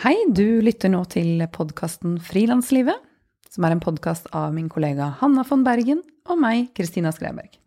Hei, 0.00 0.14
du 0.32 0.62
lytter 0.64 0.88
nå 0.88 1.02
til 1.12 1.42
podkasten 1.52 2.14
Frilanslivet, 2.24 2.96
som 3.52 3.66
er 3.68 3.74
en 3.74 3.82
podkast 3.84 4.30
av 4.32 4.54
min 4.56 4.70
kollega 4.72 5.10
Hanna 5.18 5.42
von 5.44 5.60
Bergen 5.60 5.98
og 6.24 6.38
meg, 6.40 6.70
Kristina 6.72 7.10
Skreiberg. 7.12 7.58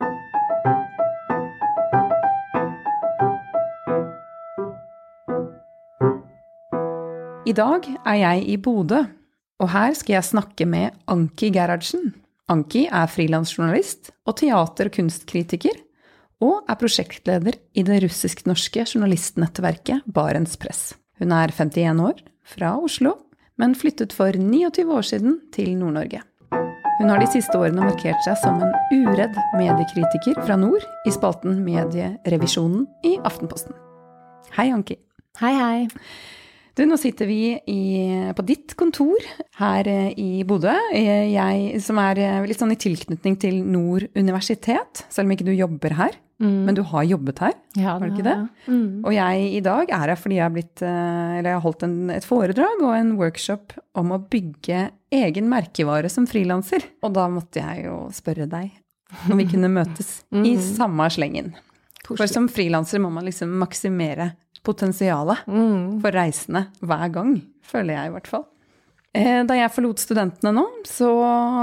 I 7.45 7.53
dag 7.53 7.85
er 8.01 8.17
jeg 8.23 8.41
i 8.49 8.57
Bodø, 8.57 9.03
og 9.61 9.71
her 9.75 9.93
skal 9.93 10.15
jeg 10.15 10.29
snakke 10.31 10.65
med 10.65 10.97
Anki 11.05 11.51
Gerhardsen. 11.53 12.15
Anki 12.49 12.87
er 12.89 13.13
frilansjournalist 13.13 14.09
og 14.25 14.39
teater- 14.41 14.89
og 14.89 14.97
kunstkritiker, 14.97 15.77
og 16.41 16.65
er 16.65 16.81
prosjektleder 16.81 17.61
i 17.77 17.85
det 17.85 18.01
russisk-norske 18.07 18.89
journalistnettverket 18.89 20.09
Barents 20.09 20.57
Press. 20.57 20.95
Hun 21.23 21.31
er 21.31 21.53
51 21.55 22.01
år, 22.03 22.17
fra 22.43 22.73
Oslo, 22.83 23.13
men 23.55 23.77
flyttet 23.79 24.11
for 24.11 24.35
29 24.35 24.89
år 24.91 25.05
siden 25.07 25.37
til 25.55 25.69
Nord-Norge. 25.79 26.19
Hun 26.97 27.11
har 27.13 27.21
de 27.21 27.29
siste 27.31 27.55
årene 27.55 27.85
markert 27.85 28.19
seg 28.25 28.35
som 28.41 28.59
en 28.59 28.73
uredd 28.91 29.37
mediekritiker 29.55 30.41
fra 30.43 30.57
nord 30.59 30.83
i 31.07 31.13
spalten 31.15 31.61
Medierevisjonen 31.63 32.83
i 33.07 33.13
Aftenposten. 33.23 33.71
Hei, 34.57 34.67
Anki. 34.75 34.99
Hei, 35.39 35.53
hei. 35.55 35.79
Du, 36.75 36.83
nå 36.89 36.99
sitter 36.99 37.29
vi 37.29 37.53
i, 37.71 37.81
på 38.35 38.43
ditt 38.43 38.75
kontor 38.75 39.23
her 39.61 39.87
eh, 39.87 40.11
i 40.19 40.43
Bodø, 40.43 40.75
eh, 40.91 41.29
jeg, 41.31 41.79
som 41.85 42.03
er 42.03 42.19
eh, 42.19 42.39
litt 42.49 42.59
sånn 42.59 42.75
i 42.75 42.79
tilknytning 42.81 43.39
til 43.39 43.61
Nord 43.63 44.09
universitet, 44.17 45.05
selv 45.07 45.29
om 45.29 45.37
ikke 45.37 45.47
du 45.47 45.53
jobber 45.55 45.95
her. 46.01 46.19
Mm. 46.43 46.59
Men 46.67 46.75
du 46.75 46.81
har 46.91 47.05
jobbet 47.07 47.39
her, 47.39 47.53
ja, 47.79 47.93
har 47.93 48.03
du 48.03 48.11
ikke 48.11 48.25
det? 48.25 48.35
Mm. 48.67 49.01
Og 49.05 49.13
jeg 49.15 49.49
i 49.55 49.61
dag 49.63 49.93
er 49.95 50.11
her 50.11 50.19
fordi 50.19 50.37
jeg 50.37 50.43
har, 50.43 50.53
blitt, 50.53 50.83
eller 50.83 51.49
jeg 51.49 51.55
har 51.55 51.63
holdt 51.63 51.85
en, 51.87 51.97
et 52.11 52.27
foredrag 52.27 52.83
og 52.83 52.95
en 52.97 53.13
workshop 53.19 53.77
om 53.99 54.11
å 54.11 54.19
bygge 54.27 54.89
egen 55.13 55.47
merkevare 55.51 56.11
som 56.11 56.27
frilanser. 56.27 56.83
Og 57.05 57.15
da 57.15 57.29
måtte 57.31 57.63
jeg 57.63 57.87
jo 57.87 57.99
spørre 58.15 58.49
deg 58.51 58.73
om 59.29 59.37
vi 59.39 59.47
kunne 59.47 59.71
møtes 59.71 60.19
mm. 60.35 60.45
i 60.49 60.55
samme 60.59 61.07
slengen. 61.13 61.53
For 62.03 62.27
som 62.27 62.49
frilanser 62.51 62.99
må 62.99 63.13
man 63.13 63.27
liksom 63.27 63.53
maksimere 63.61 64.33
potensialet 64.63 65.45
mm. 65.47 66.01
for 66.03 66.15
reisende 66.15 66.67
hver 66.83 67.07
gang, 67.13 67.37
føler 67.67 67.97
jeg 67.97 68.09
i 68.09 68.13
hvert 68.17 68.31
fall. 68.31 68.45
Eh, 69.13 69.43
da 69.45 69.57
jeg 69.57 69.71
forlot 69.75 70.01
studentene 70.01 70.53
nå, 70.55 70.63
så 70.89 71.09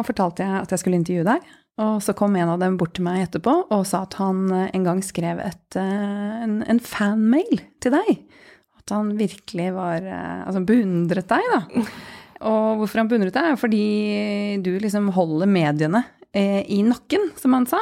fortalte 0.06 0.46
jeg 0.46 0.62
at 0.62 0.74
jeg 0.74 0.82
skulle 0.82 1.00
intervjue 1.00 1.26
deg. 1.26 1.48
Og 1.80 2.02
så 2.04 2.14
kom 2.16 2.36
en 2.36 2.52
av 2.52 2.60
dem 2.60 2.76
bort 2.80 2.94
til 2.96 3.06
meg 3.06 3.24
etterpå 3.24 3.54
og 3.72 3.84
sa 3.88 4.02
at 4.04 4.16
han 4.20 4.46
eh, 4.52 4.70
en 4.76 4.86
gang 4.86 5.02
skrev 5.04 5.40
et, 5.42 5.66
eh, 5.80 6.38
en, 6.44 6.60
en 6.68 6.80
fanmail 6.84 7.62
til 7.82 7.96
deg. 7.96 8.22
At 8.80 8.94
han 8.94 9.12
virkelig 9.18 9.68
var 9.76 10.06
Altså 10.10 10.64
beundret 10.66 11.28
deg, 11.30 11.52
da. 11.52 11.84
Og 12.50 12.80
hvorfor 12.80 13.02
han 13.02 13.10
beundret 13.10 13.36
deg, 13.36 13.50
er 13.52 13.60
fordi 13.60 13.84
du 14.64 14.70
liksom 14.80 15.10
holder 15.12 15.50
mediene 15.50 16.00
i 16.32 16.78
nakken, 16.86 17.26
som 17.36 17.52
han 17.52 17.66
sa. 17.68 17.80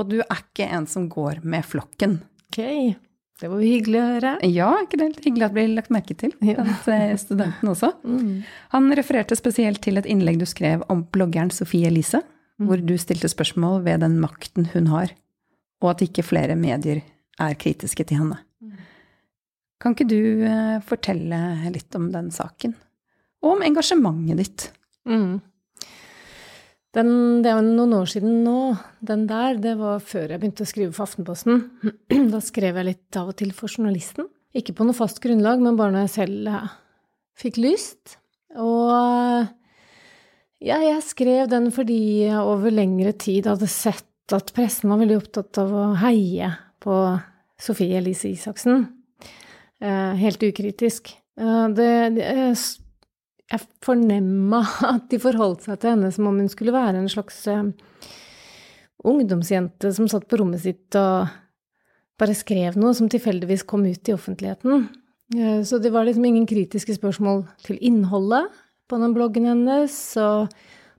Og 0.00 0.08
du 0.08 0.22
er 0.22 0.40
ikke 0.40 0.70
en 0.72 0.86
som 0.88 1.04
går 1.12 1.42
med 1.44 1.66
flokken. 1.68 2.16
Okay. 2.48 2.94
Det 3.40 3.48
var 3.48 3.60
jo 3.62 3.70
hyggelig 3.72 4.00
å 4.00 4.08
høre. 4.08 4.32
Ja, 4.52 4.68
ikke 4.82 4.98
det 5.00 5.06
helt 5.06 5.24
hyggelig 5.24 5.44
at 5.46 5.52
det 5.52 5.56
blir 5.56 5.70
lagt 5.78 5.92
merke 5.94 6.16
til 6.18 6.34
blant 6.42 6.88
ja. 6.90 7.16
studenten 7.20 7.72
også. 7.72 7.94
Mm. 8.10 8.42
Han 8.72 8.90
refererte 8.96 9.36
spesielt 9.38 9.80
til 9.84 10.00
et 10.00 10.06
innlegg 10.08 10.40
du 10.40 10.46
skrev 10.48 10.82
om 10.92 11.04
bloggeren 11.14 11.52
Sofie 11.54 11.88
Elise. 11.88 12.20
Hvor 12.60 12.82
du 12.84 12.94
stilte 13.00 13.30
spørsmål 13.30 13.84
ved 13.86 14.02
den 14.04 14.18
makten 14.20 14.68
hun 14.74 14.90
har, 14.92 15.14
og 15.80 15.94
at 15.94 16.04
ikke 16.04 16.26
flere 16.26 16.58
medier 16.60 17.02
er 17.40 17.56
kritiske 17.60 18.04
til 18.04 18.20
henne. 18.20 18.40
Mm. 18.60 18.74
Kan 19.80 19.96
ikke 19.96 20.10
du 20.10 20.44
uh, 20.44 20.80
fortelle 20.84 21.38
litt 21.72 21.96
om 21.96 22.10
den 22.12 22.28
saken? 22.34 22.74
Og 23.40 23.54
om 23.54 23.64
engasjementet 23.64 24.42
ditt? 24.42 24.66
Mm. 25.08 25.40
Den, 26.96 27.10
det 27.44 27.52
er 27.52 27.62
noen 27.62 27.94
år 28.00 28.08
siden 28.10 28.42
nå. 28.44 28.74
Den 29.06 29.24
der, 29.30 29.56
det 29.62 29.76
var 29.78 30.02
før 30.02 30.34
jeg 30.34 30.42
begynte 30.42 30.66
å 30.66 30.68
skrive 30.68 30.92
for 30.96 31.06
Aftenposten. 31.06 31.64
Da 32.34 32.42
skrev 32.44 32.80
jeg 32.80 32.88
litt 32.88 33.18
av 33.20 33.30
og 33.30 33.38
til 33.38 33.54
for 33.56 33.72
journalisten. 33.72 34.28
Ikke 34.56 34.74
på 34.74 34.84
noe 34.84 34.96
fast 34.98 35.22
grunnlag, 35.22 35.62
men 35.62 35.78
bare 35.78 35.94
når 35.94 36.08
jeg 36.08 36.14
selv 36.16 36.50
eh, 36.50 36.72
fikk 37.38 37.60
lyst. 37.62 38.16
Og 38.58 39.46
ja, 40.60 40.76
jeg 40.84 41.00
skrev 41.06 41.48
den 41.50 41.70
fordi 41.72 42.26
jeg 42.26 42.40
over 42.44 42.72
lengre 42.74 43.14
tid 43.16 43.48
hadde 43.48 43.68
sett 43.70 44.34
at 44.34 44.52
pressen 44.54 44.92
var 44.92 45.00
veldig 45.00 45.16
opptatt 45.18 45.58
av 45.62 45.72
å 45.74 45.86
heie 46.02 46.52
på 46.80 46.96
Sofie 47.60 47.98
Elise 47.98 48.30
Isaksen. 48.30 48.84
Eh, 49.80 50.12
helt 50.20 50.42
ukritisk. 50.44 51.10
Det, 51.40 51.90
det, 52.14 52.26
jeg 53.50 53.60
fornemma 53.84 54.60
at 54.92 55.08
de 55.10 55.20
forholdt 55.22 55.64
seg 55.66 55.80
til 55.80 55.94
henne 55.94 56.10
som 56.12 56.28
om 56.28 56.38
hun 56.42 56.50
skulle 56.52 56.76
være 56.76 57.00
en 57.00 57.10
slags 57.10 57.42
ungdomsjente 59.00 59.94
som 59.96 60.08
satt 60.12 60.28
på 60.28 60.38
rommet 60.40 60.60
sitt 60.62 60.98
og 61.00 61.30
bare 62.20 62.36
skrev 62.36 62.76
noe 62.76 62.92
som 62.96 63.08
tilfeldigvis 63.08 63.64
kom 63.64 63.86
ut 63.88 64.10
i 64.10 64.12
offentligheten. 64.12 64.90
Så 65.64 65.78
det 65.80 65.92
var 65.94 66.04
liksom 66.04 66.26
ingen 66.28 66.44
kritiske 66.48 66.98
spørsmål 66.98 67.46
til 67.64 67.78
innholdet 67.80 68.50
på 68.90 68.98
den 69.00 69.14
bloggen 69.14 69.46
hennes, 69.48 69.96
og 70.20 70.50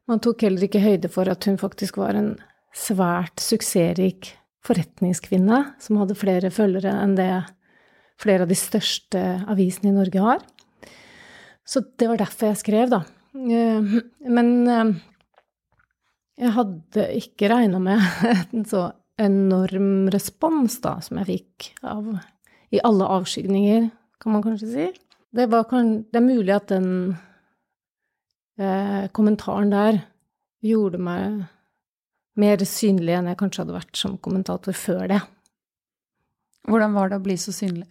man 0.10 0.22
tok 0.24 0.46
heller 0.48 0.66
ikke 0.68 0.84
høyde 0.84 1.12
for 1.12 1.30
at 1.32 1.46
hun 1.48 1.60
faktisk 1.62 2.00
var 2.02 2.18
en 2.18 2.34
svært 2.76 3.44
suksessrik 3.44 4.32
forretningskvinne 4.66 5.64
som 5.82 6.00
hadde 6.00 6.18
flere 6.18 6.52
følgere 6.54 6.94
enn 7.04 7.18
det 7.18 7.32
flere 8.22 8.46
av 8.46 8.52
de 8.52 8.58
største 8.58 9.22
avisene 9.50 9.92
i 9.92 9.96
Norge 9.96 10.22
har. 10.22 10.44
Så 11.66 11.84
det 11.98 12.10
var 12.10 12.20
derfor 12.22 12.52
jeg 12.52 12.62
skrev, 12.62 12.92
da. 12.92 13.02
Eh, 13.34 13.96
men 14.30 14.52
eh, 14.70 14.92
jeg 16.42 16.54
hadde 16.58 17.08
ikke 17.18 17.50
regna 17.52 17.82
med 17.82 18.02
en 18.54 18.68
så 18.68 18.90
enorm 19.22 20.10
respons 20.14 20.80
da, 20.84 20.98
som 21.04 21.20
jeg 21.22 21.30
fikk 21.30 21.72
av, 21.86 22.08
i 22.74 22.82
alle 22.86 23.10
avskygninger, 23.18 23.90
kan 24.22 24.36
man 24.36 24.46
kanskje 24.46 24.70
si. 24.70 24.88
Det, 25.32 25.48
kan, 25.70 25.94
det 26.12 26.20
er 26.20 26.26
mulig 26.26 26.54
at 26.56 26.72
den 26.72 26.90
eh, 28.62 29.10
kommentaren 29.16 29.74
der 29.74 30.02
gjorde 30.62 31.02
meg 31.02 31.42
mer 32.40 32.64
synlig 32.68 33.18
enn 33.18 33.30
jeg 33.32 33.40
kanskje 33.40 33.66
hadde 33.66 33.76
vært 33.76 33.98
som 34.00 34.20
kommentator 34.24 34.78
før 34.78 35.08
det. 35.12 35.22
Hvordan 36.70 36.94
var 36.96 37.10
det 37.12 37.20
å 37.20 37.26
bli 37.26 37.38
så 37.42 37.54
synlig? 37.56 37.90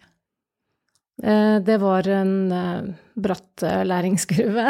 Eh, 1.23 1.57
det 1.61 1.77
var 1.77 2.07
en 2.07 2.51
eh, 2.51 2.83
bratt 3.13 3.63
eh, 3.63 3.83
læringskurve. 3.85 4.67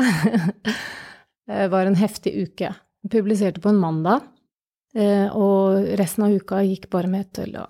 Det 1.47 1.67
var 1.73 1.85
en 1.85 1.95
heftig 1.95 2.33
uke. 2.35 2.73
Jeg 3.01 3.11
publiserte 3.11 3.61
på 3.61 3.71
en 3.71 3.81
mandag, 3.81 4.27
og 5.31 5.85
resten 5.97 6.25
av 6.25 6.33
uka 6.35 6.59
gikk 6.67 6.89
bare 6.91 7.07
med 7.07 7.29
til 7.33 7.55
å 7.57 7.63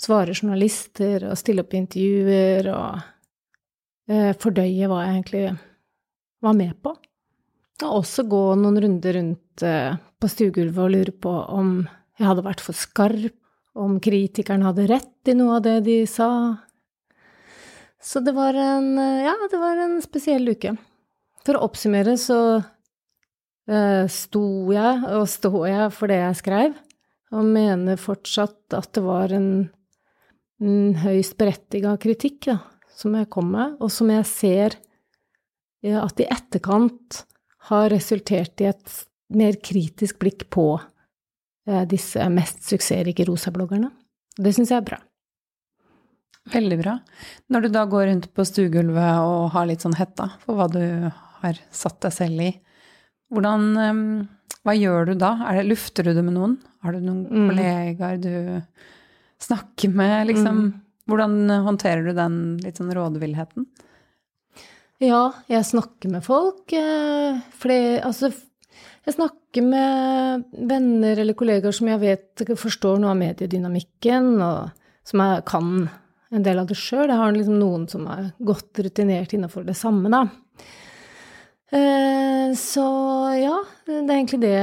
svare 0.00 0.32
journalister 0.32 1.26
og 1.28 1.36
stille 1.38 1.60
opp 1.62 1.74
i 1.76 1.78
intervjuer 1.82 2.70
og 2.72 4.38
fordøye 4.40 4.88
hva 4.88 5.02
jeg 5.04 5.12
egentlig 5.18 5.42
var 6.40 6.56
med 6.56 6.72
på. 6.80 6.94
Og 7.86 8.02
også 8.02 8.26
gå 8.28 8.42
noen 8.60 8.80
runder 8.84 9.16
rundt 9.16 9.64
på 10.20 10.28
stuegulvet 10.28 10.82
og 10.84 10.92
lure 10.92 11.14
på 11.16 11.32
om 11.52 11.70
jeg 12.20 12.28
hadde 12.28 12.44
vært 12.44 12.60
for 12.64 12.76
skarp, 12.76 13.36
om 13.78 14.00
kritikeren 14.02 14.64
hadde 14.66 14.88
rett 14.90 15.30
i 15.30 15.34
noe 15.38 15.56
av 15.56 15.62
det 15.64 15.76
de 15.86 16.00
sa, 16.10 16.28
så 18.00 18.20
det 18.24 18.32
var 18.32 18.56
en 18.56 18.96
Ja, 18.96 19.34
det 19.50 19.60
var 19.60 19.76
en 19.76 20.00
spesiell 20.02 20.48
uke. 20.48 20.74
For 21.44 21.56
å 21.56 21.66
oppsummere 21.68 22.16
så 22.20 22.40
uh, 22.60 24.04
sto 24.08 24.44
jeg, 24.72 25.02
og 25.16 25.28
står 25.28 25.66
jeg 25.68 25.92
for 25.96 26.12
det 26.12 26.20
jeg 26.20 26.38
skrev, 26.40 26.78
og 27.30 27.52
mener 27.52 28.00
fortsatt 28.00 28.76
at 28.76 28.90
det 28.96 29.04
var 29.04 29.32
en, 29.36 29.70
en 30.60 30.94
høyst 31.00 31.36
berettiga 31.40 31.94
kritikk 32.00 32.50
da, 32.50 32.58
som 32.92 33.16
jeg 33.16 33.30
kom 33.32 33.52
med, 33.54 33.76
og 33.80 33.92
som 33.92 34.10
jeg 34.12 34.26
ser 34.28 34.76
ja, 35.84 36.02
at 36.04 36.20
i 36.20 36.28
etterkant 36.28 37.22
har 37.68 37.90
resultert 37.92 38.62
i 38.62 38.70
et 38.70 38.96
mer 39.36 39.58
kritisk 39.62 40.18
blikk 40.22 40.46
på 40.50 40.72
uh, 40.80 41.84
disse 41.90 42.24
mest 42.32 42.64
suksessrike 42.66 43.26
rosabloggerne. 43.28 43.90
Det 44.40 44.54
syns 44.56 44.72
jeg 44.72 44.80
er 44.80 44.88
bra. 44.88 45.00
Veldig 46.50 46.78
bra. 46.80 46.96
Når 47.52 47.66
du 47.66 47.68
da 47.74 47.84
går 47.90 48.08
rundt 48.08 48.30
på 48.34 48.46
stuegulvet 48.48 49.22
og 49.22 49.50
har 49.54 49.68
litt 49.68 49.84
sånn 49.84 49.98
hetta 49.98 50.30
for 50.42 50.58
hva 50.58 50.66
du 50.72 50.82
har 51.42 51.60
satt 51.74 52.00
deg 52.06 52.14
selv 52.16 52.44
i, 52.48 52.50
hvordan, 53.30 53.66
ehm, 53.78 54.06
hva 54.66 54.74
gjør 54.74 55.12
du 55.12 55.14
da? 55.20 55.34
Det, 55.54 55.66
lufter 55.68 56.08
du 56.08 56.14
det 56.16 56.24
med 56.26 56.34
noen? 56.34 56.56
Har 56.82 56.96
du 56.96 57.04
noen 57.04 57.22
mm. 57.28 57.50
kollegaer 57.50 58.18
du 58.20 58.32
snakker 59.40 59.92
med, 59.94 60.32
liksom? 60.32 60.64
Mm. 60.64 60.72
Hvordan 61.10 61.36
håndterer 61.68 62.08
du 62.08 62.12
den 62.16 62.40
litt 62.64 62.80
sånn 62.80 62.90
rådvillheten? 62.96 63.68
Ja, 65.00 65.30
jeg 65.48 65.64
snakker 65.64 66.10
med 66.12 66.24
folk. 66.26 66.72
Eh, 66.76 67.38
Flere, 67.56 68.02
altså, 68.04 68.28
jeg 69.06 69.16
snakker 69.16 69.64
med 69.64 70.44
venner 70.68 71.22
eller 71.22 71.36
kollegaer 71.38 71.72
som 71.72 71.88
jeg 71.88 72.02
vet 72.02 72.44
forstår 72.60 73.00
noe 73.00 73.14
av 73.14 73.20
mediedynamikken, 73.20 74.34
og 74.44 75.08
som 75.08 75.22
jeg 75.24 75.44
kan 75.48 75.70
en 76.30 76.44
del 76.44 76.60
av 76.60 76.68
det 76.68 76.76
sjøl. 76.78 77.08
Jeg 77.08 77.18
har 77.18 77.32
liksom 77.34 77.56
noen 77.58 77.86
som 77.90 78.04
er 78.12 78.28
godt 78.44 78.82
rutinert 78.84 79.32
innafor 79.34 79.64
det 79.66 79.78
samme, 79.78 80.12
da. 80.12 80.26
Eh, 81.72 82.52
så 82.58 82.86
ja, 83.38 83.56
det 83.88 84.02
er 84.04 84.18
egentlig 84.18 84.42
det. 84.44 84.60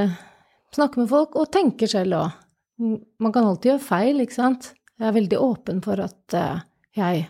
Snakke 0.78 1.02
med 1.02 1.10
folk, 1.12 1.34
og 1.40 1.50
tenke 1.52 1.90
selv 1.90 2.20
òg. 2.20 2.44
Man 2.78 3.34
kan 3.34 3.48
alltid 3.48 3.72
gjøre 3.74 3.88
feil, 3.88 4.22
ikke 4.22 4.38
sant. 4.38 4.70
Jeg 5.02 5.10
er 5.10 5.18
veldig 5.18 5.42
åpen 5.42 5.82
for 5.86 5.98
at 6.06 6.38
eh, 6.38 6.62
jeg 6.98 7.26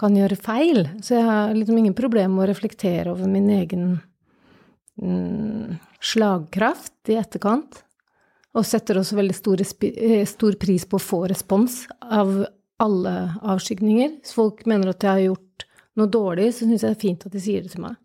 kan 0.00 0.16
gjøre 0.16 0.38
feil, 0.40 0.86
så 1.04 1.18
jeg 1.18 1.26
har 1.26 1.52
liksom 1.56 1.78
ingen 1.80 1.96
problemer 1.96 2.32
med 2.32 2.46
å 2.46 2.50
reflektere 2.50 3.12
over 3.12 3.28
min 3.28 3.50
egen 3.52 3.86
mm, 5.00 5.76
slagkraft 6.12 7.12
i 7.12 7.18
etterkant. 7.20 7.82
Og 8.56 8.66
setter 8.66 8.98
også 8.98 9.18
veldig 9.18 9.36
stor, 9.36 9.60
eh, 9.86 10.24
stor, 10.26 10.56
pris 10.58 10.86
på 10.88 10.98
å 10.98 11.04
få 11.04 11.20
respons 11.30 11.84
av 12.02 12.32
alle 12.82 13.12
avskygninger. 13.46 14.16
Hvis 14.24 14.34
folk 14.34 14.64
mener 14.66 14.90
at 14.90 15.04
jeg 15.04 15.10
har 15.10 15.26
gjort 15.28 15.66
noe 16.00 16.10
dårlig, 16.10 16.48
så 16.54 16.64
syns 16.64 16.82
jeg 16.82 16.88
det 16.88 16.96
er 16.96 17.02
fint 17.04 17.26
at 17.28 17.36
de 17.36 17.42
sier 17.44 17.66
det 17.66 17.74
til 17.74 17.84
meg. 17.84 18.00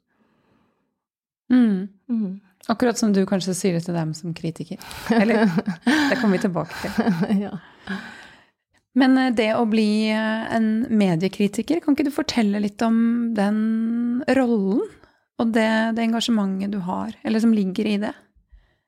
Mm. 1.49 1.87
Mm. 2.11 2.35
Akkurat 2.69 2.97
som 2.97 3.13
du 3.13 3.23
kanskje 3.29 3.55
sier 3.57 3.77
det 3.77 3.85
til 3.87 3.97
dem 3.97 4.13
som 4.17 4.35
kritiker. 4.37 4.81
Eller 5.13 5.47
det 6.11 6.19
kommer 6.19 6.37
vi 6.37 6.45
tilbake 6.45 6.77
til. 6.83 7.41
ja. 7.45 7.55
Men 8.99 9.17
eh, 9.19 9.33
det 9.35 9.51
å 9.59 9.65
bli 9.69 10.07
eh, 10.11 10.45
en 10.55 10.85
mediekritiker, 10.89 11.81
kan 11.83 11.95
ikke 11.95 12.07
du 12.07 12.13
fortelle 12.15 12.61
litt 12.63 12.81
om 12.85 12.97
den 13.35 13.59
rollen? 14.37 14.85
Og 15.35 15.51
det, 15.51 15.67
det 15.97 16.05
engasjementet 16.05 16.71
du 16.71 16.79
har, 16.87 17.11
eller 17.27 17.43
som 17.43 17.51
ligger 17.51 17.89
i 17.91 17.97
det? 17.99 18.13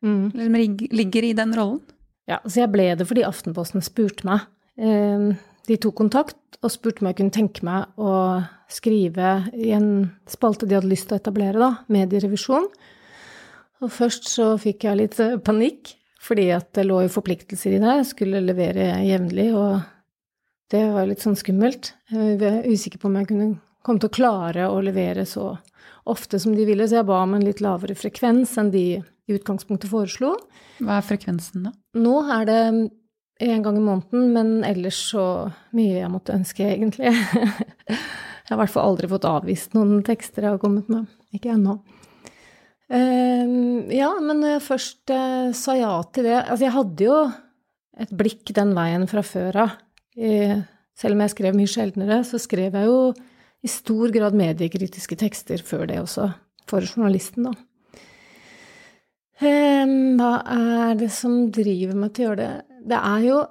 Mm. 0.05 0.31
Eller 0.31 0.47
som 0.47 0.77
ligger 1.01 1.27
i 1.27 1.33
den 1.35 1.55
rollen? 1.57 1.83
Ja, 2.27 2.39
så 2.43 2.63
jeg 2.63 2.71
ble 2.73 2.89
det 2.99 3.07
fordi 3.07 3.23
Aftenposten 3.27 3.83
spurte 3.83 4.27
meg. 4.27 4.47
Eh, 4.79 5.33
de 5.67 5.79
tok 5.83 5.97
kontakt 5.99 6.59
og 6.63 6.71
spurte 6.71 7.03
om 7.03 7.09
jeg 7.09 7.19
kunne 7.19 7.35
tenke 7.35 7.65
meg 7.67 7.99
å 7.99 8.11
skrive 8.71 9.49
i 9.55 9.73
en 9.75 10.09
spalte 10.27 10.67
de 10.67 10.77
hadde 10.77 10.89
lyst 10.91 11.09
til 11.09 11.17
å 11.17 11.21
etablere, 11.21 11.59
da, 11.59 11.69
medierevisjon. 11.91 12.67
Og 13.83 13.93
først 13.93 14.31
så 14.31 14.53
fikk 14.59 14.87
jeg 14.87 14.99
litt 15.01 15.19
panikk, 15.45 15.93
fordi 16.23 16.47
at 16.55 16.71
det 16.75 16.87
lå 16.87 17.03
jo 17.05 17.13
forpliktelser 17.13 17.75
i 17.75 17.81
det. 17.83 17.99
Jeg 17.99 18.09
skulle 18.09 18.41
levere 18.43 18.89
jevnlig, 19.05 19.51
og 19.55 19.83
det 20.73 20.83
var 20.91 21.07
litt 21.07 21.23
sånn 21.23 21.37
skummelt. 21.39 21.93
Jeg 22.11 22.39
var 22.41 22.65
usikker 22.67 22.99
på 23.01 23.07
om 23.09 23.17
jeg 23.19 23.29
kunne 23.29 23.49
komme 23.85 24.01
til 24.03 24.09
å 24.09 24.17
klare 24.17 24.67
å 24.67 24.81
levere 24.83 25.23
så 25.27 25.53
ofte 26.07 26.39
som 26.39 26.55
de 26.55 26.65
ville, 26.67 26.87
så 26.87 26.99
jeg 26.99 27.07
ba 27.07 27.21
om 27.23 27.35
en 27.37 27.45
litt 27.45 27.61
lavere 27.63 27.95
frekvens 27.97 28.55
enn 28.59 28.71
de 28.73 28.83
i 28.97 29.35
utgangspunktet 29.35 29.91
foreslo. 29.91 30.35
Hva 30.79 30.99
er 30.99 31.07
frekvensen, 31.07 31.67
da? 31.67 31.73
Nå 31.99 32.19
er 32.35 32.47
det 32.47 32.61
én 33.43 33.63
gang 33.63 33.77
i 33.77 33.83
måneden, 33.83 34.31
men 34.33 34.53
ellers 34.67 34.99
så 35.11 35.23
mye 35.77 36.01
jeg 36.01 36.11
måtte 36.11 36.35
ønske, 36.35 36.67
egentlig. 36.67 37.11
jeg 37.87 38.49
har 38.49 38.55
i 38.55 38.61
hvert 38.63 38.73
fall 38.73 38.93
aldri 38.93 39.11
fått 39.11 39.27
avvist 39.29 39.75
noen 39.77 40.01
tekster 40.07 40.47
jeg 40.47 40.55
har 40.55 40.61
kommet 40.63 40.87
med. 40.91 41.07
Ikke 41.35 41.53
ennå. 41.55 41.79
Uh, 42.87 43.83
ja, 43.91 44.13
men 44.23 44.39
når 44.39 44.55
jeg 44.55 44.67
først 44.69 45.11
uh, 45.11 45.49
sa 45.51 45.73
ja 45.75 45.89
til 46.15 46.23
det 46.23 46.37
Altså, 46.37 46.61
jeg 46.63 46.71
hadde 46.71 47.03
jo 47.03 47.17
et 47.99 48.13
blikk 48.15 48.53
den 48.55 48.71
veien 48.77 49.03
fra 49.11 49.19
før 49.27 49.59
av 49.65 49.73
selv 50.17 51.13
om 51.13 51.23
jeg 51.23 51.33
skrev 51.35 51.57
mye 51.57 51.69
sjeldnere, 51.69 52.21
så 52.25 52.39
skrev 52.41 52.73
jeg 52.73 52.89
jo 52.89 52.99
i 53.65 53.69
stor 53.69 54.13
grad 54.13 54.37
mediekritiske 54.37 55.17
tekster 55.19 55.61
før 55.65 55.85
det 55.89 55.99
også, 56.01 56.31
for 56.69 56.85
journalisten, 56.85 57.49
da. 57.49 57.55
Hva 59.37 60.31
er 60.49 60.97
det 60.97 61.11
som 61.13 61.51
driver 61.53 61.97
meg 61.99 62.15
til 62.15 62.25
å 62.25 62.29
gjøre 62.31 62.41
det? 62.41 62.81
Det 62.89 62.97
er 62.97 63.27
jo 63.27 63.43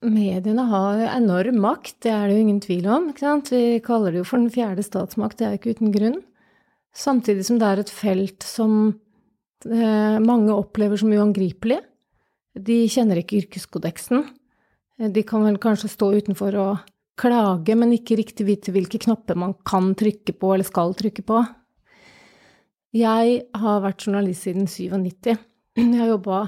Mediene 0.00 0.62
har 0.64 1.02
enorm 1.12 1.58
makt, 1.60 1.98
det 2.06 2.08
er 2.08 2.22
det 2.30 2.36
jo 2.38 2.42
ingen 2.46 2.60
tvil 2.64 2.86
om. 2.88 3.10
ikke 3.10 3.20
sant? 3.20 3.50
Vi 3.52 3.82
kaller 3.84 4.14
det 4.14 4.22
jo 4.22 4.28
for 4.30 4.40
den 4.40 4.48
fjerde 4.48 4.80
statsmakt, 4.80 5.36
det 5.36 5.44
er 5.44 5.50
jo 5.52 5.58
ikke 5.60 5.74
uten 5.76 5.92
grunn. 5.92 6.16
Samtidig 6.96 7.44
som 7.44 7.58
det 7.60 7.68
er 7.68 7.82
et 7.82 7.92
felt 7.92 8.46
som 8.48 8.78
eh, 9.68 10.16
mange 10.24 10.56
opplever 10.56 10.96
som 10.96 11.12
uangripelig. 11.12 11.82
De 12.56 12.78
kjenner 12.88 13.20
ikke 13.20 13.42
yrkeskodeksen. 13.42 14.24
De 15.00 15.22
kan 15.24 15.46
vel 15.46 15.56
kanskje 15.56 15.88
stå 15.88 16.10
utenfor 16.20 16.56
og 16.60 16.88
klage, 17.20 17.72
men 17.76 17.94
ikke 17.96 18.18
riktig 18.20 18.44
vite 18.48 18.72
hvilke 18.74 19.00
knapper 19.00 19.38
man 19.38 19.54
kan 19.64 19.94
trykke 19.96 20.34
på 20.36 20.52
eller 20.52 20.68
skal 20.68 20.92
trykke 20.96 21.24
på. 21.24 21.40
Jeg 22.96 23.36
har 23.56 23.84
vært 23.84 24.04
journalist 24.04 24.44
siden 24.44 24.66
97. 24.68 25.36
Jeg 25.78 26.00
har 26.00 26.10
jobba 26.10 26.40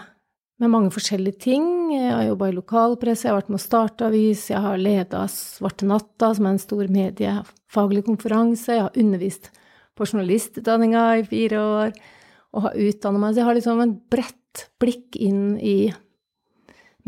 med 0.63 0.73
mange 0.73 0.93
forskjellige 0.95 1.41
ting. 1.47 1.65
Jeg 1.95 2.11
har 2.13 2.27
jobba 2.27 2.51
i 2.51 2.57
lokalpresse, 2.57 3.27
jeg 3.27 3.33
har 3.33 3.41
vært 3.41 3.53
med 3.55 3.61
å 3.61 3.65
starte 3.65 4.09
avis, 4.09 4.45
jeg 4.51 4.63
har 4.63 4.81
leda 4.81 5.25
Svarte 5.31 5.89
Natta, 5.89 6.33
som 6.37 6.47
er 6.47 6.57
en 6.57 6.63
stor 6.63 6.93
mediefaglig 6.93 8.05
konferanse, 8.07 8.77
jeg 8.77 8.85
har 8.85 9.01
undervist 9.01 9.49
på 9.97 10.09
journalistutdanninga 10.09 11.07
i 11.21 11.27
fire 11.29 11.63
år 11.63 11.97
og 12.53 12.67
har 12.67 12.81
utdanna 12.85 13.23
meg. 13.23 13.33
Så 13.33 13.43
jeg 13.43 13.49
har 13.49 13.59
liksom 13.59 13.85
et 13.87 13.99
bredt 14.13 14.67
blikk 14.83 15.19
inn 15.21 15.45
i 15.57 15.77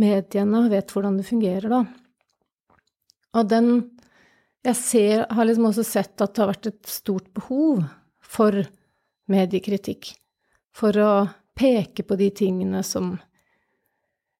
mediene 0.01 0.65
vet 0.73 0.93
hvordan 0.93 1.19
det 1.19 1.27
fungerer, 1.29 1.69
da. 1.71 1.85
Og 3.35 3.51
den 3.51 3.69
Jeg 4.65 4.77
ser, 4.81 5.27
har 5.29 5.45
liksom 5.45 5.67
også 5.69 5.83
sett 5.85 6.23
at 6.25 6.31
det 6.33 6.41
har 6.41 6.49
vært 6.49 6.67
et 6.71 6.87
stort 6.89 7.27
behov 7.37 7.83
for 8.25 8.63
mediekritikk. 9.29 10.15
For 10.73 10.97
å 10.97 11.11
peke 11.53 12.01
på 12.01 12.17
de 12.17 12.31
tingene 12.33 12.81
som 12.81 13.11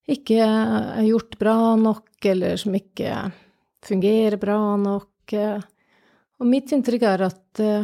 ikke 0.09 0.39
er 0.41 1.05
gjort 1.05 1.37
bra 1.37 1.75
nok, 1.77 2.09
eller 2.25 2.57
som 2.57 2.73
ikke 2.73 3.13
fungerer 3.85 4.41
bra 4.41 4.57
nok. 4.81 5.37
Og 6.41 6.49
mitt 6.49 6.73
inntrykk 6.73 7.05
er 7.11 7.27
at 7.29 7.43
det 7.61 7.75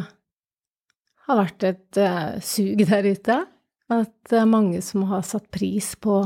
har 1.28 1.38
vært 1.44 1.68
et 1.68 2.00
eh, 2.00 2.40
sug 2.40 2.82
der 2.88 3.06
ute. 3.06 3.36
At 3.90 4.14
det 4.30 4.38
er 4.40 4.48
mange 4.48 4.80
som 4.84 5.04
har 5.10 5.22
satt 5.26 5.50
pris 5.52 5.92
på 6.00 6.22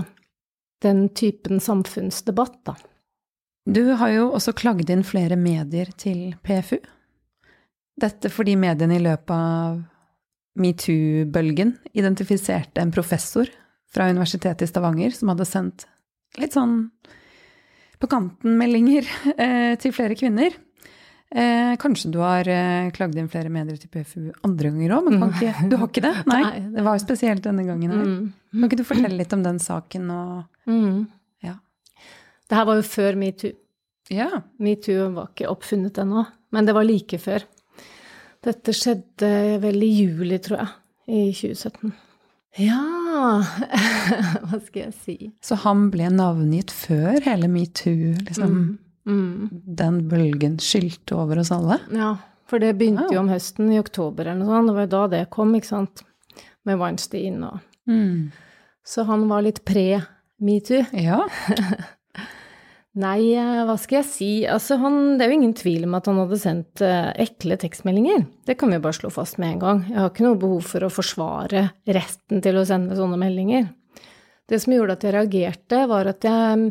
den 0.84 1.08
typen 1.16 1.62
samfunnsdebatt, 1.62 2.60
da. 2.68 2.76
Du 3.64 3.94
har 3.96 4.12
jo 4.12 4.28
også 4.36 4.52
klagd 4.56 4.90
inn 4.92 5.04
flere 5.06 5.38
medier 5.40 5.88
til 5.96 6.34
PFU. 6.44 6.78
Dette 8.00 8.28
fordi 8.32 8.58
mediene 8.60 8.98
i 8.98 9.02
løpet 9.04 9.32
av 9.32 9.80
metoo-bølgen 10.60 11.74
identifiserte 11.96 12.82
en 12.82 12.92
professor 12.94 13.48
fra 13.94 14.10
Universitetet 14.10 14.66
i 14.66 14.70
Stavanger 14.70 15.14
som 15.14 15.32
hadde 15.32 15.46
sendt 15.48 15.86
litt 16.40 16.54
sånn 16.56 16.90
på 18.02 18.10
kanten-meldinger 18.10 19.08
eh, 19.38 19.74
til 19.80 19.94
flere 19.94 20.18
kvinner. 20.18 20.54
Eh, 21.34 21.72
kanskje 21.82 22.10
du 22.14 22.20
har 22.22 22.46
eh, 22.50 22.90
klagd 22.94 23.16
inn 23.18 23.30
flere 23.32 23.50
medier 23.50 23.78
til 23.80 23.90
PFU 23.90 24.28
andre 24.46 24.70
ganger 24.70 24.92
òg, 24.98 25.08
men 25.08 25.32
ikke, 25.32 25.54
du 25.70 25.76
har 25.80 25.88
ikke 25.88 26.04
det? 26.04 26.14
Nei, 26.30 26.44
det 26.76 26.84
var 26.86 27.00
spesielt 27.02 27.46
denne 27.46 27.64
gangen 27.66 27.90
her. 27.90 28.04
Mm. 28.04 28.28
Kan 28.54 28.68
ikke 28.68 28.78
du 28.78 28.86
fortelle 28.86 29.18
litt 29.18 29.34
om 29.34 29.42
den 29.46 29.58
saken 29.62 30.12
og 30.14 30.70
mm. 30.70 31.00
Ja. 31.46 31.56
Det 32.46 32.60
her 32.60 32.68
var 32.68 32.78
jo 32.78 32.86
før 32.86 33.18
metoo. 33.18 33.56
Ja. 34.12 34.30
Metoo 34.62 35.10
var 35.16 35.32
ikke 35.32 35.50
oppfunnet 35.50 35.98
ennå, 36.04 36.26
men 36.54 36.68
det 36.68 36.76
var 36.76 36.86
like 36.86 37.18
før. 37.18 37.48
Dette 38.44 38.74
skjedde 38.76 39.34
vel 39.62 39.82
i 39.82 39.90
juli, 39.90 40.38
tror 40.44 40.60
jeg, 40.60 40.72
i 41.08 41.20
2017. 41.32 41.94
Ja 42.62 42.82
Hva 44.46 44.58
skal 44.62 44.80
jeg 44.84 44.92
si? 45.02 45.16
Så 45.42 45.56
han 45.64 45.88
ble 45.90 46.06
navngitt 46.14 46.70
før 46.70 47.18
hele 47.24 47.48
metoo, 47.50 48.12
liksom? 48.20 48.52
Mm. 48.52 48.68
Mm. 49.08 49.50
Den 49.52 49.98
bølgen 50.08 50.56
skylte 50.62 51.18
over 51.18 51.42
oss 51.42 51.52
alle? 51.54 51.78
Ja, 51.92 52.14
for 52.48 52.62
det 52.62 52.74
begynte 52.80 53.10
jo 53.12 53.22
om 53.22 53.32
høsten, 53.32 53.72
i 53.72 53.80
oktober 53.80 54.28
eller 54.28 54.40
noe 54.40 54.52
sånt. 54.52 54.70
Det 54.70 54.78
var 54.78 54.90
da 54.94 55.02
det 55.16 55.24
kom, 55.34 55.54
ikke 55.56 55.72
sant. 55.72 56.04
Med 56.64 56.80
Weinstein 56.80 57.42
og 57.44 57.60
mm. 57.90 58.32
Så 58.84 59.04
han 59.08 59.26
var 59.30 59.44
litt 59.44 59.62
pre-metoo. 59.64 60.84
Ja. 60.92 61.22
Nei, 62.94 63.32
eh, 63.34 63.62
hva 63.66 63.74
skal 63.80 64.02
jeg 64.02 64.06
si. 64.06 64.28
Altså, 64.46 64.76
han, 64.78 65.16
det 65.18 65.24
er 65.24 65.32
jo 65.32 65.38
ingen 65.38 65.54
tvil 65.56 65.86
om 65.88 65.96
at 65.98 66.06
han 66.06 66.20
hadde 66.20 66.38
sendt 66.38 66.82
uh, 66.84 67.10
ekle 67.18 67.56
tekstmeldinger. 67.58 68.26
Det 68.46 68.54
kan 68.60 68.70
vi 68.70 68.78
bare 68.84 68.94
slå 68.94 69.10
fast 69.10 69.40
med 69.42 69.56
en 69.56 69.62
gang. 69.64 69.80
Jeg 69.88 69.98
har 69.98 70.12
ikke 70.12 70.26
noe 70.28 70.38
behov 70.44 70.68
for 70.68 70.86
å 70.86 70.92
forsvare 70.92 71.64
retten 71.88 72.44
til 72.44 72.60
å 72.60 72.66
sende 72.68 72.98
sånne 72.98 73.18
meldinger. 73.18 73.66
Det 74.46 74.60
som 74.60 74.76
gjorde 74.76 74.98
at 74.98 75.06
jeg 75.08 75.16
reagerte, 75.16 75.80
var 75.90 76.12
at 76.12 76.28
jeg 76.28 76.68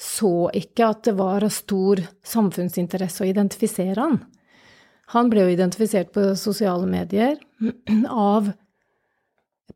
så 0.00 0.50
ikke 0.56 0.88
at 0.92 1.04
det 1.06 1.16
var 1.18 1.44
av 1.44 1.52
stor 1.54 2.02
samfunnsinteresse 2.26 3.24
å 3.24 3.28
identifisere 3.30 3.98
han. 4.00 4.18
Han 5.12 5.28
ble 5.30 5.44
jo 5.44 5.52
identifisert 5.52 6.12
på 6.14 6.32
sosiale 6.40 6.88
medier 6.88 7.38
av 8.08 8.52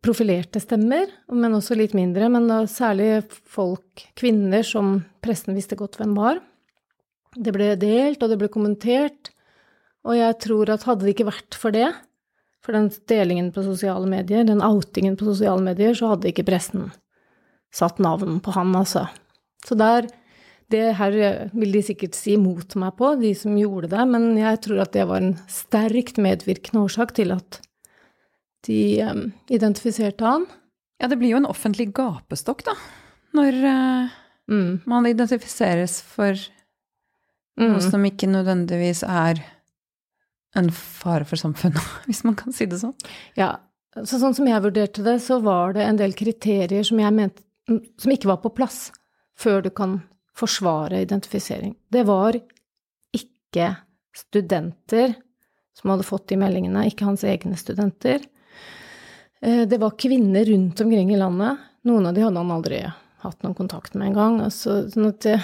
profilerte 0.05 0.61
stemmer, 0.61 1.09
men 1.33 1.57
også 1.57 1.77
litt 1.79 1.95
mindre, 1.97 2.29
men 2.33 2.51
særlig 2.71 3.25
folk, 3.49 4.05
kvinner, 4.19 4.65
som 4.67 5.01
pressen 5.25 5.57
visste 5.57 5.79
godt 5.79 5.99
hvem 6.01 6.15
var. 6.19 6.41
Det 7.37 7.53
ble 7.53 7.73
delt, 7.81 8.23
og 8.23 8.33
det 8.33 8.39
ble 8.41 8.51
kommentert, 8.53 9.33
og 10.07 10.17
jeg 10.17 10.37
tror 10.45 10.71
at 10.73 10.87
hadde 10.87 11.07
det 11.07 11.17
ikke 11.17 11.31
vært 11.31 11.59
for 11.59 11.75
det, 11.75 11.89
for 12.65 12.75
den 12.75 12.89
delingen 13.11 13.53
på 13.55 13.63
sosiale 13.67 14.09
medier, 14.11 14.47
den 14.47 14.63
outingen 14.65 15.19
på 15.19 15.29
sosiale 15.29 15.63
medier, 15.63 15.95
så 15.95 16.15
hadde 16.15 16.33
ikke 16.33 16.47
pressen 16.49 16.89
satt 17.75 18.01
navn 18.03 18.41
på 18.43 18.55
han, 18.57 18.73
altså. 18.79 19.07
Så 19.67 19.79
der 19.79 20.09
Det 20.67 20.97
her 20.99 21.15
vil 21.55 21.71
de 21.77 21.81
sikkert 21.87 22.17
si 22.19 22.33
mot 22.43 22.75
meg 22.75 22.97
på, 22.99 23.13
de 23.21 23.31
som 23.39 23.55
gjorde 23.55 23.87
det, 23.93 24.03
men 24.11 24.33
jeg 24.35 24.59
tror 24.65 24.81
at 24.83 24.97
det 24.97 25.05
var 25.07 25.23
en 25.23 25.37
sterkt 25.47 26.19
medvirkende 26.19 26.83
årsak 26.83 27.13
til 27.15 27.31
at 27.31 27.61
de 28.67 28.99
um, 29.07 29.29
identifiserte 29.47 30.27
han. 30.27 30.49
Ja, 30.99 31.07
det 31.07 31.21
blir 31.21 31.37
jo 31.37 31.39
en 31.39 31.47
offentlig 31.47 31.93
gapestokk, 31.95 32.67
da. 32.67 32.75
Når 33.39 33.61
uh, 33.63 34.19
mm. 34.51 34.83
man 34.91 35.07
identifiseres 35.07 36.01
for 36.03 36.35
mm. 36.35 37.69
noe 37.69 37.87
som 37.87 38.11
ikke 38.11 38.27
nødvendigvis 38.35 39.05
er 39.07 39.47
en 40.59 40.75
fare 40.75 41.31
for 41.31 41.39
samfunnet, 41.39 41.95
hvis 42.11 42.25
man 42.27 42.35
kan 42.43 42.51
si 42.51 42.67
det 42.67 42.83
sånn. 42.83 42.99
Ja, 43.39 43.55
så 44.03 44.19
sånn 44.19 44.35
som 44.35 44.51
jeg 44.51 44.67
vurderte 44.67 45.07
det, 45.07 45.21
så 45.23 45.39
var 45.47 45.79
det 45.79 45.87
en 45.87 46.03
del 46.03 46.19
kriterier 46.19 46.83
som 46.83 46.99
mente 46.99 47.47
som 47.67 48.13
ikke 48.15 48.31
var 48.31 48.43
på 48.43 48.53
plass 48.55 48.89
før 49.37 49.63
du 49.65 49.71
kan 49.71 50.01
forsvare 50.37 51.03
identifisering. 51.05 51.75
Det 51.93 52.05
var 52.09 52.37
ikke 53.17 53.71
studenter 54.17 55.15
som 55.77 55.93
hadde 55.93 56.07
fått 56.09 56.31
de 56.33 56.39
meldingene, 56.41 56.87
ikke 56.89 57.09
hans 57.09 57.25
egne 57.27 57.57
studenter. 57.61 58.23
Eh, 59.41 59.65
det 59.69 59.81
var 59.81 59.99
kvinner 60.01 60.45
rundt 60.49 60.81
omkring 60.81 61.13
i 61.13 61.21
landet. 61.21 61.61
Noen 61.87 62.09
av 62.09 62.17
de 62.17 62.25
hadde 62.25 62.41
han 62.41 62.55
aldri 62.55 62.81
hatt 63.25 63.43
noen 63.45 63.57
kontakt 63.59 63.97
med 63.97 64.13
engang. 64.13 64.41
Altså, 64.47 64.87
sånn 64.93 65.11
at 65.11 65.21
det, 65.27 65.37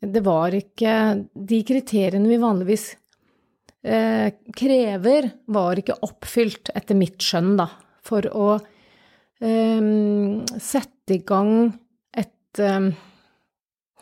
det, 0.00 0.24
var 0.26 0.54
ikke 0.56 0.94
De 1.34 1.60
kriteriene 1.66 2.28
vi 2.30 2.40
vanligvis 2.42 2.88
eh, 3.84 4.34
krever, 4.56 5.30
var 5.46 5.78
ikke 5.80 6.00
oppfylt, 6.06 6.72
etter 6.74 6.98
mitt 6.98 7.22
skjønn, 7.22 7.54
da, 7.60 7.68
for 8.06 8.26
å 8.34 8.48
eh, 8.58 9.86
sette 10.58 11.14
i 11.14 11.22
gang 11.26 11.70
et 12.50 12.62
eh, 12.66 12.90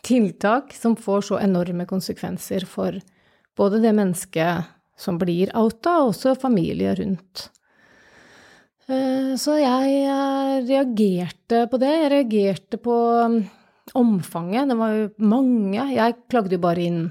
tiltak 0.05 0.73
som 0.73 0.97
får 0.97 1.29
så 1.29 1.39
enorme 1.43 1.85
konsekvenser 1.89 2.65
for 2.69 2.97
både 3.59 3.81
det 3.83 3.93
mennesket 3.95 4.75
som 4.99 5.17
blir 5.19 5.51
outa, 5.57 6.01
og 6.01 6.13
også 6.13 6.35
familie 6.39 6.93
rundt. 6.97 7.49
Eh, 8.89 9.35
så 9.39 9.55
jeg 9.59 9.99
eh, 10.09 10.55
reagerte 10.67 11.65
på 11.69 11.79
det. 11.81 11.91
Jeg 11.93 12.11
reagerte 12.15 12.79
på 12.81 12.95
um, 13.21 13.39
omfanget. 13.99 14.71
Det 14.71 14.79
var 14.79 14.95
jo 14.95 15.09
mange. 15.21 15.83
Jeg 15.93 16.17
klagde 16.31 16.57
jo 16.57 16.63
bare 16.63 16.87
inn 16.87 17.03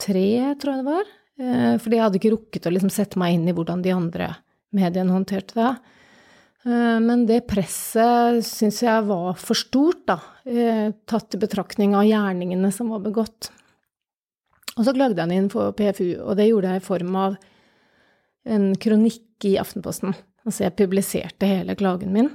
tre, 0.00 0.28
tror 0.60 0.74
jeg 0.74 0.82
det 0.82 0.90
var. 0.90 1.14
Eh, 1.40 1.74
fordi 1.80 1.98
jeg 1.98 2.04
hadde 2.04 2.20
ikke 2.20 2.34
rukket 2.36 2.68
å 2.68 2.74
liksom 2.74 2.92
sette 2.92 3.20
meg 3.20 3.36
inn 3.36 3.48
i 3.48 3.56
hvordan 3.56 3.84
de 3.84 3.96
andre 3.96 4.34
mediene 4.76 5.16
håndterte 5.16 5.56
det. 5.56 5.72
Men 6.60 7.22
det 7.24 7.46
presset 7.48 8.44
syns 8.44 8.82
jeg 8.84 9.04
var 9.08 9.38
for 9.40 9.56
stort, 9.56 10.02
da, 10.10 10.18
tatt 11.06 11.36
i 11.36 11.38
betraktning 11.38 11.92
av 11.94 12.08
gjerningene 12.08 12.72
som 12.74 12.88
var 12.90 13.04
begått. 13.04 13.52
Og 14.76 14.86
så 14.86 14.94
klagde 14.96 15.22
han 15.22 15.32
inn 15.34 15.50
for 15.52 15.74
PFU, 15.76 16.22
og 16.24 16.38
det 16.38 16.48
gjorde 16.48 16.72
jeg 16.72 16.82
i 16.82 16.86
form 16.86 17.16
av 17.20 17.36
en 18.50 18.70
kronikk 18.80 19.46
i 19.46 19.56
Aftenposten. 19.60 20.14
Altså 20.46 20.64
jeg 20.66 20.78
publiserte 20.78 21.48
hele 21.48 21.76
klagen 21.78 22.14
min 22.14 22.30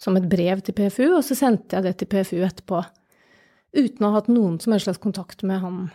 som 0.00 0.16
et 0.18 0.28
brev 0.28 0.60
til 0.64 0.76
PFU, 0.76 1.06
og 1.16 1.22
så 1.24 1.36
sendte 1.38 1.78
jeg 1.78 1.86
det 1.86 1.94
til 2.00 2.10
PFU 2.12 2.38
etterpå. 2.44 2.82
Uten 3.76 4.04
å 4.04 4.10
ha 4.10 4.20
hatt 4.20 4.28
noen 4.32 4.58
som 4.60 4.74
helst 4.74 4.88
slags 4.88 5.02
kontakt 5.02 5.44
med 5.46 5.62
han 5.62 5.86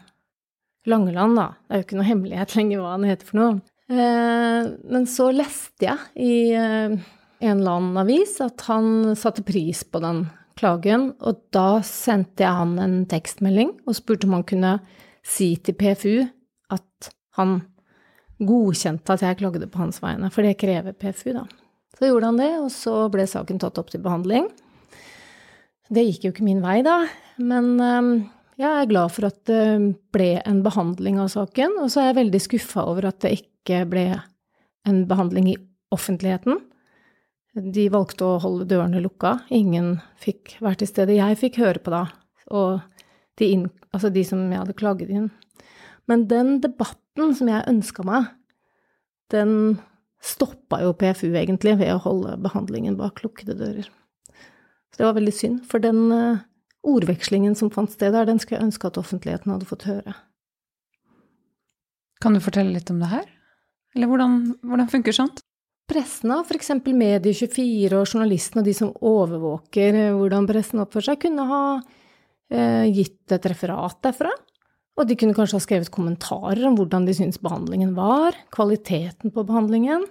Langeland, 0.89 1.37
da. 1.37 1.51
Det 1.67 1.75
er 1.75 1.81
jo 1.81 1.85
ikke 1.85 1.97
noe 1.99 2.07
hemmelighet 2.07 2.53
lenger 2.57 2.81
hva 2.81 2.95
han 2.95 3.03
heter 3.05 3.27
for 3.27 3.37
noe. 3.37 3.51
Eh, 3.91 4.69
men 4.89 5.03
så 5.09 5.27
leste 5.35 5.85
jeg 5.85 5.99
i 6.17 6.35
eh, 6.57 6.95
en 7.41 7.59
eller 7.59 7.75
annen 7.75 7.99
avis 8.01 8.39
at 8.41 8.65
han 8.65 9.11
satte 9.19 9.45
pris 9.45 9.83
på 9.85 10.01
den 10.01 10.23
klagen, 10.60 11.12
og 11.20 11.41
da 11.55 11.81
sendte 11.86 12.46
jeg 12.46 12.60
han 12.60 12.77
en 12.81 12.98
tekstmelding 13.10 13.74
og 13.86 13.98
spurte 13.98 14.27
om 14.27 14.38
han 14.38 14.48
kunne 14.48 14.75
si 15.25 15.53
til 15.62 15.77
PFU 15.77 16.15
at 16.74 17.12
han 17.38 17.60
godkjente 18.41 19.13
at 19.13 19.24
jeg 19.25 19.39
klagde 19.41 19.70
på 19.70 19.84
hans 19.84 20.01
vegne, 20.01 20.31
for 20.34 20.46
det 20.46 20.58
krever 20.62 20.98
PFU, 20.98 21.31
da. 21.36 21.46
Så 21.98 22.10
gjorde 22.10 22.31
han 22.31 22.39
det, 22.41 22.51
og 22.58 22.72
så 22.74 22.96
ble 23.13 23.27
saken 23.29 23.62
tatt 23.62 23.77
opp 23.77 23.91
til 23.93 24.01
behandling. 24.01 24.48
Det 25.91 26.05
gikk 26.08 26.25
jo 26.25 26.31
ikke 26.34 26.48
min 26.48 26.63
vei, 26.63 26.79
da, 26.86 27.03
men 27.41 27.75
um, 27.77 28.12
jeg 28.62 28.70
er 28.70 28.89
glad 28.89 29.13
for 29.13 29.27
at 29.29 29.39
det 29.50 29.63
ble 30.15 30.34
en 30.48 30.63
behandling 30.65 31.20
av 31.22 31.29
saken, 31.34 31.77
og 31.84 31.91
så 31.91 32.01
er 32.01 32.12
jeg 32.12 32.20
veldig 32.24 32.41
skuffa 32.48 32.86
over 32.89 33.12
at 33.12 33.22
det 33.25 33.36
ikke 33.41 33.84
ble 33.91 34.05
en 34.89 35.03
behandling 35.10 35.51
i 35.51 35.60
offentligheten. 35.93 36.58
De 37.51 37.89
valgte 37.91 38.24
å 38.24 38.39
holde 38.39 38.67
dørene 38.70 39.01
lukka, 39.03 39.41
ingen 39.51 39.98
fikk 40.22 40.55
vært 40.63 40.79
til 40.81 40.88
stede. 40.88 41.17
Jeg 41.17 41.39
fikk 41.39 41.60
høre 41.60 41.81
på 41.84 41.91
da, 41.91 42.05
og 42.48 42.79
de, 43.39 43.50
inn, 43.50 43.65
altså 43.91 44.12
de 44.13 44.24
som 44.27 44.46
jeg 44.46 44.62
hadde 44.62 44.77
klaget 44.79 45.12
inn. 45.12 45.27
Men 46.08 46.29
den 46.31 46.62
debatten 46.63 47.36
som 47.36 47.51
jeg 47.51 47.67
ønska 47.67 48.05
meg, 48.08 48.29
den 49.36 49.81
stoppa 50.24 50.79
jo 50.84 50.93
PFU 50.96 51.34
egentlig 51.34 51.75
ved 51.81 51.91
å 51.96 52.01
holde 52.05 52.38
behandlingen 52.43 52.96
bak 53.00 53.20
lukkede 53.25 53.58
dører. 53.60 53.91
Så 54.91 55.01
det 55.01 55.08
var 55.08 55.20
veldig 55.20 55.36
synd, 55.36 55.62
for 55.67 55.84
den 55.84 56.08
uh, 56.12 56.41
ordvekslingen 56.88 57.55
som 57.58 57.72
fant 57.74 57.91
sted 57.91 58.15
der, 58.15 58.27
den 58.27 58.39
skulle 58.39 58.62
jeg 58.62 58.72
ønske 58.72 58.91
at 58.91 59.00
offentligheten 59.01 59.51
hadde 59.53 59.67
fått 59.67 59.88
høre. 59.89 60.15
Kan 62.22 62.36
du 62.38 62.43
fortelle 62.43 62.75
litt 62.75 62.91
om 62.93 63.00
det 63.01 63.12
her? 63.12 63.27
Eller 63.96 64.08
hvordan, 64.08 64.43
hvordan 64.63 64.91
funker 64.91 65.15
sånt? 65.15 65.41
Pressen, 65.91 66.31
f.eks. 66.39 66.69
Medie24 66.88 67.98
og 67.98 68.05
journalistene 68.07 68.62
og 68.62 68.67
de 68.69 68.75
som 68.75 68.93
overvåker 68.95 69.98
eh, 70.05 70.13
hvordan 70.15 70.48
pressen 70.48 70.79
oppfører 70.83 71.10
seg, 71.10 71.19
kunne 71.25 71.48
ha 71.50 71.63
eh, 72.53 72.86
gitt 72.95 73.33
et 73.36 73.48
referat 73.51 73.98
derfra. 74.05 74.31
Og 75.00 75.07
de 75.07 75.17
kunne 75.19 75.36
kanskje 75.36 75.57
ha 75.57 75.63
skrevet 75.65 75.91
kommentarer 75.91 76.63
om 76.67 76.77
hvordan 76.77 77.07
de 77.07 77.15
syntes 77.17 77.41
behandlingen 77.43 77.91
var, 77.98 78.38
kvaliteten 78.55 79.33
på 79.36 79.43
behandlingen. 79.48 80.05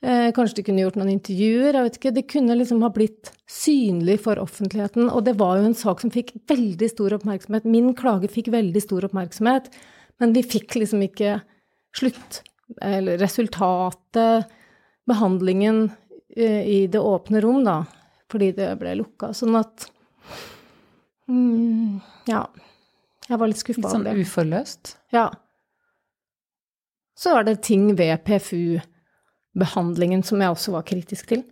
Eh, 0.00 0.28
kanskje 0.36 0.60
de 0.60 0.64
kunne 0.68 0.84
gjort 0.84 1.00
noen 1.00 1.10
intervjuer, 1.16 1.74
jeg 1.74 1.88
vet 1.88 1.98
ikke. 1.98 2.14
Det 2.14 2.26
kunne 2.30 2.58
liksom 2.60 2.84
ha 2.86 2.92
blitt 2.94 3.32
synlig 3.50 4.20
for 4.28 4.38
offentligheten. 4.42 5.10
Og 5.10 5.26
det 5.26 5.34
var 5.42 5.58
jo 5.58 5.72
en 5.72 5.76
sak 5.78 6.04
som 6.04 6.14
fikk 6.14 6.36
veldig 6.50 6.90
stor 6.92 7.18
oppmerksomhet. 7.18 7.66
Min 7.66 7.90
klage 7.98 8.30
fikk 8.30 8.52
veldig 8.54 8.84
stor 8.86 9.10
oppmerksomhet, 9.10 9.66
men 10.22 10.38
vi 10.38 10.46
fikk 10.46 10.78
liksom 10.78 11.02
ikke 11.08 11.40
slutt, 11.98 12.44
eller 12.78 13.18
resultatet, 13.18 14.46
behandlingen 15.10 15.90
eh, 16.36 16.62
i 16.62 16.86
det 16.90 17.02
åpne 17.02 17.42
rom, 17.44 17.64
da, 17.66 17.84
fordi 18.30 18.52
det 18.56 18.70
ble 18.80 18.94
lukka. 19.02 19.32
Sånn 19.36 19.58
at 19.60 19.90
mm, 21.28 22.00
Ja. 22.30 22.46
Jeg 23.30 23.38
var 23.38 23.46
litt 23.46 23.60
skuffa 23.60 23.84
over 23.86 24.02
det. 24.02 24.12
Litt 24.16 24.26
sånn 24.26 24.26
uforløst? 24.26 24.96
Ja. 25.14 25.28
Så 27.14 27.34
var 27.36 27.44
det 27.46 27.60
ting 27.62 27.84
ved 27.94 28.24
PFU-behandlingen 28.26 30.24
som 30.26 30.42
jeg 30.42 30.50
også 30.50 30.74
var 30.74 30.86
kritisk 30.88 31.28
til. 31.30 31.44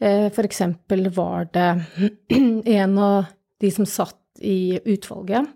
Eh, 0.00 0.32
for 0.32 0.48
eksempel 0.48 1.10
var 1.12 1.50
det 1.52 1.84
en 2.78 2.98
av 2.98 3.28
de 3.60 3.70
som 3.72 3.88
satt 3.88 4.40
i 4.40 4.78
utvalget, 4.84 5.48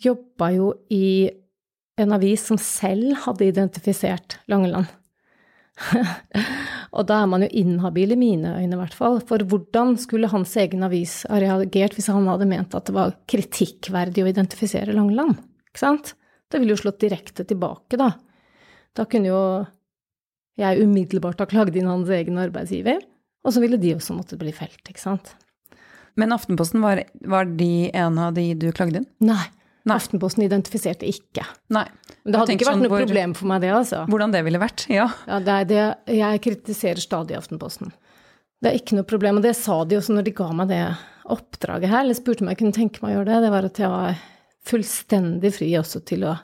jobba 0.00 0.50
jo 0.54 0.72
i 0.94 1.30
en 1.98 2.14
avis 2.14 2.44
som 2.46 2.58
selv 2.60 3.16
hadde 3.24 3.48
identifisert 3.48 4.38
Langeland. 4.48 4.86
og 6.96 7.06
da 7.08 7.20
er 7.22 7.30
man 7.30 7.44
jo 7.44 7.48
inhabil 7.60 8.14
i 8.14 8.18
mine 8.18 8.54
øyne, 8.58 8.74
i 8.74 8.80
hvert 8.80 8.96
fall. 8.96 9.20
For 9.28 9.42
hvordan 9.50 9.96
skulle 10.00 10.30
hans 10.32 10.54
egen 10.60 10.84
avis 10.86 11.20
ha 11.30 11.40
reagert 11.42 11.96
hvis 11.96 12.10
han 12.12 12.28
hadde 12.30 12.48
ment 12.50 12.76
at 12.76 12.88
det 12.88 12.96
var 12.96 13.16
kritikkverdig 13.30 14.24
å 14.24 14.30
identifisere 14.30 14.96
Langeland? 14.96 15.38
Ikke 15.70 15.84
sant? 15.84 16.14
Det 16.48 16.60
ville 16.60 16.74
jo 16.74 16.82
slått 16.82 17.02
direkte 17.04 17.44
tilbake, 17.48 17.98
da. 18.00 18.12
Da 18.96 19.06
kunne 19.08 19.30
jo 19.30 19.42
jeg 20.58 20.82
umiddelbart 20.82 21.38
ha 21.42 21.46
klagd 21.46 21.76
inn 21.78 21.90
hans 21.90 22.08
egen 22.10 22.40
arbeidsgiver, 22.40 23.04
og 23.46 23.54
så 23.54 23.62
ville 23.62 23.78
de 23.78 23.94
også 23.94 24.16
måtte 24.16 24.38
bli 24.40 24.50
felt, 24.54 24.80
ikke 24.88 25.02
sant. 25.02 25.36
Men 26.18 26.34
Aftenposten, 26.34 26.82
var, 26.82 27.04
var 27.30 27.46
de 27.46 27.90
en 27.94 28.18
av 28.18 28.34
de 28.34 28.50
du 28.58 28.72
klagde 28.74 29.04
inn? 29.04 29.06
Nei. 29.22 29.44
Nei. 29.88 29.96
Aftenposten 29.98 30.44
identifiserte 30.44 31.08
ikke. 31.08 31.44
Nei. 31.74 31.86
Men 32.22 32.34
det 32.34 32.42
hadde 32.42 32.56
ikke 32.56 32.68
vært 32.68 32.76
sånn, 32.76 32.84
noe 32.84 32.92
hvor, 32.92 33.06
problem 33.06 33.34
for 33.38 33.50
meg, 33.50 33.62
det, 33.64 33.70
altså. 33.74 34.02
Hvordan 34.10 34.34
det 34.34 34.42
ville 34.46 34.60
vært, 34.62 34.84
ja. 34.92 35.06
ja 35.28 35.38
det 35.44 35.58
det, 35.72 35.84
jeg 36.18 36.42
kritiserer 36.44 37.02
stadig 37.02 37.38
Aftenposten. 37.38 37.94
Det 38.58 38.72
er 38.72 38.80
ikke 38.80 38.98
noe 38.98 39.06
problem, 39.06 39.38
og 39.38 39.46
det 39.46 39.54
sa 39.56 39.80
de 39.86 39.98
også 39.98 40.16
når 40.16 40.26
de 40.26 40.34
ga 40.36 40.48
meg 40.60 40.72
det 40.72 40.82
oppdraget 41.30 41.92
her, 41.92 42.02
eller 42.02 42.18
spurte 42.18 42.44
om 42.44 42.50
jeg 42.50 42.60
kunne 42.60 42.74
tenke 42.74 43.02
meg 43.04 43.12
å 43.12 43.18
gjøre 43.18 43.30
det. 43.30 43.40
Det 43.44 43.54
var 43.54 43.68
at 43.68 43.80
jeg 43.82 43.92
var 43.92 44.20
fullstendig 44.68 45.52
fri 45.54 45.70
også 45.78 46.02
til 46.08 46.26
å 46.28 46.34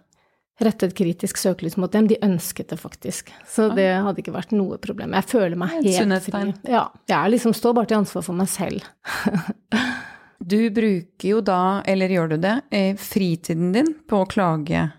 rette 0.63 0.87
et 0.87 0.95
kritisk 0.95 1.41
søkelys 1.41 1.77
mot 1.81 1.93
dem. 1.93 2.07
De 2.11 2.19
ønsket 2.23 2.71
det 2.71 2.79
faktisk. 2.79 3.33
Så 3.51 3.69
det 3.75 3.89
hadde 4.07 4.23
ikke 4.23 4.37
vært 4.37 4.55
noe 4.55 4.79
problem. 4.83 5.17
Jeg 5.19 5.31
føler 5.33 5.59
meg 5.59 5.75
helt 5.81 6.29
fri. 6.29 6.47
Ja. 6.71 6.87
Jeg 7.11 7.35
liksom 7.35 7.57
står 7.57 7.75
bare 7.81 7.91
til 7.91 8.03
ansvar 8.05 8.27
for 8.27 8.39
meg 8.39 8.51
selv. 8.53 8.87
Du 10.45 10.59
bruker 10.75 11.29
jo 11.29 11.41
da, 11.41 11.81
eller 11.89 12.13
gjør 12.13 12.35
du 12.35 12.37
det, 12.43 12.59
fritiden 13.01 13.73
din 13.73 13.95
på 14.09 14.21
å 14.21 14.29
klage 14.29 14.91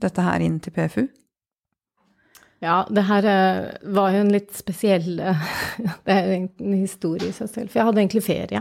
dette 0.00 0.24
her 0.24 0.44
inn 0.44 0.58
til 0.60 0.74
PFU? 0.76 1.06
Ja, 2.60 2.82
det 2.92 3.06
her 3.08 3.28
eh, 3.28 3.68
var 3.96 4.12
jo 4.12 4.20
en 4.20 4.32
litt 4.34 4.50
spesiell 4.52 5.14
Det 6.04 6.12
er 6.12 6.28
en 6.34 6.74
historie 6.74 7.30
i 7.30 7.36
seg 7.36 7.48
selv. 7.48 7.70
For 7.70 7.80
jeg 7.80 7.88
hadde 7.88 8.02
egentlig 8.02 8.24
ferie. 8.26 8.60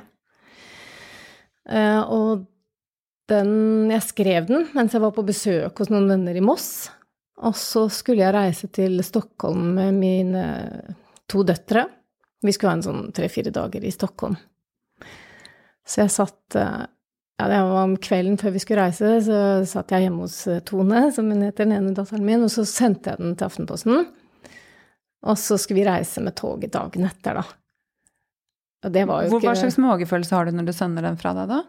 Eh, 1.69 1.99
og 1.99 2.47
den 3.29 3.91
Jeg 3.91 4.05
skrev 4.07 4.47
den 4.47 4.69
mens 4.73 4.95
jeg 4.95 5.03
var 5.03 5.11
på 5.13 5.27
besøk 5.27 5.83
hos 5.83 5.91
noen 5.91 6.07
venner 6.09 6.39
i 6.39 6.43
Moss. 6.43 6.87
Og 7.43 7.55
så 7.59 7.85
skulle 7.91 8.23
jeg 8.23 8.35
reise 8.35 8.71
til 8.73 9.03
Stockholm 9.05 9.75
med 9.75 9.99
mine 9.99 10.45
to 11.29 11.43
døtre. 11.47 11.85
Vi 12.43 12.55
skulle 12.55 12.73
ha 12.73 12.79
en 12.79 12.87
sånn 12.87 13.11
tre-fire 13.15 13.51
dager 13.55 13.83
i 13.83 13.91
Stockholm. 13.93 14.39
Så 15.89 16.03
jeg 16.03 16.13
satt 16.13 16.57
eh, 16.59 16.85
Ja, 17.39 17.47
det 17.49 17.59
var 17.65 17.83
om 17.87 17.95
kvelden 18.03 18.37
før 18.41 18.53
vi 18.55 18.61
skulle 18.61 18.85
reise, 18.85 19.13
så 19.25 19.37
satt 19.69 19.93
jeg 19.95 20.05
hjemme 20.05 20.25
hos 20.25 20.41
eh, 20.51 20.61
Tone, 20.67 21.05
som 21.15 21.29
hun 21.31 21.45
heter, 21.45 21.65
den 21.65 21.77
ene 21.77 21.95
datteren 21.97 22.25
min, 22.27 22.43
og 22.45 22.51
så 22.53 22.65
sendte 22.67 23.13
jeg 23.13 23.21
den 23.23 23.37
til 23.39 23.47
Aftenposten. 23.47 24.03
Og 25.29 25.39
så 25.39 25.57
skulle 25.59 25.81
vi 25.81 25.87
reise 25.89 26.21
med 26.23 26.35
toget 26.39 26.73
dagen 26.75 27.07
etter, 27.07 27.39
da. 27.41 27.45
Og 28.85 28.93
det 28.95 29.05
var 29.09 29.23
jo 29.25 29.31
Hvor, 29.33 29.41
ikke 29.41 29.51
hva 29.51 29.59
slags 29.59 29.79
magefølelse 29.83 30.35
har 30.37 30.47
du 30.47 30.55
når 30.55 30.69
du 30.69 30.75
sender 30.75 31.03
den 31.07 31.17
fra 31.19 31.33
deg, 31.35 31.51
da? 31.51 31.63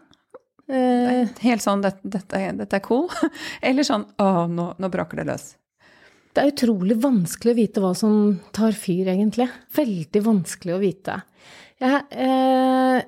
eh, 0.71 1.31
Helt 1.43 1.63
sånn 1.63 1.81
dette, 1.83 2.03
dette, 2.13 2.43
dette 2.61 2.77
er 2.79 2.85
cool? 2.85 3.09
Eller 3.67 3.87
sånn 3.87 4.05
å, 4.21 4.29
nå, 4.51 4.69
nå 4.79 4.91
braker 4.93 5.19
det 5.19 5.27
løs? 5.31 5.49
Det 6.31 6.43
er 6.45 6.53
utrolig 6.53 6.95
vanskelig 7.03 7.51
å 7.51 7.57
vite 7.57 7.81
hva 7.83 7.91
som 7.97 8.37
tar 8.55 8.75
fyr, 8.79 9.09
egentlig. 9.11 9.49
Veldig 9.75 10.21
vanskelig 10.23 10.77
å 10.77 10.79
vite. 10.79 11.17
Jeg, 11.81 12.05
eh, 12.23 13.01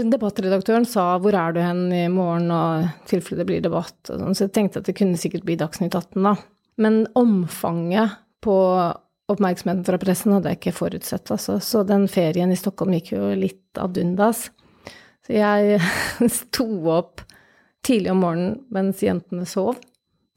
debattredaktøren 0.00 0.86
sa 0.88 1.18
'hvor 1.18 1.34
er 1.34 1.52
du 1.52 1.60
hen 1.60 1.92
i 1.92 2.08
morgen', 2.08 2.50
og 2.50 2.84
i 2.84 2.88
tilfelle 3.06 3.38
det 3.38 3.46
blir 3.46 3.60
debatt, 3.60 3.94
sånn, 4.08 4.34
så 4.34 4.48
jeg 4.48 4.52
tenkte 4.52 4.78
at 4.78 4.84
det 4.84 4.96
kunne 4.96 5.20
sikkert 5.20 5.44
bli 5.44 5.56
Dagsnytt 5.56 5.94
18, 5.94 6.22
da. 6.22 6.36
Men 6.78 7.06
omfanget 7.14 8.16
på 8.40 8.56
oppmerksomheten 9.28 9.84
fra 9.84 9.98
pressen 9.98 10.32
hadde 10.32 10.48
jeg 10.48 10.60
ikke 10.60 10.78
forutsett, 10.78 11.30
altså. 11.30 11.60
Så 11.60 11.84
den 11.86 12.08
ferien 12.08 12.50
i 12.50 12.56
Stockholm 12.56 12.92
gikk 12.96 13.12
jo 13.12 13.34
litt 13.36 13.78
ad 13.78 13.98
undas. 13.98 14.50
Så 15.26 15.36
jeg 15.36 15.80
sto 16.40 16.66
opp 16.88 17.22
tidlig 17.84 18.12
om 18.14 18.22
morgenen 18.24 18.60
mens 18.74 19.02
jentene 19.04 19.46
sov. 19.48 19.76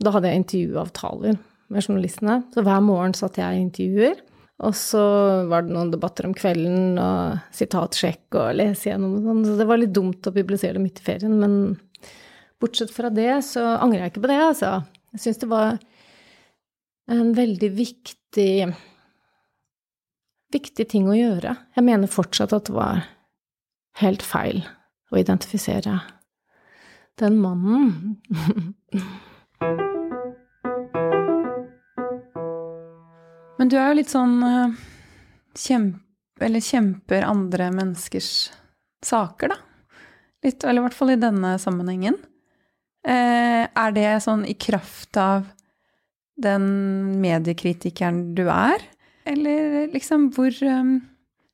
Da 0.04 0.12
hadde 0.12 0.32
jeg 0.32 0.44
intervjuavtaler 0.44 1.38
med 1.72 1.82
journalistene. 1.86 2.42
Så 2.54 2.64
hver 2.66 2.82
morgen 2.84 3.16
satt 3.18 3.40
jeg 3.40 3.56
i 3.56 3.64
intervjuer. 3.64 4.22
Og 4.64 4.76
så 4.78 5.02
var 5.50 5.66
det 5.66 5.74
noen 5.76 5.92
debatter 5.92 6.28
om 6.30 6.36
kvelden 6.38 6.96
og 7.02 7.42
sitatsjekk 7.56 8.38
og 8.40 8.54
lese 8.56 8.90
gjennom 8.90 9.18
og 9.18 9.26
sånn. 9.28 9.42
Så 9.50 9.58
det 9.60 9.68
var 9.68 9.82
litt 9.82 9.96
dumt 9.96 10.30
å 10.30 10.36
publisere 10.36 10.78
det 10.78 10.84
midt 10.86 11.02
i 11.02 11.08
ferien. 11.10 11.36
Men 11.42 11.58
bortsett 12.64 12.94
fra 12.96 13.12
det 13.12 13.34
så 13.50 13.66
angrer 13.76 14.06
jeg 14.06 14.14
ikke 14.14 14.24
på 14.24 14.32
det, 14.32 14.40
altså. 14.46 14.72
Jeg 15.16 15.26
syns 15.26 15.42
det 15.44 15.52
var 15.52 15.78
en 17.12 17.34
veldig 17.36 17.72
viktig 17.76 18.52
viktig 20.56 20.88
ting 20.92 21.10
å 21.10 21.18
gjøre. 21.18 21.56
Jeg 21.76 21.88
mener 21.88 22.12
fortsatt 22.12 22.56
at 22.56 22.70
det 22.70 22.76
var 22.76 23.04
helt 24.00 24.24
feil 24.26 24.64
å 25.12 25.20
identifisere 25.20 26.00
den 27.20 27.40
mannen. 27.44 28.18
Men 33.58 33.72
du 33.72 33.78
er 33.80 33.90
jo 33.90 34.00
litt 34.02 34.12
sånn 34.12 34.36
eh, 34.44 34.74
kjempe, 35.56 36.02
Eller 36.44 36.64
kjemper 36.64 37.24
andre 37.24 37.70
menneskers 37.72 38.30
saker, 39.06 39.54
da. 39.54 39.60
Litt, 40.44 40.64
eller 40.64 40.82
i 40.82 40.86
hvert 40.90 40.98
fall 40.98 41.14
i 41.14 41.22
denne 41.22 41.54
sammenhengen. 41.62 42.18
Eh, 43.08 43.64
er 43.64 43.96
det 43.96 44.10
sånn 44.26 44.44
i 44.50 44.58
kraft 44.60 45.16
av 45.22 45.48
den 46.36 46.66
mediekritikeren 47.22 48.34
du 48.36 48.44
er? 48.52 48.84
Eller 49.26 49.88
liksom 49.94 50.28
hvor 50.36 50.52
eh, 50.52 50.92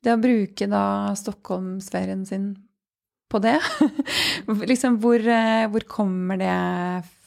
Det 0.02 0.16
å 0.16 0.18
bruke 0.18 0.66
da 0.66 1.14
Stockholmsferien 1.14 2.26
sin 2.26 2.50
på 3.30 3.38
det, 3.40 3.54
liksom 4.72 4.98
hvor, 5.00 5.22
hvor 5.72 5.84
kommer 5.88 6.36
det 6.36 6.56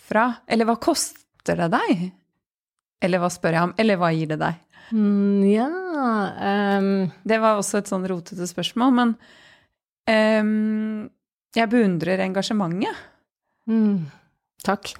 fra? 0.05 0.27
Eller 0.45 0.67
hva 0.67 0.75
koster 0.77 1.57
det 1.57 1.71
deg? 1.73 2.03
Eller 3.05 3.21
hva 3.21 3.29
spør 3.33 3.57
jeg 3.57 3.69
om? 3.69 3.73
Eller 3.81 3.99
hva 4.01 4.11
gir 4.15 4.31
det 4.33 4.39
deg? 4.41 4.61
Mm, 4.93 5.41
ja 5.49 5.69
ehm, 6.37 7.07
Det 7.25 7.39
var 7.41 7.57
også 7.57 7.79
et 7.79 7.89
sånn 7.89 8.05
rotete 8.05 8.45
spørsmål, 8.49 8.91
men 8.93 9.13
um, 10.05 11.07
jeg 11.55 11.71
beundrer 11.71 12.21
engasjementet. 12.25 13.03
mm, 13.69 14.05
Takk. 14.65 14.93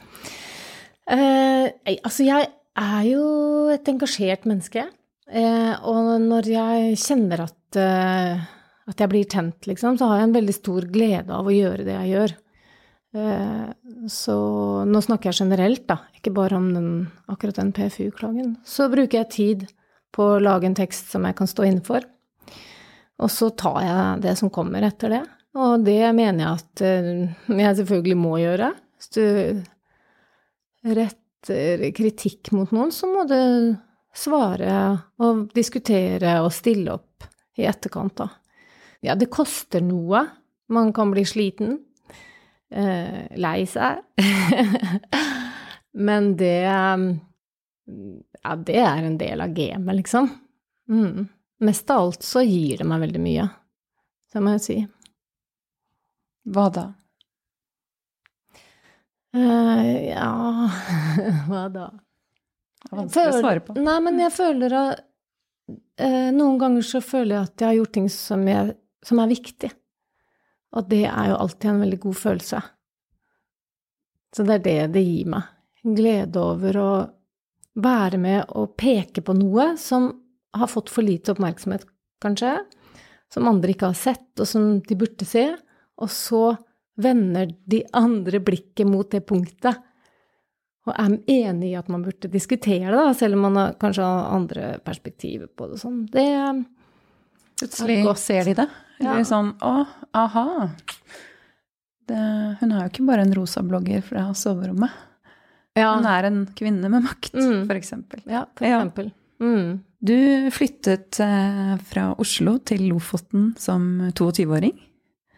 Uh, 1.05 1.69
altså, 2.01 2.25
jeg 2.25 2.47
er 2.75 3.01
jo 3.07 3.25
et 3.73 3.89
engasjert 3.91 4.47
menneske. 4.49 4.87
Uh, 5.29 5.73
og 5.89 6.15
når 6.21 6.49
jeg 6.53 6.97
kjenner 7.01 7.45
at, 7.47 7.77
uh, 7.81 8.41
at 8.89 9.01
jeg 9.01 9.11
blir 9.11 9.29
tent, 9.29 9.69
liksom, 9.69 9.97
så 9.97 10.09
har 10.09 10.21
jeg 10.21 10.29
en 10.29 10.37
veldig 10.37 10.57
stor 10.57 10.89
glede 10.93 11.33
av 11.33 11.45
å 11.49 11.53
gjøre 11.53 11.85
det 11.87 11.97
jeg 11.97 12.13
gjør. 12.13 12.35
Eh, 13.15 13.69
så 14.11 14.35
nå 14.89 15.01
snakker 15.01 15.31
jeg 15.31 15.45
generelt, 15.45 15.85
da, 15.87 16.01
ikke 16.17 16.33
bare 16.35 16.59
om 16.59 16.67
den, 16.75 16.89
akkurat 17.31 17.61
den 17.61 17.71
PFU-klagen. 17.75 18.57
Så 18.67 18.89
bruker 18.91 19.21
jeg 19.21 19.31
tid 19.31 19.65
på 20.15 20.33
å 20.33 20.41
lage 20.43 20.67
en 20.67 20.75
tekst 20.75 21.13
som 21.13 21.27
jeg 21.27 21.37
kan 21.37 21.49
stå 21.49 21.67
inne 21.67 21.83
for. 21.85 22.03
Og 23.23 23.31
så 23.31 23.49
tar 23.55 23.79
jeg 23.85 24.21
det 24.25 24.35
som 24.39 24.51
kommer 24.51 24.83
etter 24.83 25.15
det. 25.15 25.23
Og 25.55 25.85
det 25.87 26.01
mener 26.17 26.43
jeg 26.43 26.59
at 26.59 26.83
eh, 26.83 27.11
jeg 27.63 27.79
selvfølgelig 27.79 28.19
må 28.19 28.35
gjøre. 28.41 28.73
Hvis 28.99 29.11
du 29.15 29.23
retter 30.95 31.87
kritikk 31.95 32.51
mot 32.55 32.71
noen, 32.75 32.91
så 32.91 33.07
må 33.07 33.23
du 33.29 33.39
svare 34.15 34.75
og 35.23 35.47
diskutere 35.55 36.39
og 36.43 36.51
stille 36.55 36.95
opp 36.95 37.27
i 37.59 37.67
etterkant, 37.69 38.17
da. 38.19 38.29
Ja, 39.05 39.15
det 39.15 39.31
koster 39.31 39.83
noe. 39.85 40.25
Man 40.71 40.91
kan 40.95 41.11
bli 41.13 41.23
sliten. 41.27 41.77
Eh, 42.73 43.37
lei 43.37 43.65
seg. 43.69 44.01
Men 46.07 46.33
det 46.39 46.63
Ja, 46.65 48.55
det 48.55 48.79
er 48.81 49.05
en 49.05 49.17
del 49.21 49.41
av 49.41 49.53
gamet, 49.53 49.95
liksom. 50.01 50.29
Mm. 50.89 51.27
Mest 51.65 51.89
av 51.89 52.01
alt 52.01 52.25
så 52.25 52.41
gir 52.43 52.81
det 52.81 52.87
meg 52.89 53.05
veldig 53.05 53.21
mye. 53.21 53.47
Det 54.33 54.41
må 54.43 54.55
jeg 54.57 54.63
si. 54.65 54.77
Hva 56.51 56.65
da? 56.73 56.85
Uh, 59.35 59.81
ja 60.05 60.31
Hva 61.47 61.63
da? 61.71 61.87
Det 62.85 62.91
er 62.91 62.99
vanskelig 62.99 63.31
å 63.31 63.39
svare 63.41 63.63
på. 63.65 63.75
Nei, 63.81 63.95
men 64.05 64.19
jeg 64.21 64.31
føler 64.35 64.75
at 64.77 65.01
uh, 66.03 66.29
Noen 66.35 66.59
ganger 66.61 66.85
så 66.85 67.01
føler 67.03 67.33
jeg 67.37 67.47
at 67.47 67.63
jeg 67.63 67.67
har 67.67 67.77
gjort 67.79 67.95
ting 67.97 68.11
som, 68.13 68.45
jeg, 68.47 68.75
som 69.03 69.21
er 69.23 69.31
viktig. 69.31 69.71
Og 70.75 70.87
det 70.91 71.05
er 71.07 71.31
jo 71.31 71.39
alltid 71.39 71.69
en 71.71 71.83
veldig 71.85 71.99
god 72.03 72.17
følelse. 72.19 72.61
Så 74.35 74.43
det 74.43 74.57
er 74.57 74.65
det 74.65 74.79
det 74.97 75.05
gir 75.05 75.29
meg. 75.31 75.51
Glede 75.85 76.41
over 76.41 76.79
å 76.81 76.91
være 77.79 78.19
med 78.19 78.51
og 78.55 78.75
peke 78.79 79.23
på 79.23 79.35
noe 79.37 79.73
som 79.79 80.09
har 80.55 80.71
fått 80.71 80.91
for 80.91 81.05
lite 81.05 81.33
oppmerksomhet, 81.35 81.83
kanskje, 82.23 82.57
som 83.31 83.47
andre 83.49 83.73
ikke 83.73 83.91
har 83.91 83.99
sett, 83.99 84.31
og 84.39 84.47
som 84.47 84.79
de 84.79 84.97
burde 84.99 85.27
se, 85.27 85.49
og 85.99 86.11
så 86.11 86.55
vender 86.99 87.51
de 87.67 87.81
andre 87.95 88.39
blikket 88.43 88.87
mot 88.87 89.09
det 89.11 89.25
punktet. 89.27 89.81
Og 90.85 90.93
er 90.93 91.17
enig 91.31 91.71
i 91.71 91.77
at 91.79 91.89
man 91.91 92.05
burde 92.05 92.31
diskutere 92.31 92.91
det, 92.91 92.95
da, 92.95 93.13
selv 93.17 93.37
om 93.37 93.47
man 93.47 93.59
har, 93.59 93.75
kanskje 93.81 94.05
har 94.07 94.31
andre 94.35 94.71
perspektiver 94.85 95.49
på 95.49 95.71
det. 95.71 95.79
Sånn. 95.81 96.03
Det 96.11 96.25
Plutselig 97.59 98.01
godt. 98.05 98.21
ser 98.21 98.47
de 98.47 98.55
det. 98.61 98.67
Eller 98.99 99.17
Ja. 99.19 99.23
sånn 99.27 99.53
Å, 99.59 99.85
aha. 100.13 100.69
Det, 102.07 102.17
hun 102.61 102.71
er 102.71 102.83
jo 102.83 102.89
ikke 102.91 103.05
bare 103.07 103.21
en 103.25 103.33
rosa 103.33 103.61
blogger 103.65 104.01
fra 104.05 104.27
soverommet. 104.37 104.91
ja, 105.75 105.95
Hun 105.95 106.05
er 106.05 106.23
en 106.29 106.45
kvinne 106.55 106.89
med 106.89 107.03
makt, 107.03 107.33
Mm. 107.33 107.65
for 107.67 107.75
eksempel. 107.75 108.21
ja, 108.27 108.45
for 108.55 108.65
eksempel. 108.65 109.11
Mm. 109.41 109.81
Du 110.03 110.49
flyttet 110.51 111.19
eh, 111.19 111.77
fra 111.77 112.13
Oslo 112.19 112.57
til 112.59 112.87
Lofoten 112.89 113.57
som 113.57 114.11
22-åring. 114.13 114.77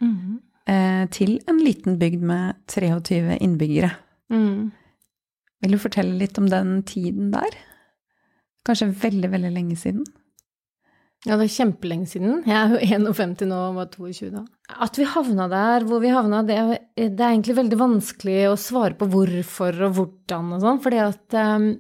Mm. 0.01 0.39
Eh, 0.67 1.05
til 1.07 1.39
en 1.47 1.57
liten 1.63 1.97
bygd 1.97 2.21
med 2.21 2.55
23 2.67 3.37
innbyggere. 3.39 3.91
Mm. 4.29 4.71
Vil 5.61 5.71
du 5.71 5.77
fortelle 5.77 6.17
litt 6.19 6.37
om 6.37 6.45
den 6.47 6.83
tiden 6.83 7.31
der? 7.31 7.49
Kanskje 8.67 8.91
veldig, 8.93 9.29
veldig 9.31 9.53
lenge 9.53 9.77
siden? 9.79 10.03
Ja, 11.25 11.35
det 11.35 11.47
er 11.47 11.55
kjempelenge 11.55 12.07
siden. 12.11 12.43
Jeg 12.45 12.55
er 12.55 12.73
jo 12.75 12.97
51 13.09 13.47
nå 13.49 13.57
og 13.71 13.77
var 13.79 13.89
22 13.89 14.29
da. 14.35 14.43
At 14.85 14.99
vi 14.99 15.07
havna 15.09 15.47
der 15.49 15.85
hvor 15.87 16.01
vi 16.03 16.11
havna, 16.13 16.43
det, 16.45 16.57
det 16.93 17.09
er 17.17 17.31
egentlig 17.31 17.57
veldig 17.57 17.79
vanskelig 17.79 18.37
å 18.51 18.57
svare 18.59 18.97
på 18.99 19.07
hvorfor 19.09 19.81
og 19.87 19.95
hvordan 19.97 20.53
og 20.55 20.63
sånn, 20.63 20.81
fordi 20.83 21.01
at 21.01 21.37
um, 21.41 21.71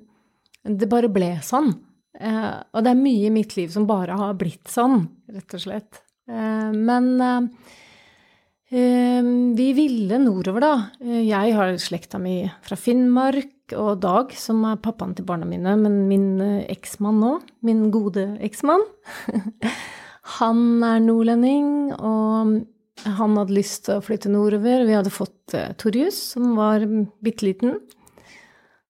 det 0.65 0.89
bare 0.89 1.11
ble 1.13 1.35
sånn. 1.45 1.69
Uh, 2.17 2.65
og 2.73 2.81
det 2.81 2.93
er 2.93 3.03
mye 3.03 3.27
i 3.29 3.33
mitt 3.33 3.53
liv 3.59 3.69
som 3.73 3.85
bare 3.89 4.17
har 4.17 4.33
blitt 4.39 4.71
sånn, 4.73 5.03
rett 5.29 5.57
og 5.59 5.63
slett. 5.67 6.01
Uh, 6.27 6.73
men 6.73 7.11
uh, 7.21 7.67
vi 8.67 9.67
ville 9.77 10.17
nordover, 10.19 10.65
da. 10.65 10.73
Jeg 11.23 11.53
har 11.55 11.77
slekta 11.79 12.19
mi 12.19 12.41
fra 12.65 12.75
Finnmark, 12.75 13.53
og 13.75 13.99
Dag, 14.03 14.31
som 14.37 14.63
er 14.69 14.79
pappaen 14.83 15.15
til 15.17 15.27
barna 15.27 15.47
mine, 15.49 15.75
men 15.81 15.99
min 16.09 16.27
eh, 16.43 16.65
eksmann 16.71 17.19
nå, 17.23 17.33
min 17.67 17.87
gode 17.91 18.23
eksmann, 18.45 18.83
han 20.37 20.63
er 20.85 21.03
nordlending, 21.03 21.69
og 21.97 22.57
han 23.17 23.37
hadde 23.37 23.55
lyst 23.55 23.85
til 23.87 23.99
å 23.99 24.03
flytte 24.03 24.31
nordover. 24.31 24.85
Vi 24.87 24.95
hadde 24.95 25.13
fått 25.13 25.53
uh, 25.55 25.69
Torjus, 25.79 26.17
som 26.33 26.55
var 26.57 26.83
bitte 27.23 27.45
liten. 27.45 27.77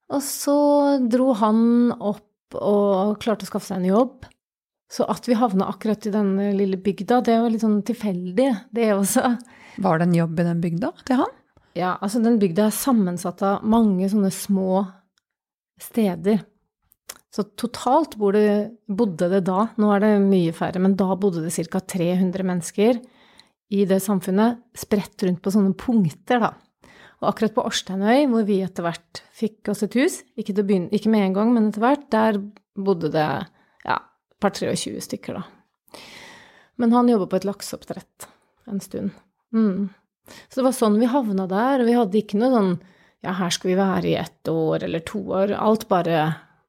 Og 0.08 0.24
så 0.24 0.56
dro 1.04 1.34
han 1.38 1.92
opp 1.98 2.56
og 2.56 3.18
klarte 3.22 3.44
å 3.44 3.50
skaffe 3.50 3.68
seg 3.68 3.82
en 3.82 3.90
jobb. 3.92 4.28
Så 4.88 5.04
at 5.12 5.28
vi 5.28 5.36
havna 5.36 5.68
akkurat 5.68 6.06
i 6.08 6.14
den 6.14 6.38
lille 6.56 6.80
bygda, 6.80 7.20
det 7.28 7.36
var 7.44 7.52
litt 7.52 7.66
sånn 7.66 7.82
tilfeldig, 7.86 8.48
det 8.72 8.94
også. 8.96 9.34
Var 9.84 10.00
det 10.00 10.08
en 10.08 10.16
jobb 10.22 10.40
i 10.40 10.48
den 10.48 10.64
bygda 10.64 10.94
til 11.04 11.20
han? 11.26 11.34
Ja, 11.78 11.96
altså 12.02 12.22
den 12.24 12.40
bygda 12.42 12.68
er 12.68 12.76
sammensatt 12.76 13.44
av 13.46 13.66
mange 13.68 14.08
sånne 14.10 14.32
små 14.34 14.82
steder. 15.82 16.42
Så 17.34 17.44
totalt 17.60 18.16
bodde 18.18 19.30
det 19.30 19.44
da, 19.46 19.68
nå 19.78 19.92
er 19.94 20.02
det 20.02 20.14
mye 20.24 20.56
færre, 20.58 20.82
men 20.82 20.96
da 20.98 21.12
bodde 21.20 21.44
det 21.46 21.54
ca. 21.70 21.82
300 21.84 22.48
mennesker 22.48 23.02
i 23.70 23.84
det 23.86 24.00
samfunnet, 24.02 24.64
spredt 24.78 25.28
rundt 25.28 25.44
på 25.44 25.54
sånne 25.54 25.76
punkter, 25.78 26.42
da. 26.42 26.54
Og 27.18 27.32
akkurat 27.32 27.54
på 27.56 27.66
Årsteinøy, 27.68 28.28
hvor 28.32 28.46
vi 28.48 28.62
etter 28.64 28.86
hvert 28.86 29.22
fikk 29.36 29.72
oss 29.74 29.84
et 29.86 29.98
hus, 29.98 30.22
ikke, 30.40 30.56
begynne, 30.62 30.90
ikke 30.94 31.12
med 31.14 31.28
en 31.28 31.38
gang, 31.38 31.54
men 31.54 31.70
etter 31.70 31.84
hvert, 31.84 32.08
der 32.14 32.40
bodde 32.78 33.12
det 33.14 33.28
ja, 33.84 34.00
par 34.42 34.54
23 34.56 35.02
stykker, 35.04 35.42
da. 35.42 36.02
Men 36.78 36.94
han 36.94 37.10
jobba 37.10 37.30
på 37.30 37.40
et 37.40 37.48
lakseoppdrett 37.48 38.28
en 38.70 38.82
stund. 38.84 39.16
Mm. 39.54 39.90
Så 40.28 40.60
det 40.60 40.68
var 40.68 40.76
sånn 40.76 41.00
vi 41.02 41.10
havna 41.12 41.48
der, 41.50 41.82
og 41.82 41.90
vi 41.90 41.98
hadde 41.98 42.22
ikke 42.22 42.40
noe 42.42 42.54
sånn 42.54 42.72
ja, 43.26 43.34
her 43.34 43.54
skal 43.54 43.72
vi 43.72 43.78
være 43.80 44.10
i 44.12 44.18
ett 44.20 44.50
år 44.52 44.86
eller 44.88 45.04
to 45.08 45.22
år. 45.34 45.54
Alt 45.58 45.88
bare 45.90 46.26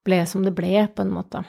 ble 0.07 0.23
som 0.27 0.45
det 0.47 0.55
ble, 0.57 0.87
på 0.89 1.05
en 1.05 1.13
måte. 1.13 1.43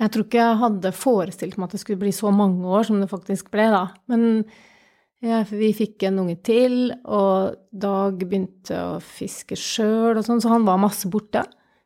Jeg 0.00 0.10
tror 0.10 0.26
ikke 0.26 0.40
jeg 0.40 0.60
hadde 0.62 0.94
forestilt 0.96 1.58
meg 1.58 1.68
at 1.68 1.76
det 1.76 1.82
skulle 1.82 2.02
bli 2.02 2.12
så 2.14 2.30
mange 2.34 2.66
år 2.66 2.86
som 2.88 3.00
det 3.02 3.10
faktisk 3.10 3.50
ble, 3.54 3.66
da. 3.74 3.84
Men 4.10 4.44
ja, 5.24 5.42
vi 5.48 5.70
fikk 5.76 6.04
en 6.06 6.20
unge 6.24 6.38
til, 6.44 6.78
og 7.04 7.60
Dag 7.74 8.20
begynte 8.20 8.78
å 8.78 8.96
fiske 9.02 9.56
sjøl 9.58 10.18
og 10.18 10.24
sånn, 10.26 10.42
så 10.42 10.52
han 10.52 10.66
var 10.66 10.82
masse 10.82 11.08
borte. 11.10 11.42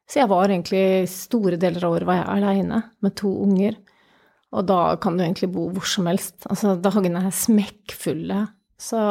Så 0.08 0.22
jeg 0.22 0.30
var 0.30 0.48
egentlig 0.48 1.08
store 1.12 1.58
deler 1.60 1.84
av 1.84 1.98
året 1.98 2.08
var 2.08 2.20
jeg 2.20 2.30
aleine 2.32 2.82
med 3.04 3.16
to 3.16 3.30
unger. 3.44 3.76
Og 4.56 4.64
da 4.68 4.96
kan 5.00 5.16
du 5.16 5.24
egentlig 5.24 5.50
bo 5.52 5.66
hvor 5.72 5.88
som 5.88 6.08
helst. 6.08 6.46
Altså, 6.48 6.74
dagene 6.80 7.26
er 7.28 7.34
smekkfulle 7.34 8.46
så 8.80 9.02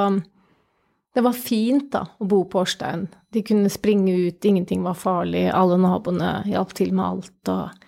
det 1.17 1.23
var 1.25 1.33
fint, 1.33 1.89
da, 1.91 2.03
å 2.21 2.27
bo 2.29 2.43
på 2.45 2.61
Årstein. 2.61 3.07
De 3.33 3.41
kunne 3.45 3.71
springe 3.73 4.13
ut, 4.27 4.45
ingenting 4.45 4.83
var 4.85 4.97
farlig, 4.99 5.47
alle 5.49 5.79
naboene 5.81 6.43
hjalp 6.45 6.75
til 6.77 6.91
med 6.93 7.05
alt, 7.05 7.51
og 7.51 7.87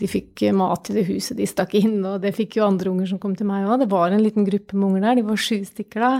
de 0.00 0.08
fikk 0.08 0.44
mat 0.56 0.88
i 0.88 0.94
det 0.96 1.04
huset 1.10 1.36
de 1.36 1.48
stakk 1.50 1.74
inn, 1.80 1.98
og 2.06 2.20
det 2.22 2.32
fikk 2.36 2.60
jo 2.60 2.68
andre 2.68 2.92
unger 2.92 3.10
som 3.10 3.20
kom 3.20 3.34
til 3.36 3.48
meg 3.50 3.66
òg. 3.66 3.82
Det 3.82 3.90
var 3.90 4.14
en 4.14 4.22
liten 4.22 4.46
gruppe 4.46 4.78
med 4.78 4.86
unger 4.86 5.08
der, 5.08 5.18
de 5.18 5.26
var 5.26 5.42
sju 5.42 5.58
stykker 5.66 6.06
da. 6.06 6.12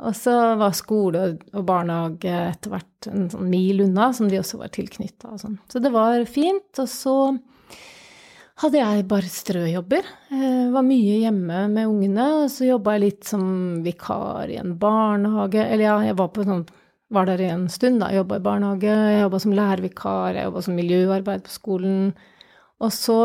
Og 0.00 0.16
så 0.16 0.34
var 0.56 0.76
skole 0.76 1.22
og 1.52 1.64
barnehage 1.68 2.32
etter 2.32 2.72
hvert 2.72 3.08
en 3.10 3.26
sånn 3.32 3.48
mil 3.52 3.82
unna, 3.84 4.10
som 4.16 4.30
de 4.30 4.40
også 4.40 4.60
var 4.60 4.72
tilknytta 4.72 5.34
og 5.34 5.42
sånn. 5.42 5.58
Så 5.68 5.82
det 5.84 5.92
var 5.92 6.24
fint. 6.28 6.70
Og 6.80 6.88
så 6.88 7.16
hadde 8.60 8.80
jeg 8.80 9.06
bare 9.08 9.30
strøjobber. 9.30 10.08
Jeg 10.32 10.68
var 10.74 10.84
mye 10.84 11.16
hjemme 11.22 11.62
med 11.72 11.88
ungene, 11.88 12.26
og 12.42 12.50
så 12.52 12.68
jobba 12.68 12.96
jeg 12.96 13.04
litt 13.06 13.28
som 13.28 13.44
vikar 13.84 14.52
i 14.52 14.58
en 14.60 14.74
barnehage. 14.80 15.62
Eller 15.64 15.86
ja, 15.86 15.96
jeg 16.10 16.18
var, 16.18 16.32
sånn, 16.50 16.66
var 17.14 17.30
der 17.30 17.44
i 17.44 17.50
en 17.52 17.68
stund, 17.72 18.02
da. 18.04 18.10
Jobba 18.14 18.40
i 18.40 18.44
barnehage, 18.44 18.96
jeg 19.14 19.22
jobba 19.24 19.42
som 19.44 19.56
lærervikar, 19.56 20.36
jeg 20.36 20.48
jobba 20.50 20.64
som 20.66 20.76
miljøarbeid 20.76 21.46
på 21.46 21.54
skolen. 21.54 22.02
Og 22.80 22.92
så, 22.96 23.20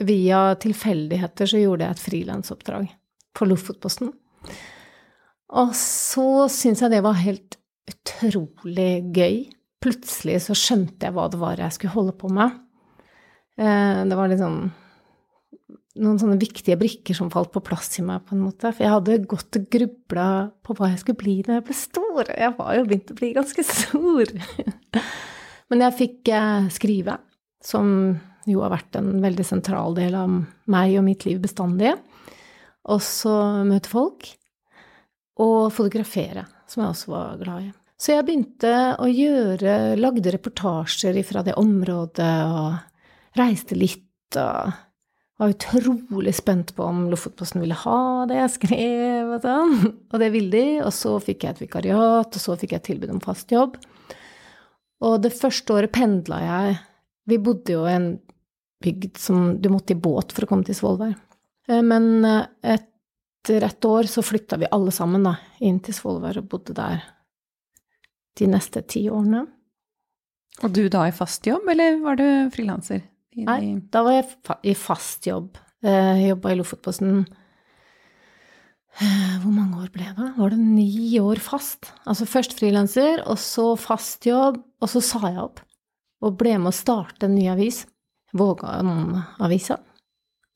via 0.00 0.42
tilfeldigheter, 0.60 1.48
så 1.48 1.60
gjorde 1.60 1.86
jeg 1.86 1.96
et 1.96 2.04
frilansoppdrag 2.04 2.90
for 3.36 3.48
Lofotposten. 3.48 4.12
Og 5.60 5.72
så 5.76 6.28
syntes 6.52 6.84
jeg 6.84 6.94
det 6.94 7.04
var 7.04 7.18
helt 7.24 7.56
utrolig 7.90 8.92
gøy. 9.16 9.46
Plutselig 9.80 10.42
så 10.44 10.54
skjønte 10.56 11.08
jeg 11.08 11.16
hva 11.16 11.30
det 11.32 11.40
var 11.40 11.60
jeg 11.60 11.74
skulle 11.74 11.96
holde 11.96 12.14
på 12.20 12.28
med. 12.32 12.60
Eh, 13.60 14.04
det 14.08 14.16
var 14.16 14.30
liksom 14.30 14.62
noen 16.00 16.20
sånne 16.20 16.38
viktige 16.40 16.78
brikker 16.80 17.16
som 17.16 17.32
falt 17.32 17.50
på 17.52 17.62
plass 17.66 17.98
i 18.00 18.04
meg, 18.06 18.22
på 18.24 18.36
en 18.36 18.44
måte. 18.46 18.70
For 18.72 18.84
jeg 18.84 18.94
hadde 18.94 19.18
gått 19.28 19.58
og 19.58 19.66
grubla 19.74 20.28
på 20.64 20.76
hva 20.78 20.92
jeg 20.92 21.02
skulle 21.02 21.20
bli 21.20 21.36
når 21.44 21.58
jeg 21.58 21.66
ble 21.66 21.76
stor. 21.76 22.30
Jeg 22.30 22.54
var 22.56 22.76
jo 22.76 22.86
begynt 22.88 23.12
å 23.12 23.18
bli 23.18 23.32
ganske 23.36 23.66
stor. 23.66 24.34
Men 25.70 25.84
jeg 25.86 25.98
fikk 25.98 26.32
eh, 26.34 26.70
skrive, 26.72 27.18
som 27.62 27.90
jo 28.48 28.62
har 28.64 28.72
vært 28.72 28.96
en 28.98 29.18
veldig 29.22 29.44
sentral 29.46 29.94
del 29.98 30.16
av 30.16 30.30
meg 30.72 30.96
og 30.96 31.04
mitt 31.06 31.26
liv 31.28 31.42
bestandig. 31.42 31.92
Og 32.90 33.02
så 33.04 33.34
møte 33.68 33.90
folk. 33.90 34.30
Og 35.40 35.70
fotografere, 35.72 36.46
som 36.68 36.82
jeg 36.82 36.94
også 36.94 37.12
var 37.12 37.36
glad 37.40 37.68
i. 37.68 37.70
Så 38.00 38.14
jeg 38.14 38.24
begynte 38.24 38.72
å 39.00 39.06
gjøre 39.08 39.96
Lagde 40.00 40.32
reportasjer 40.32 41.18
fra 41.28 41.42
det 41.44 41.56
området 41.60 42.34
og 42.48 42.89
reiste 43.38 43.78
litt 43.78 44.38
og 44.38 44.72
var 45.40 45.54
utrolig 45.54 46.34
spent 46.36 46.74
på 46.76 46.84
om 46.84 47.06
Lofotposten 47.08 47.62
ville 47.62 47.76
ha 47.86 48.26
det 48.28 48.36
jeg 48.36 48.52
skrev, 48.58 49.30
og 49.32 49.44
sånn. 49.46 49.76
Og 50.12 50.20
det 50.20 50.28
ville 50.34 50.52
de. 50.52 50.82
Og 50.84 50.92
så 50.92 51.14
fikk 51.24 51.46
jeg 51.46 51.54
et 51.54 51.62
vikariat, 51.62 52.28
og 52.28 52.42
så 52.42 52.56
fikk 52.60 52.74
jeg 52.76 52.84
tilbud 52.90 53.14
om 53.14 53.22
fast 53.24 53.52
jobb. 53.54 53.78
Og 55.00 55.14
det 55.24 55.32
første 55.32 55.72
året 55.72 55.94
pendla 55.94 56.42
jeg 56.44 56.78
Vi 57.30 57.38
bodde 57.40 57.72
jo 57.72 57.86
i 57.86 57.94
en 57.94 58.10
bygd 58.82 59.18
som 59.20 59.54
du 59.62 59.68
måtte 59.70 59.94
i 59.94 60.00
båt 60.02 60.32
for 60.34 60.44
å 60.44 60.50
komme 60.50 60.66
til 60.66 60.74
Svolvær. 60.74 61.12
Eh, 61.68 61.82
men 61.84 62.24
eh, 62.26 62.74
etter 62.74 63.64
et 63.64 63.86
år 63.86 64.08
så 64.10 64.24
flytta 64.24 64.58
vi 64.60 64.68
alle 64.72 64.92
sammen 64.92 65.24
da, 65.28 65.36
inn 65.62 65.78
til 65.84 65.94
Svolvær 65.94 66.40
og 66.40 66.48
bodde 66.50 66.74
der 66.76 67.04
de 68.40 68.48
neste 68.50 68.82
ti 68.88 69.04
årene. 69.12 69.44
Og 70.64 70.74
du 70.74 70.82
da 70.92 71.06
i 71.06 71.14
fast 71.14 71.46
jobb, 71.46 71.68
eller 71.70 72.00
var 72.02 72.18
du 72.18 72.26
frilanser? 72.52 73.04
Nei, 73.38 73.78
da 73.92 74.02
var 74.06 74.16
jeg 74.18 74.26
i 74.66 74.74
fast 74.74 75.26
jobb. 75.28 75.58
Jeg 75.84 76.24
eh, 76.24 76.28
jobba 76.28 76.50
i 76.52 76.56
Lofotposten 76.58 77.20
eh, 79.00 79.36
Hvor 79.40 79.52
mange 79.54 79.78
år 79.80 79.92
ble 79.94 80.08
det? 80.16 80.26
Var 80.36 80.52
det 80.52 80.58
ni 80.60 81.16
år 81.22 81.40
fast? 81.40 81.92
Altså 82.10 82.26
først 82.28 82.56
frilanser, 82.58 83.22
og 83.24 83.38
så 83.40 83.76
fast 83.80 84.26
jobb, 84.28 84.58
og 84.82 84.92
så 84.92 85.00
sa 85.04 85.22
jeg 85.28 85.40
opp. 85.40 85.62
Og 86.20 86.36
ble 86.40 86.58
med 86.58 86.72
å 86.72 86.76
starte 86.76 87.28
en 87.28 87.36
ny 87.38 87.46
avis. 87.52 87.84
Vågan-avisa. 88.36 89.78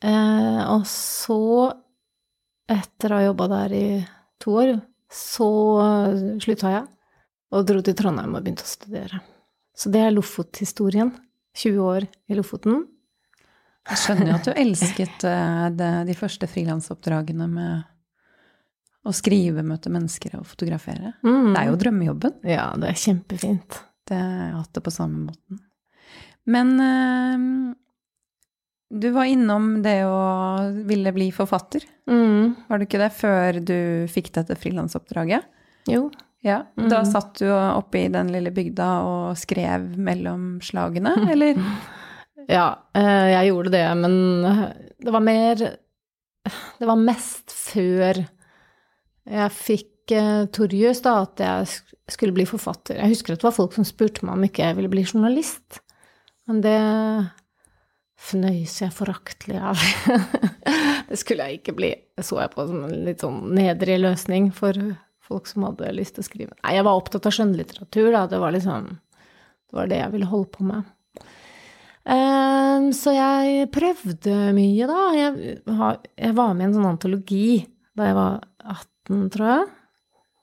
Eh, 0.05 0.61
og 0.69 0.85
så, 0.91 1.71
etter 2.71 3.15
å 3.15 3.21
ha 3.21 3.29
jobba 3.31 3.49
der 3.55 3.77
i 3.79 3.87
to 4.43 4.59
år, 4.61 4.75
så 5.15 5.49
slutta 6.43 6.75
jeg. 6.75 6.85
Og 7.55 7.65
dro 7.69 7.81
til 7.87 7.95
Trondheim 7.97 8.35
og 8.35 8.43
begynte 8.43 8.67
å 8.67 8.69
studere. 8.69 9.23
Så 9.75 9.91
det 9.95 10.03
er 10.05 10.15
Lofot-historien. 10.15 11.15
20 11.57 11.81
år 11.85 12.07
i 12.29 12.39
Lofoten. 12.39 12.85
Jeg 13.85 14.01
skjønner 14.01 14.31
jo 14.31 14.37
at 14.39 14.47
du 14.49 14.53
elsket 14.57 15.27
eh, 15.29 15.67
det, 15.77 15.91
de 16.09 16.17
første 16.17 16.49
frilansoppdragene 16.49 17.49
med 17.51 17.91
å 19.05 19.13
skrive, 19.13 19.65
møte 19.67 19.93
mennesker 19.93 20.39
og 20.39 20.47
fotografere. 20.49 21.13
Mm. 21.27 21.53
Det 21.53 21.61
er 21.61 21.69
jo 21.69 21.81
drømmejobben. 21.83 22.39
Ja, 22.49 22.71
det 22.81 22.95
er 22.95 23.01
kjempefint. 23.03 23.81
Det 24.09 24.17
har 24.17 24.47
jeg 24.47 24.55
hatt 24.57 24.77
det 24.79 24.85
på 24.85 24.93
samme 24.95 25.27
måten. 25.27 25.61
Men 26.49 26.73
øh, 26.81 27.45
du 28.95 29.09
var 29.13 29.29
innom 29.29 29.83
det 29.85 29.99
å 30.09 30.19
ville 30.89 31.13
bli 31.17 31.29
forfatter. 31.35 31.85
Mm. 32.09 32.55
Var 32.69 32.81
du 32.81 32.87
ikke 32.87 33.01
det 33.03 33.11
før 33.17 33.61
du 33.61 33.79
fikk 34.13 34.33
dette 34.37 34.57
frilansoppdraget? 34.61 35.45
Jo. 35.91 36.09
Ja, 36.45 36.61
mm. 36.77 36.89
Da 36.93 37.01
satt 37.09 37.39
du 37.41 37.49
oppe 37.49 38.03
i 38.03 38.11
den 38.13 38.29
lille 38.35 38.53
bygda 38.53 38.89
og 39.09 39.39
skrev 39.41 39.95
mellom 39.97 40.59
slagene, 40.65 41.15
eller? 41.33 41.61
Ja, 42.51 42.69
eh, 42.93 43.31
jeg 43.33 43.49
gjorde 43.49 43.73
det, 43.73 43.87
men 43.97 44.17
det 45.01 45.13
var 45.15 45.25
mer 45.25 45.63
Det 46.77 46.85
var 46.85 47.01
mest 47.01 47.55
før 47.57 48.21
jeg 49.25 49.53
fikk 49.57 50.13
eh, 50.13 50.45
Torjus, 50.53 51.01
da, 51.05 51.15
at 51.25 51.41
jeg 51.41 52.13
skulle 52.13 52.37
bli 52.37 52.45
forfatter. 52.49 52.99
Jeg 53.01 53.15
husker 53.15 53.33
at 53.33 53.41
det 53.41 53.49
var 53.49 53.57
folk 53.57 53.77
som 53.77 53.87
spurte 53.89 54.27
meg 54.27 54.37
om 54.37 54.45
ikke 54.45 54.67
jeg 54.67 54.77
ville 54.77 54.93
bli 54.93 55.07
journalist, 55.07 55.81
men 56.49 56.61
det 56.65 56.77
fnøys 58.25 58.77
jeg 58.83 58.93
foraktelig 58.95 59.61
av. 59.61 59.81
det 61.09 61.19
skulle 61.21 61.49
jeg 61.49 61.61
ikke 61.61 61.77
bli. 61.77 61.91
Det 62.17 62.25
så 62.27 62.43
jeg 62.43 62.53
på 62.53 62.67
som 62.69 62.85
en 62.87 62.95
litt 63.09 63.25
sånn 63.25 63.41
nedrig 63.57 63.99
løsning 64.05 64.51
for 64.57 64.77
folk 65.25 65.49
som 65.51 65.67
hadde 65.69 65.93
lyst 65.97 66.17
til 66.17 66.25
å 66.25 66.29
skrive. 66.29 66.57
Nei, 66.63 66.77
jeg 66.77 66.87
var 66.87 66.99
opptatt 66.99 67.29
av 67.29 67.35
skjønnlitteratur, 67.37 68.11
da. 68.15 68.27
Det 68.31 68.43
var 68.43 68.55
liksom 68.55 68.91
Det 68.95 69.79
var 69.79 69.89
det 69.91 70.03
jeg 70.03 70.13
ville 70.13 70.31
holde 70.31 70.51
på 70.55 70.67
med. 70.69 70.91
Um, 72.05 72.91
så 72.93 73.15
jeg 73.17 73.71
prøvde 73.75 74.35
mye, 74.55 74.89
da. 74.91 74.99
Jeg, 75.17 75.55
jeg, 75.65 76.35
var 76.37 76.53
med 76.53 76.67
i 76.67 76.69
en 76.69 76.77
sånn 76.77 76.91
antologi 76.93 77.47
da 77.97 78.11
jeg 78.11 78.19
var 78.19 78.45
18, 78.61 79.25
tror 79.35 79.49
jeg. 79.49 79.65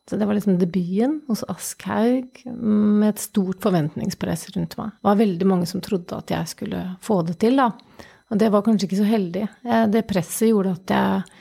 Så 0.09 0.17
det 0.19 0.27
var 0.27 0.35
liksom 0.35 0.57
debuten 0.59 1.19
hos 1.29 1.43
Aschhaug 1.47 2.41
med 2.51 3.11
et 3.13 3.21
stort 3.21 3.61
forventningspress 3.63 4.49
rundt 4.55 4.73
meg. 4.79 4.95
Det 4.97 5.07
var 5.07 5.19
veldig 5.21 5.47
mange 5.47 5.69
som 5.69 5.83
trodde 5.83 6.17
at 6.17 6.33
jeg 6.33 6.49
skulle 6.51 6.81
få 7.05 7.21
det 7.27 7.37
til, 7.43 7.61
da. 7.61 7.69
Og 8.31 8.39
det 8.41 8.49
var 8.51 8.65
kanskje 8.65 8.89
ikke 8.89 8.99
så 8.99 9.07
heldig. 9.07 9.45
Det 9.93 10.03
presset 10.09 10.49
gjorde 10.49 10.73
at 10.79 10.93
jeg 10.95 11.39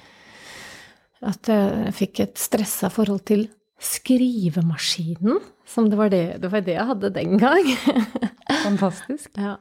at 1.27 1.51
jeg 1.53 1.95
fikk 1.97 2.23
et 2.25 2.41
stressa 2.41 2.91
forhold 2.93 3.25
til 3.29 3.49
skrivemaskinen, 3.81 5.41
som 5.69 5.89
det 5.89 5.99
var 5.99 6.13
det, 6.13 6.25
det 6.43 6.51
var 6.53 6.65
det 6.65 6.77
jeg 6.77 6.89
hadde 6.91 7.13
den 7.17 7.41
gang. 7.41 7.69
Fantastisk. 8.67 9.33
ja. 9.41 9.57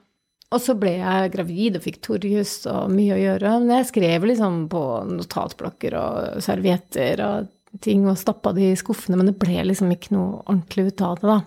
Og 0.50 0.62
så 0.64 0.74
ble 0.80 0.96
jeg 0.98 1.32
gravid 1.36 1.78
og 1.78 1.84
fikk 1.86 2.00
torjus 2.08 2.54
og 2.72 2.90
mye 2.90 3.14
å 3.14 3.22
gjøre. 3.22 3.52
Men 3.62 3.76
jeg 3.78 3.90
skrev 3.92 4.26
liksom 4.32 4.64
på 4.72 4.82
notatblokker 5.12 5.96
og 6.00 6.40
servietter 6.42 7.22
og 7.22 7.52
ting 7.86 8.08
og 8.10 8.18
stappa 8.18 8.56
det 8.58 8.72
i 8.72 8.80
skuffene, 8.80 9.20
men 9.20 9.30
det 9.30 9.38
ble 9.38 9.62
liksom 9.70 9.92
ikke 9.94 10.16
noe 10.16 10.40
ordentlig 10.48 10.90
ut 10.90 11.04
av 11.06 11.20
det, 11.22 11.36
da. 11.36 11.40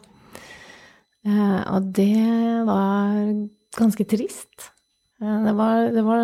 Eh, 1.26 1.58
og 1.74 1.90
det 1.98 2.28
var 2.68 3.18
ganske 3.78 4.06
trist. 4.10 4.68
Eh, 5.18 5.38
det, 5.48 5.56
var, 5.58 5.90
det 5.94 6.06
var 6.06 6.22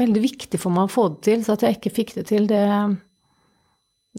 veldig 0.00 0.22
viktig 0.24 0.58
for 0.60 0.74
meg 0.74 0.88
å 0.88 0.92
få 0.92 1.08
det 1.14 1.22
til, 1.28 1.44
så 1.46 1.54
at 1.56 1.64
jeg 1.66 1.78
ikke 1.78 1.94
fikk 1.96 2.14
det 2.18 2.26
til, 2.30 2.46
det, 2.50 2.60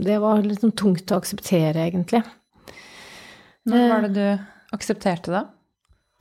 det 0.06 0.18
var 0.24 0.44
liksom 0.46 0.74
tungt 0.78 1.12
å 1.14 1.20
akseptere, 1.22 1.86
egentlig. 1.90 2.24
Når 3.66 3.88
var 3.92 4.06
det 4.08 4.14
du 4.18 4.76
aksepterte 4.76 5.34
det? 5.34 5.44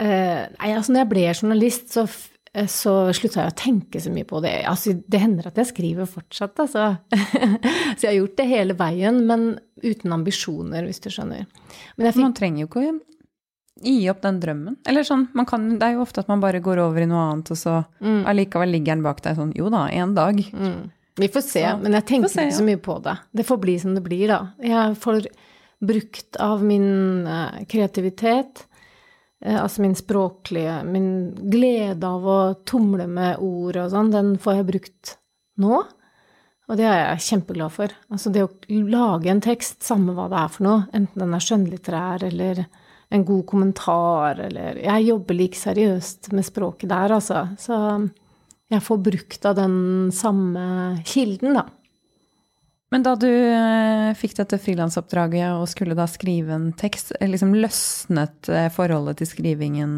Eh, 0.04 0.44
nei, 0.58 0.70
altså 0.74 0.94
når 0.94 1.02
jeg 1.04 1.10
ble 1.12 1.24
journalist, 1.34 1.90
så, 1.94 2.04
f- 2.08 2.30
så 2.70 2.94
slutta 3.14 3.44
jeg 3.44 3.52
å 3.52 3.58
tenke 3.58 4.00
så 4.02 4.12
mye 4.14 4.26
på 4.30 4.40
det. 4.44 4.54
Altså, 4.70 4.94
det 5.10 5.20
hender 5.22 5.48
at 5.50 5.58
jeg 5.60 5.70
skriver 5.72 6.08
fortsatt, 6.10 6.58
altså. 6.64 6.86
så 7.96 8.00
jeg 8.06 8.10
har 8.12 8.18
gjort 8.20 8.38
det 8.40 8.48
hele 8.50 8.76
veien, 8.78 9.20
men 9.28 9.48
uten 9.84 10.14
ambisjoner, 10.16 10.86
hvis 10.88 11.02
du 11.04 11.10
skjønner. 11.12 11.44
Fikk 11.98 12.20
Man 12.22 12.34
trenger 12.38 12.64
jo 12.64 12.70
ikke 12.70 12.82
å 12.82 12.88
gi 13.82 14.08
opp 14.10 14.20
den 14.22 14.40
drømmen. 14.40 14.76
Eller 14.86 15.02
sånn, 15.02 15.26
man 15.34 15.46
kan, 15.46 15.64
det 15.78 15.82
er 15.88 15.96
jo 15.96 16.02
ofte 16.04 16.20
at 16.22 16.28
man 16.30 16.40
bare 16.40 16.60
går 16.62 16.78
over 16.84 17.02
i 17.02 17.06
noe 17.10 17.24
annet, 17.32 17.50
og 17.50 17.56
så 17.58 17.84
Mm. 18.00 18.24
allikevel 18.26 18.70
ligger 18.70 18.94
den 18.94 19.02
bak 19.02 19.20
deg 19.22 19.36
sånn 19.36 19.54
Jo 19.56 19.68
da, 19.70 19.88
en 19.90 20.14
dag. 20.14 20.38
Mm. 20.52 20.90
Vi 21.16 21.28
får 21.28 21.42
se, 21.42 21.62
Så, 21.70 21.78
men 21.82 21.92
jeg 21.92 22.04
tenker 22.06 22.28
se, 22.28 22.42
ikke 22.42 22.58
så 22.58 22.64
mye 22.64 22.80
på 22.82 23.02
det. 23.02 23.16
Det 23.32 23.46
får 23.46 23.58
bli 23.60 23.78
som 23.78 23.94
det 23.94 24.02
blir, 24.02 24.28
da. 24.28 24.38
Jeg 24.62 24.96
får 24.96 25.26
brukt 25.84 26.36
av 26.40 26.62
min 26.64 27.26
eh, 27.26 27.64
kreativitet, 27.70 28.64
eh, 29.44 29.58
altså 29.62 29.82
min 29.82 29.94
språklige 29.94 30.84
Min 30.86 31.34
glede 31.50 32.04
av 32.04 32.24
å 32.26 32.38
tumle 32.64 33.06
med 33.06 33.36
ord 33.38 33.76
og 33.76 33.90
sånn, 33.90 34.10
den 34.10 34.36
får 34.38 34.56
jeg 34.62 34.66
brukt 34.72 35.16
nå. 35.58 35.82
Og 36.68 36.76
det 36.80 36.86
er 36.88 37.14
jeg 37.14 37.20
kjempeglad 37.28 37.70
for. 37.74 37.88
Altså 38.10 38.32
det 38.32 38.42
å 38.46 38.50
lage 38.88 39.28
en 39.30 39.40
tekst, 39.44 39.82
samme 39.84 40.14
hva 40.16 40.28
det 40.32 40.38
er 40.40 40.48
for 40.48 40.64
noe, 40.64 40.86
enten 40.96 41.20
den 41.20 41.34
er 41.36 41.44
skjønnlitterær 41.44 42.22
eller 42.30 42.64
en 43.14 43.24
god 43.24 43.44
kommentar 43.46 44.40
eller 44.48 44.80
Jeg 44.82 45.06
jobber 45.06 45.38
like 45.38 45.58
seriøst 45.58 46.32
med 46.34 46.46
språket 46.46 46.90
der, 46.90 47.14
altså. 47.14 47.46
Så 47.60 47.78
jeg 48.72 48.82
får 48.82 49.02
brukt 49.06 49.46
av 49.46 49.56
den 49.58 49.76
samme 50.14 50.64
kilden, 51.06 51.54
da. 51.60 51.68
Men 52.94 53.02
da 53.02 53.16
du 53.18 53.26
eh, 53.26 54.12
fikk 54.14 54.36
dette 54.38 54.58
frilansoppdraget 54.62 55.56
og 55.56 55.66
skulle 55.70 55.96
da 55.98 56.06
skrive 56.10 56.54
en 56.54 56.68
tekst, 56.78 57.10
eh, 57.18 57.30
liksom 57.30 57.54
løsnet 57.58 58.50
eh, 58.52 58.68
forholdet 58.70 59.18
til 59.18 59.30
skrivingen 59.30 59.94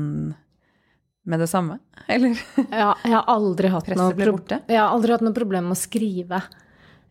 med 1.27 1.43
det 1.43 1.49
samme? 1.51 1.77
Eller? 2.13 2.39
Ja, 2.71 2.95
jeg 3.03 3.13
har 3.19 3.27
aldri 3.33 3.73
hatt 3.73 3.91
noe 3.93 4.15
Jeg 4.17 4.79
har 4.79 4.89
aldri 4.89 5.13
hatt 5.13 5.27
noe 5.27 5.37
problem 5.37 5.69
med 5.69 5.77
å 5.77 5.81
skrive. 5.81 6.41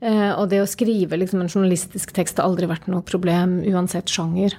Eh, 0.02 0.32
og 0.34 0.50
det 0.50 0.64
å 0.64 0.70
skrive 0.70 1.20
liksom 1.22 1.44
en 1.44 1.52
journalistisk 1.52 2.16
tekst 2.16 2.42
har 2.42 2.50
aldri 2.50 2.70
vært 2.72 2.90
noe 2.92 3.06
problem, 3.06 3.60
uansett 3.70 4.10
sjanger. 4.12 4.58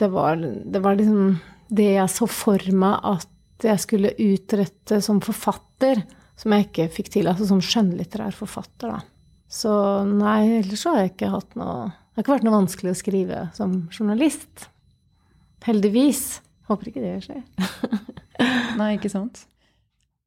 Det 0.00 0.08
var, 0.10 0.36
det 0.40 0.80
var 0.82 0.98
liksom 0.98 1.36
det 1.74 1.90
jeg 1.94 2.10
så 2.12 2.26
for 2.30 2.62
meg 2.74 2.98
at 3.14 3.64
jeg 3.64 3.80
skulle 3.80 4.14
utrette 4.20 4.98
som 5.04 5.20
forfatter, 5.24 6.02
som 6.38 6.54
jeg 6.54 6.66
ikke 6.66 6.88
fikk 6.92 7.10
til. 7.14 7.28
Altså 7.30 7.46
som 7.48 7.62
skjønnlitterær 7.62 8.34
forfatter, 8.36 8.96
da. 8.96 9.00
Så 9.50 9.70
nei, 10.08 10.58
ellers 10.58 10.82
så 10.82 10.94
har 10.94 11.04
jeg 11.04 11.12
ikke 11.12 11.30
hatt 11.30 11.52
noe 11.60 11.74
Det 11.86 12.18
har 12.18 12.24
ikke 12.24 12.32
vært 12.32 12.46
noe 12.46 12.56
vanskelig 12.56 12.92
å 12.92 12.98
skrive 12.98 13.40
som 13.54 13.72
journalist. 13.94 14.68
Heldigvis. 15.66 16.22
Håper 16.68 16.90
ikke 16.90 17.02
det 17.02 17.14
skjer. 17.24 17.42
Nei, 18.80 18.94
ikke 18.96 19.10
sant. 19.12 19.42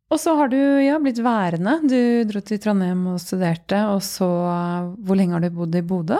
Og 0.07 0.19
så 0.21 0.33
har 0.39 0.51
du 0.51 0.57
ja, 0.57 0.97
blitt 1.03 1.19
værende. 1.23 1.77
Du 1.83 1.97
dro 2.29 2.41
til 2.45 2.59
Trondheim 2.63 3.01
og 3.11 3.19
studerte, 3.23 3.79
og 3.91 4.03
så 4.05 4.27
Hvor 5.03 5.19
lenge 5.19 5.35
har 5.35 5.43
du 5.43 5.49
bodd 5.55 5.75
i 5.75 5.83
Bodø? 5.83 6.19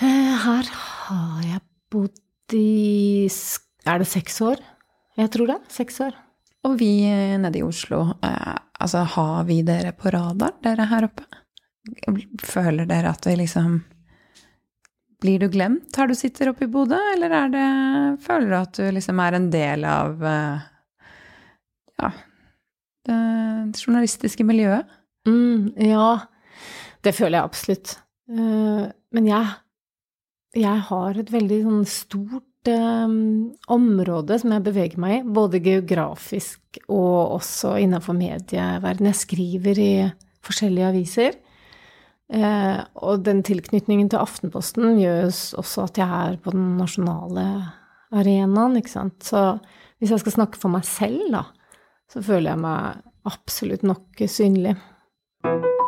Eh, 0.00 0.32
Her 0.44 0.68
har 0.72 1.42
jeg 1.44 1.60
bodd 1.92 2.21
s- 2.50 3.60
Er 3.86 3.98
det 3.98 4.06
seks 4.06 4.40
år? 4.40 4.56
Jeg 5.18 5.30
tror 5.30 5.46
det. 5.46 5.56
Seks 5.68 6.00
år. 6.00 6.12
Og 6.64 6.76
vi 6.78 7.04
eh, 7.04 7.36
nede 7.38 7.58
i 7.58 7.62
Oslo, 7.66 8.14
eh, 8.22 8.56
altså 8.80 9.02
har 9.04 9.44
vi 9.44 9.62
dere 9.62 9.92
på 9.92 10.10
radar, 10.12 10.52
dere 10.62 10.86
her 10.86 11.04
oppe? 11.08 11.24
Føler 12.42 12.86
dere 12.86 13.10
at 13.10 13.26
vi 13.26 13.34
liksom 13.36 13.80
Blir 15.22 15.38
du 15.38 15.48
glemt 15.50 15.94
her 15.98 16.06
du 16.10 16.14
sitter 16.14 16.48
oppe 16.50 16.64
i 16.64 16.70
Bodø, 16.70 16.98
eller 17.14 17.30
er 17.30 17.48
det 17.50 18.22
Føler 18.22 18.48
du 18.50 18.56
at 18.58 18.72
du 18.78 18.86
liksom 18.94 19.18
er 19.22 19.32
en 19.38 19.50
del 19.50 19.84
av 19.84 20.22
eh, 20.22 20.60
ja, 22.02 22.10
det 23.06 23.82
journalistiske 23.82 24.44
miljøet? 24.46 24.86
Mm, 25.28 25.72
ja, 25.78 26.20
det 27.02 27.12
føler 27.14 27.38
jeg 27.40 27.44
absolutt. 27.50 27.92
Eh, 28.30 28.86
Men 29.14 29.26
jeg, 29.28 29.46
jeg 30.58 30.80
har 30.88 31.18
et 31.18 31.30
veldig 31.32 31.60
sånn 31.64 31.84
stort 31.88 32.68
eh, 32.70 33.14
område 33.72 34.38
som 34.40 34.52
jeg 34.52 34.64
beveger 34.66 35.00
meg 35.00 35.14
i, 35.18 35.22
både 35.38 35.62
geografisk 35.64 36.82
og 36.88 37.38
også 37.38 37.76
innenfor 37.80 38.16
medieverdenen. 38.18 39.12
Jeg 39.12 39.22
skriver 39.22 39.80
i 39.80 39.92
forskjellige 40.44 40.90
aviser. 40.92 41.38
Eh, 42.32 42.78
og 43.04 43.24
den 43.26 43.42
tilknytningen 43.44 44.08
til 44.12 44.22
Aftenposten 44.22 45.00
gjør 45.00 45.30
også 45.60 45.86
at 45.88 46.00
jeg 46.00 46.08
er 46.08 46.38
på 46.40 46.54
den 46.54 46.76
nasjonale 46.80 47.46
arenaen, 48.12 48.78
ikke 48.80 48.92
sant. 48.92 49.18
Så 49.24 49.56
hvis 50.00 50.12
jeg 50.12 50.24
skal 50.24 50.38
snakke 50.38 50.60
for 50.60 50.72
meg 50.72 50.84
selv, 50.88 51.24
da, 51.32 51.46
så 52.12 52.24
føler 52.24 52.52
jeg 52.52 52.64
meg 52.64 53.04
absolutt 53.28 53.84
nok 53.86 54.24
synlig. 54.28 54.76
Kan 55.42 55.81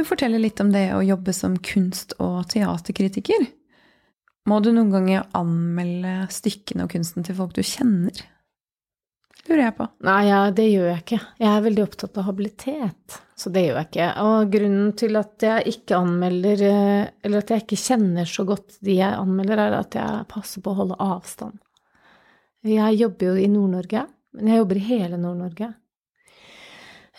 du 0.00 0.08
fortelle 0.08 0.40
litt 0.40 0.60
om 0.62 0.72
det 0.72 0.88
å 0.96 1.04
jobbe 1.04 1.32
som 1.36 1.56
kunst- 1.60 2.16
og 2.18 2.48
teaterkritiker? 2.52 3.46
Må 4.48 4.60
du 4.64 4.70
noen 4.72 4.92
ganger 4.92 5.26
anmelde 5.36 6.26
stykkene 6.32 6.86
og 6.86 6.94
kunsten 6.94 7.26
til 7.26 7.36
folk 7.36 7.52
du 7.56 7.62
kjenner? 7.66 8.22
Lurer 9.48 9.64
jeg 9.64 9.74
på. 9.76 9.86
Nei, 10.06 10.20
ja, 10.28 10.40
det 10.54 10.66
gjør 10.68 10.88
jeg 10.90 11.02
ikke. 11.02 11.18
Jeg 11.40 11.50
er 11.50 11.64
veldig 11.64 11.82
opptatt 11.84 12.18
av 12.20 12.26
habilitet, 12.28 13.18
så 13.40 13.52
det 13.52 13.64
gjør 13.64 13.78
jeg 13.80 13.88
ikke. 13.88 14.08
Og 14.26 14.52
grunnen 14.52 14.92
til 15.00 15.20
at 15.20 15.46
jeg 15.46 15.74
ikke 15.74 15.98
anmelder, 16.00 16.64
eh, 16.68 17.10
eller 17.24 17.42
at 17.42 17.52
jeg 17.52 17.64
ikke 17.64 17.80
kjenner 17.80 18.28
så 18.28 18.44
godt 18.48 18.78
de 18.84 18.98
jeg 19.00 19.20
anmelder, 19.20 19.64
er 19.64 19.78
at 19.80 19.96
jeg 19.96 20.28
passer 20.30 20.64
på 20.64 20.72
å 20.72 20.80
holde 20.82 21.00
avstand. 21.04 21.60
Jeg 22.68 22.98
jobber 23.00 23.30
jo 23.30 23.36
i 23.40 23.48
Nord-Norge, 23.48 24.04
men 24.36 24.52
jeg 24.52 24.60
jobber 24.60 24.80
i 24.80 24.88
hele 24.90 25.20
Nord-Norge. 25.20 25.72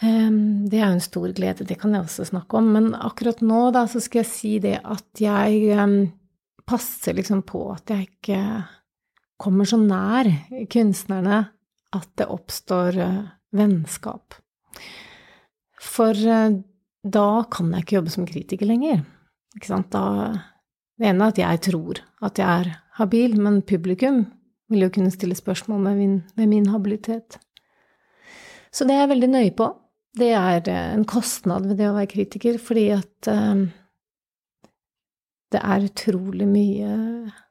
Ehm, 0.02 0.68
Det 0.70 0.80
er 0.80 0.88
jo 0.88 0.98
en 0.98 1.04
stor 1.04 1.34
glede, 1.38 1.68
det 1.68 1.80
kan 1.80 1.94
jeg 1.94 2.02
også 2.02 2.26
snakke 2.26 2.58
om, 2.58 2.72
men 2.74 2.94
akkurat 2.96 3.42
nå 3.42 3.72
da, 3.72 3.86
så 3.86 4.02
skal 4.02 4.24
jeg 4.24 4.32
si 4.32 4.60
det 4.60 4.80
at 4.84 5.22
jeg 5.22 5.70
ehm, 5.76 6.12
passer 6.66 7.14
liksom 7.14 7.44
på 7.44 7.68
at 7.74 7.90
jeg 7.90 8.08
ikke 8.08 8.42
kommer 9.42 9.66
så 9.66 9.78
nær 9.82 10.30
kunstnerne 10.72 11.42
at 11.92 12.10
det 12.20 12.30
oppstår 12.32 12.98
eh, 13.02 13.32
vennskap. 13.58 14.38
For 15.82 16.16
eh, 16.16 16.60
da 17.02 17.30
kan 17.52 17.74
jeg 17.74 17.86
ikke 17.86 17.98
jobbe 17.98 18.14
som 18.14 18.28
kritiker 18.30 18.70
lenger. 18.70 19.02
Ikke 19.58 19.72
sant? 19.72 19.90
Da, 19.92 20.32
det 21.02 21.10
ene 21.10 21.28
er 21.28 21.34
at 21.34 21.42
jeg 21.42 21.64
tror 21.72 22.04
at 22.22 22.40
jeg 22.40 22.48
er 22.48 22.76
habil, 23.02 23.36
men 23.42 23.62
publikum 23.66 24.24
vil 24.72 24.86
jo 24.86 24.92
kunne 24.94 25.12
stille 25.12 25.36
spørsmål 25.36 25.84
ved 25.90 25.98
min, 26.00 26.20
min 26.38 26.70
habilitet. 26.72 27.40
Så 28.72 28.86
det 28.88 28.96
er 28.96 29.04
jeg 29.04 29.14
veldig 29.16 29.32
nøye 29.34 29.56
på. 29.58 29.68
Det 30.18 30.32
er 30.36 30.66
eh, 30.68 30.90
en 30.96 31.06
kostnad 31.08 31.70
ved 31.70 31.80
det 31.80 31.88
å 31.88 31.96
være 31.96 32.12
kritiker, 32.12 32.58
fordi 32.60 32.90
at 32.98 33.30
eh, 33.32 33.64
det 35.52 35.62
er 35.62 35.88
utrolig 35.88 36.48
mye 36.48 36.92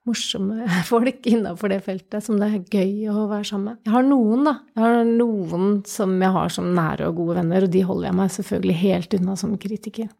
morsomme 0.09 0.67
folk 0.89 1.27
innafor 1.29 1.73
det 1.73 1.83
feltet 1.85 2.25
som 2.25 2.41
det 2.41 2.49
er 2.49 2.79
gøy 2.81 3.11
å 3.13 3.27
være 3.31 3.49
sammen 3.53 3.73
med. 3.73 3.83
Jeg 3.87 3.95
har 3.97 4.07
noen, 4.07 4.47
da. 4.49 4.57
Jeg 4.77 4.85
har 4.87 5.11
noen 5.11 5.77
som 5.89 6.17
jeg 6.21 6.37
har 6.37 6.57
som 6.57 6.73
nære 6.77 7.11
og 7.11 7.21
gode 7.21 7.41
venner, 7.41 7.67
og 7.67 7.73
de 7.73 7.85
holder 7.87 8.11
jeg 8.11 8.19
meg 8.21 8.35
selvfølgelig 8.37 8.81
helt 8.85 9.21
unna 9.21 9.37
som 9.41 9.59
kritiker. 9.61 10.11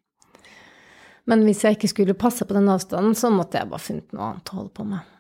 Men 1.29 1.45
hvis 1.47 1.63
jeg 1.65 1.77
ikke 1.77 1.91
skulle 1.93 2.19
passe 2.19 2.47
på 2.49 2.57
den 2.57 2.69
avstanden, 2.73 3.15
så 3.15 3.31
måtte 3.33 3.61
jeg 3.61 3.69
bare 3.71 3.85
funnet 3.85 4.15
noe 4.17 4.31
annet 4.31 4.51
å 4.51 4.61
holde 4.63 4.73
på 4.75 4.87
med. 4.89 5.17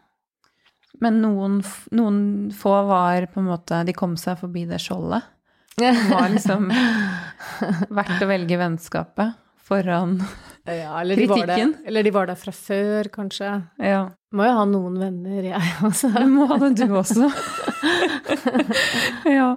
Men 1.01 1.21
noen, 1.23 1.61
noen 1.97 2.23
få 2.57 2.73
var 2.89 3.25
på 3.33 3.41
en 3.41 3.47
måte 3.49 3.79
De 3.89 3.95
kom 3.97 4.17
seg 4.21 4.41
forbi 4.41 4.67
det 4.69 4.81
skjoldet. 4.83 5.29
Det 5.81 5.93
var 6.11 6.29
liksom 6.33 6.71
verdt 7.99 8.23
å 8.23 8.29
velge 8.31 8.59
vennskapet 8.61 9.39
foran 9.71 10.19
Ja, 10.65 11.01
eller 11.01 11.17
de, 11.17 11.27
var 11.31 11.47
der, 11.47 11.75
eller 11.87 12.05
de 12.05 12.13
var 12.15 12.29
der 12.31 12.39
fra 12.39 12.53
før, 12.55 13.09
kanskje. 13.15 13.49
Ja. 13.81 14.03
Må 14.37 14.45
jo 14.47 14.53
ha 14.55 14.67
noen 14.69 14.99
venner, 15.01 15.47
jeg 15.49 15.73
også. 15.87 16.13
Du 16.15 16.29
må 16.31 16.47
ha 16.51 16.59
det, 16.63 16.75
du 16.79 16.93
også. 16.95 17.31
ja. 19.39 19.49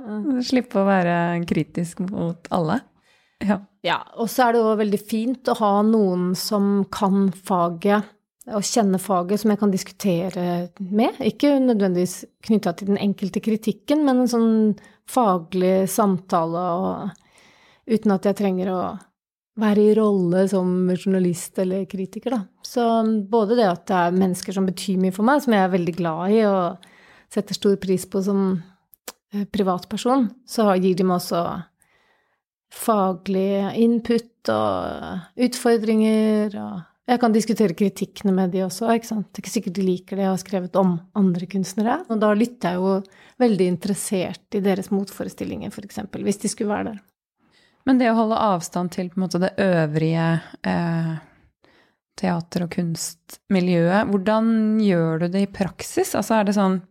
Slippe 0.47 0.81
å 0.81 0.88
være 0.88 1.17
kritisk 1.49 2.01
mot 2.07 2.49
alle. 2.55 2.79
Ja. 3.43 3.59
Ja, 3.83 3.99
og 4.15 4.31
så 4.31 4.47
er 4.47 4.55
det 4.55 4.63
jo 4.63 4.73
veldig 4.79 5.01
fint 5.03 5.51
å 5.51 5.57
ha 5.59 5.73
noen 5.86 6.31
som 6.39 6.86
kan 6.93 7.27
faget, 7.36 8.07
og 8.53 8.63
kjenne 8.67 8.99
faget, 8.99 9.41
som 9.43 9.51
jeg 9.53 9.59
kan 9.59 9.71
diskutere 9.71 10.47
med. 10.79 11.19
Ikke 11.23 11.53
nødvendigvis 11.59 12.23
knytta 12.47 12.73
til 12.79 12.93
den 12.93 13.01
enkelte 13.03 13.43
kritikken, 13.43 14.05
men 14.07 14.23
en 14.23 14.31
sånn 14.31 14.55
faglig 15.09 15.89
samtale, 15.91 16.63
og 16.79 17.89
uten 17.89 18.15
at 18.15 18.29
jeg 18.29 18.39
trenger 18.39 18.71
å 18.73 18.83
være 19.59 19.83
i 19.85 19.95
rolle 19.97 20.47
som 20.49 20.69
journalist 20.95 21.59
eller 21.61 21.85
kritiker, 21.89 22.37
da. 22.37 22.41
Så 22.65 22.85
både 23.29 23.57
det 23.59 23.67
at 23.69 23.83
det 23.89 23.99
er 23.99 24.15
mennesker 24.17 24.55
som 24.55 24.65
betyr 24.69 25.01
mye 25.01 25.13
for 25.13 25.27
meg, 25.27 25.43
som 25.43 25.53
jeg 25.53 25.65
er 25.65 25.75
veldig 25.75 25.95
glad 25.99 26.33
i 26.33 26.39
og 26.49 26.87
setter 27.33 27.57
stor 27.57 27.77
pris 27.81 28.05
på 28.09 28.21
som 28.25 28.47
eh, 29.33 29.45
privatperson, 29.49 30.29
så 30.45 30.71
gir 30.77 30.97
de 30.97 31.05
meg 31.05 31.19
også 31.19 31.43
faglig 32.73 33.77
input 33.83 34.49
og 34.49 35.43
utfordringer 35.45 36.57
og 36.57 36.81
Jeg 37.03 37.19
kan 37.19 37.33
diskutere 37.35 37.75
kritikkene 37.75 38.31
med 38.31 38.53
de 38.53 38.61
også, 38.63 38.87
ikke 38.95 39.09
sant. 39.09 39.27
Det 39.27 39.41
er 39.41 39.43
ikke 39.43 39.53
sikkert 39.57 39.75
de 39.75 39.83
liker 39.83 40.19
det 40.19 40.23
jeg 40.23 40.31
har 40.31 40.39
skrevet 40.39 40.77
om 40.79 40.93
andre 41.19 41.49
kunstnere. 41.51 41.97
Og 42.07 42.21
da 42.21 42.29
lytter 42.37 42.77
jeg 42.77 42.79
jo 42.79 42.93
veldig 43.43 43.67
interessert 43.73 44.55
i 44.55 44.61
deres 44.63 44.87
motforestillinger, 44.93 45.73
f.eks., 45.73 45.99
hvis 46.15 46.39
de 46.45 46.51
skulle 46.53 46.71
være 46.71 46.93
der. 46.93 47.01
Men 47.83 47.99
det 47.99 48.07
å 48.07 48.15
holde 48.15 48.39
avstand 48.39 48.93
til 48.95 49.11
på 49.11 49.19
en 49.19 49.25
måte 49.25 49.41
det 49.43 49.51
øvrige 49.59 50.29
eh, 50.71 51.11
teater- 52.19 52.63
og 52.63 52.71
kunstmiljøet, 52.77 54.07
hvordan 54.07 54.47
gjør 54.79 55.25
du 55.25 55.27
det 55.35 55.43
i 55.43 55.51
praksis? 55.59 56.15
Altså 56.15 56.39
er 56.39 56.47
det 56.47 56.57
sånn 56.59 56.81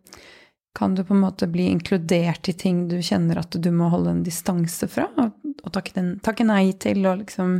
Kan 0.73 0.95
du 0.97 1.03
på 1.05 1.13
en 1.13 1.21
måte 1.21 1.45
bli 1.45 1.67
inkludert 1.69 2.49
i 2.49 2.53
ting 2.57 2.87
du 2.89 2.95
kjenner 2.97 3.37
at 3.43 3.53
du 3.61 3.67
må 3.69 3.91
holde 3.93 4.09
en 4.09 4.23
distanse 4.25 4.87
fra? 4.89 5.05
Og, 5.21 5.35
og 5.61 5.73
takke, 5.73 5.93
den, 5.93 6.15
takke 6.25 6.45
nei 6.49 6.71
til 6.81 7.05
og 7.05 7.19
liksom 7.19 7.59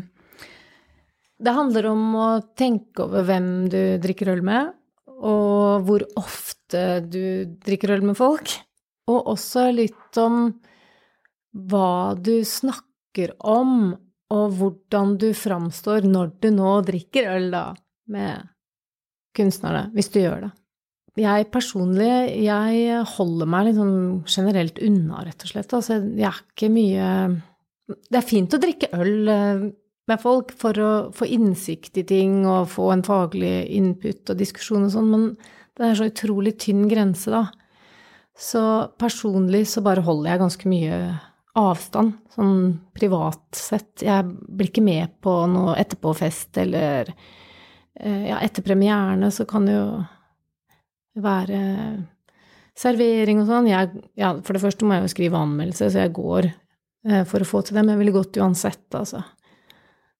Det 1.43 1.51
handler 1.51 1.89
om 1.89 2.03
å 2.15 2.27
tenke 2.55 3.03
over 3.03 3.25
hvem 3.27 3.47
du 3.71 3.81
drikker 4.03 4.31
øl 4.31 4.43
med, 4.47 4.71
og 5.23 5.83
hvor 5.87 6.05
ofte 6.19 7.01
du 7.03 7.43
drikker 7.65 7.97
øl 7.97 8.05
med 8.07 8.15
folk. 8.15 8.53
Og 9.11 9.27
også 9.33 9.67
litt 9.75 10.19
om 10.21 10.45
hva 11.51 12.15
du 12.15 12.37
snakker 12.47 13.35
om, 13.43 13.91
og 14.33 14.55
hvordan 14.57 15.17
du 15.19 15.29
framstår 15.35 16.07
når 16.07 16.31
du 16.41 16.49
nå 16.55 16.77
drikker 16.87 17.27
øl, 17.35 17.51
da, 17.53 17.65
med 18.09 18.49
kunstnerne, 19.35 19.89
hvis 19.93 20.13
du 20.13 20.21
gjør 20.23 20.47
det. 20.47 20.53
Jeg 21.19 21.51
personlig, 21.53 22.09
jeg 22.41 23.03
holder 23.17 23.49
meg 23.51 23.67
litt 23.67 23.77
sånn 23.77 23.97
generelt 24.25 24.79
unna, 24.81 25.21
rett 25.27 25.43
og 25.45 25.51
slett. 25.51 25.75
Altså, 25.75 25.99
jeg 26.07 26.25
er 26.31 26.39
ikke 26.41 26.71
mye 26.73 27.09
Det 27.83 28.17
er 28.17 28.25
fint 28.25 28.55
å 28.55 28.61
drikke 28.63 28.89
øl 28.95 29.29
eh, 29.29 29.65
med 30.09 30.19
folk 30.19 30.51
for 30.59 30.79
å 30.83 30.91
få 31.15 31.27
innsikt 31.31 31.97
i 32.01 32.05
ting 32.07 32.41
og 32.43 32.71
få 32.73 32.89
en 32.93 33.03
faglig 33.05 33.63
input 33.71 34.33
og 34.33 34.39
diskusjon 34.39 34.87
og 34.87 34.93
sånn, 34.95 35.11
men 35.11 35.27
det 35.77 35.85
er 35.87 35.99
så 35.99 36.07
utrolig 36.09 36.57
tynn 36.61 36.87
grense, 36.91 37.31
da. 37.31 37.47
Så 38.37 38.61
personlig 38.99 39.67
så 39.69 39.83
bare 39.85 40.03
holder 40.05 40.33
jeg 40.33 40.41
ganske 40.41 40.69
mye 40.69 40.97
avstand, 41.59 42.15
sånn 42.33 42.55
privat 42.97 43.43
sett. 43.57 44.01
Jeg 44.01 44.25
blir 44.25 44.71
ikke 44.71 44.85
med 44.85 45.13
på 45.21 45.35
noe 45.51 45.75
etterpåfest 45.77 46.57
eller 46.63 47.13
eh, 47.13 48.25
Ja, 48.31 48.39
etter 48.41 48.65
premierene 48.65 49.29
så 49.31 49.45
kan 49.49 49.69
det 49.69 49.77
jo 49.77 49.87
være 51.21 51.61
servering 52.77 53.43
og 53.43 53.51
sånn. 53.51 53.69
Jeg, 53.69 53.93
ja, 54.17 54.33
for 54.41 54.57
det 54.57 54.63
første 54.63 54.87
må 54.87 54.97
jeg 54.97 55.05
jo 55.05 55.13
skrive 55.13 55.41
anmeldelse, 55.45 55.91
så 55.93 56.05
jeg 56.07 56.15
går 56.17 56.49
eh, 56.49 57.23
for 57.29 57.45
å 57.45 57.49
få 57.49 57.61
til 57.61 57.77
det, 57.77 57.83
men 57.83 57.93
jeg 57.93 58.01
ville 58.01 58.17
gått 58.17 58.41
uansett, 58.41 58.87
altså. 58.97 59.21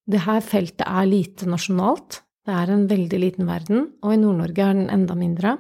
Det 0.10 0.24
her 0.26 0.42
feltet 0.44 0.84
er 0.86 1.08
lite 1.08 1.48
nasjonalt. 1.50 2.22
Det 2.44 2.52
er 2.52 2.74
en 2.74 2.88
veldig 2.90 3.20
liten 3.22 3.48
verden, 3.48 3.86
og 4.04 4.14
i 4.14 4.20
Nord-Norge 4.20 4.66
er 4.66 4.76
den 4.76 4.90
enda 4.92 5.16
mindre. 5.16 5.56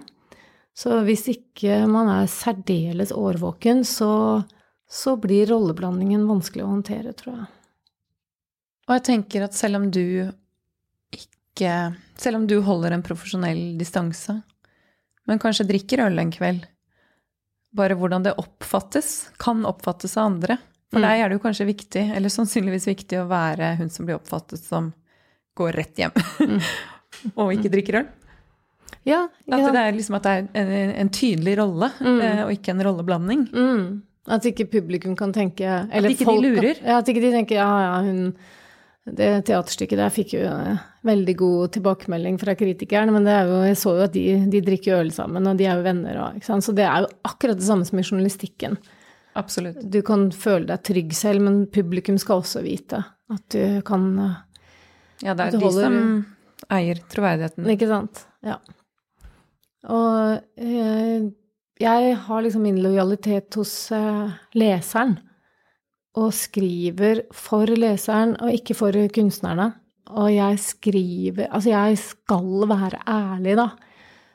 Så 0.75 0.99
hvis 1.07 1.27
ikke 1.31 1.83
man 1.87 2.09
er 2.11 2.31
særdeles 2.31 3.13
årvåken, 3.15 3.83
så, 3.87 4.43
så 4.89 5.15
blir 5.21 5.47
rolleblandingen 5.53 6.25
vanskelig 6.27 6.65
å 6.65 6.71
håndtere, 6.73 7.13
tror 7.15 7.37
jeg. 7.37 7.51
Og 8.83 8.95
jeg 8.97 9.05
tenker 9.07 9.45
at 9.45 9.55
selv 9.55 9.79
om 9.79 9.91
du 9.93 10.03
ikke 11.13 11.93
Selv 12.17 12.39
om 12.39 12.45
du 12.49 12.55
holder 12.65 12.95
en 12.95 13.03
profesjonell 13.05 13.75
distanse, 13.77 14.33
men 15.29 15.39
kanskje 15.41 15.67
drikker 15.69 16.01
øl 16.05 16.17
en 16.21 16.31
kveld, 16.33 16.63
bare 17.77 17.97
hvordan 17.99 18.25
det 18.25 18.33
oppfattes, 18.41 19.29
kan 19.41 19.61
oppfattes 19.69 20.15
av 20.17 20.31
andre. 20.31 20.57
For 20.93 20.99
Mm. 21.01 21.07
deg 21.09 21.19
er 21.23 21.29
det 21.29 21.37
jo 21.39 21.43
kanskje 21.47 21.65
viktig, 21.65 22.03
eller 22.15 22.29
sannsynligvis 22.29 22.85
viktig, 22.87 23.17
å 23.17 23.27
være 23.27 23.71
hun 23.79 23.89
som 23.89 24.05
blir 24.05 24.19
oppfattet 24.19 24.61
som 24.61 24.91
går 25.57 25.73
rett 25.73 25.97
hjem 25.97 26.13
og 27.39 27.53
ikke 27.55 27.71
drikker 27.73 27.99
øl. 28.03 28.07
Ja, 29.05 29.25
At 29.51 29.65
det 29.73 29.81
er 29.81 29.91
liksom 29.97 30.15
at 30.15 30.23
det 30.23 30.33
er 30.53 30.63
en, 30.63 30.91
en 31.03 31.09
tydelig 31.11 31.57
rolle, 31.59 31.89
Mm. 31.99 32.19
eh, 32.23 32.41
og 32.45 32.51
ikke 32.55 32.71
en 32.71 32.83
rolleblanding. 32.85 33.41
Mm. 33.51 34.01
At 34.31 34.45
ikke 34.47 34.69
publikum 34.71 35.17
kan 35.19 35.33
tenke 35.35 35.65
Eller 35.91 36.13
ikke 36.13 36.23
de 36.29 36.37
lurer. 36.45 36.77
Ja, 36.85 36.99
at 37.01 37.09
ikke 37.11 37.19
de 37.25 37.31
tenker 37.33 37.57
ja, 37.59 37.65
ja, 37.83 37.97
hun 38.05 38.35
Det 39.03 39.43
teaterstykket 39.49 39.99
der 39.99 40.13
fikk 40.15 40.31
jo 40.37 40.45
eh, 40.47 40.77
veldig 41.03 41.33
god 41.35 41.73
tilbakemelding 41.75 42.37
fra 42.39 42.53
kritikeren, 42.55 43.11
men 43.11 43.25
det 43.27 43.33
er 43.35 43.49
jo, 43.49 43.57
jeg 43.67 43.75
så 43.81 43.97
jo 43.97 44.03
at 44.05 44.13
de, 44.15 44.23
de 44.47 44.61
drikker 44.63 44.95
øl 45.01 45.11
sammen, 45.11 45.43
og 45.51 45.57
de 45.59 45.65
er 45.67 45.75
jo 45.75 45.83
venner 45.83 46.21
og. 46.23 46.37
Så 46.63 46.71
det 46.77 46.85
er 46.87 47.03
jo 47.03 47.09
akkurat 47.27 47.59
det 47.59 47.67
samme 47.67 47.83
som 47.83 47.99
i 47.99 48.05
journalistikken. 48.07 48.77
Absolutt. 49.39 49.81
Du 49.81 50.01
kan 50.05 50.27
føle 50.35 50.67
deg 50.69 50.83
trygg 50.85 51.13
selv, 51.17 51.43
men 51.45 51.63
publikum 51.73 52.19
skal 52.21 52.43
også 52.43 52.61
vite 52.65 53.01
at 53.33 53.45
du 53.55 53.81
kan 53.87 54.07
eh, 54.21 54.39
Ja, 55.23 55.33
det 55.37 55.47
er 55.47 55.57
de 55.57 55.71
som 55.73 55.99
eier 56.73 56.99
troverdigheten. 57.11 57.67
Ikke 57.73 57.89
sant? 57.89 58.25
Ja. 58.45 58.57
Og 59.89 60.39
jeg, 60.59 61.29
jeg 61.81 62.17
har 62.25 62.43
liksom 62.43 62.65
min 62.67 62.81
lojalitet 62.83 63.55
hos 63.59 63.73
eh, 63.95 64.33
leseren, 64.59 65.17
og 66.19 66.29
skriver 66.37 67.23
for 67.33 67.71
leseren 67.73 68.35
og 68.37 68.53
ikke 68.53 68.75
for 68.77 68.97
kunstnerne. 69.15 69.71
Og 70.13 70.27
jeg 70.29 70.59
skriver 70.59 71.47
Altså, 71.47 71.71
jeg 71.71 71.97
skal 71.97 72.67
være 72.69 72.99
ærlig, 73.09 73.55
da. 73.57 73.69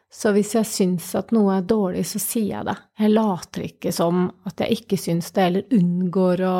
Så 0.08 0.32
hvis 0.32 0.54
jeg 0.56 0.66
syns 0.66 1.10
at 1.18 1.34
noe 1.36 1.58
er 1.58 1.66
dårlig, 1.68 2.06
så 2.08 2.20
sier 2.22 2.54
jeg 2.54 2.68
det. 2.70 2.76
Jeg 2.98 3.12
later 3.12 3.66
ikke 3.66 3.92
som 3.92 4.24
at 4.48 4.62
jeg 4.64 4.80
ikke 4.80 4.98
syns 5.00 5.28
det, 5.36 5.44
eller 5.44 5.76
unngår 5.76 6.44
å 6.48 6.58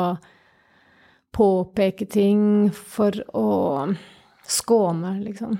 påpeke 1.33 2.05
ting 2.09 2.43
for 2.73 3.15
å 3.37 3.49
skåne, 4.49 5.15
liksom. 5.23 5.57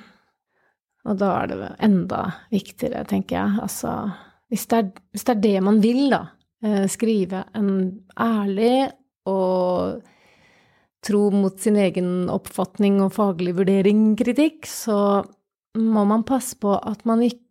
Og 1.09 1.17
da 1.17 1.31
er 1.41 1.49
det 1.49 1.71
enda 1.85 2.21
viktigere, 2.53 3.05
tenker 3.09 3.39
jeg. 3.39 3.57
Altså, 3.65 3.95
hvis 4.51 4.67
det 4.69 4.79
er, 4.79 4.93
hvis 5.13 5.25
det, 5.25 5.35
er 5.35 5.43
det 5.47 5.65
man 5.65 5.81
vil, 5.81 6.05
da, 6.13 6.23
eh, 6.65 6.85
skrive 6.91 7.43
en 7.57 7.73
ærlig 8.19 8.89
og 9.29 10.01
tro 11.05 11.29
mot 11.31 11.59
sin 11.61 11.79
egen 11.79 12.29
oppfatning 12.29 12.99
og 13.01 13.13
faglig 13.15 13.55
vurdering 13.57 14.11
kritikk, 14.19 14.67
så 14.67 15.23
må 15.79 16.03
man 16.09 16.25
passe 16.27 16.57
på 16.59 16.75
at 16.75 17.05
man 17.07 17.23
ikke 17.23 17.48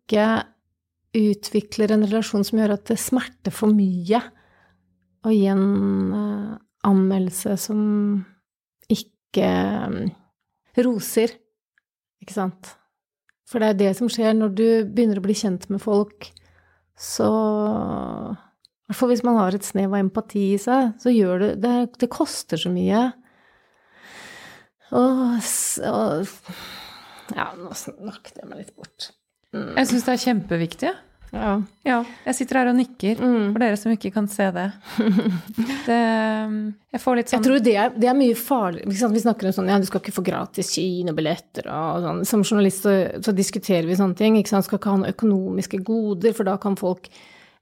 utvikler 1.15 1.93
en 1.93 2.05
relasjon 2.05 2.45
som 2.45 2.59
gjør 2.59 2.75
at 2.75 2.89
det 2.89 2.99
smerter 3.01 3.53
for 3.53 3.73
mye 3.73 4.21
å 5.25 5.33
gi 5.33 5.45
en 5.51 5.63
eh, 6.15 6.57
anmeldelse 6.87 7.55
som 7.59 7.79
ikke 8.89 9.45
eh, 9.45 10.83
roser, 10.85 11.33
ikke 12.23 12.35
sant? 12.35 12.75
For 13.49 13.61
det 13.61 13.71
er 13.71 13.79
det 13.79 13.93
som 13.97 14.09
skjer 14.11 14.35
når 14.37 14.53
du 14.53 14.67
begynner 14.85 15.19
å 15.19 15.25
bli 15.25 15.35
kjent 15.37 15.65
med 15.73 15.81
folk, 15.81 16.29
så 16.99 17.29
fall 18.93 19.11
hvis 19.11 19.23
man 19.25 19.39
har 19.39 19.55
et 19.55 19.65
snev 19.65 19.93
av 19.93 20.01
empati 20.01 20.51
i 20.53 20.59
seg, 20.61 20.93
så 21.01 21.13
gjør 21.13 21.41
det 21.43 21.51
Det, 21.63 21.75
det 22.03 22.11
koster 22.11 22.59
så 22.59 22.71
mye. 22.73 23.09
Og, 24.89 25.39
og 25.89 26.35
Ja, 27.37 27.51
nå 27.53 27.73
snakket 27.77 28.41
jeg 28.41 28.49
meg 28.49 28.63
litt 28.63 28.75
bort. 28.77 29.11
Mm. 29.55 29.69
Jeg 29.77 29.87
syns 29.89 30.03
det 30.05 30.13
er 30.13 30.25
kjempeviktig. 30.27 30.91
Ja. 31.31 31.61
Ja, 31.85 31.99
jeg 32.25 32.35
sitter 32.39 32.57
her 32.57 32.67
og 32.71 32.75
nikker, 32.79 33.19
Mm. 33.21 33.51
for 33.53 33.59
dere 33.61 33.77
som 33.77 33.91
ikke 33.93 34.11
kan 34.13 34.27
se 34.27 34.47
det. 34.51 34.71
det 35.85 35.97
jeg 36.93 37.01
får 37.03 37.15
litt 37.19 37.29
sånn 37.29 37.37
Jeg 37.39 37.45
tror 37.45 37.59
det 37.65 37.73
er, 37.77 37.91
det 38.01 38.09
er 38.09 38.17
mye 38.17 38.37
farlig? 38.37 38.85
Vi 38.89 38.95
snakker 39.21 39.49
om 39.49 39.53
sånn 39.53 39.69
ja, 39.69 39.77
du 39.81 39.85
skal 39.85 40.01
ikke 40.01 40.15
få 40.15 40.23
gratis 40.25 40.71
kinobilletter 40.73 41.69
og 41.69 42.01
sånn. 42.05 42.23
Som 42.25 42.41
journalist 42.45 42.81
så, 42.85 42.95
så 43.21 43.33
diskuterer 43.37 43.85
vi 43.89 43.97
sånne 43.99 44.17
ting. 44.17 44.39
Ikke 44.39 44.49
sant? 44.53 44.65
Skal 44.65 44.79
ikke 44.81 44.89
ha 44.89 44.97
noen 45.03 45.13
økonomiske 45.13 45.81
goder, 45.85 46.33
for 46.37 46.49
da 46.49 46.57
kan 46.61 46.77
folk 46.79 47.09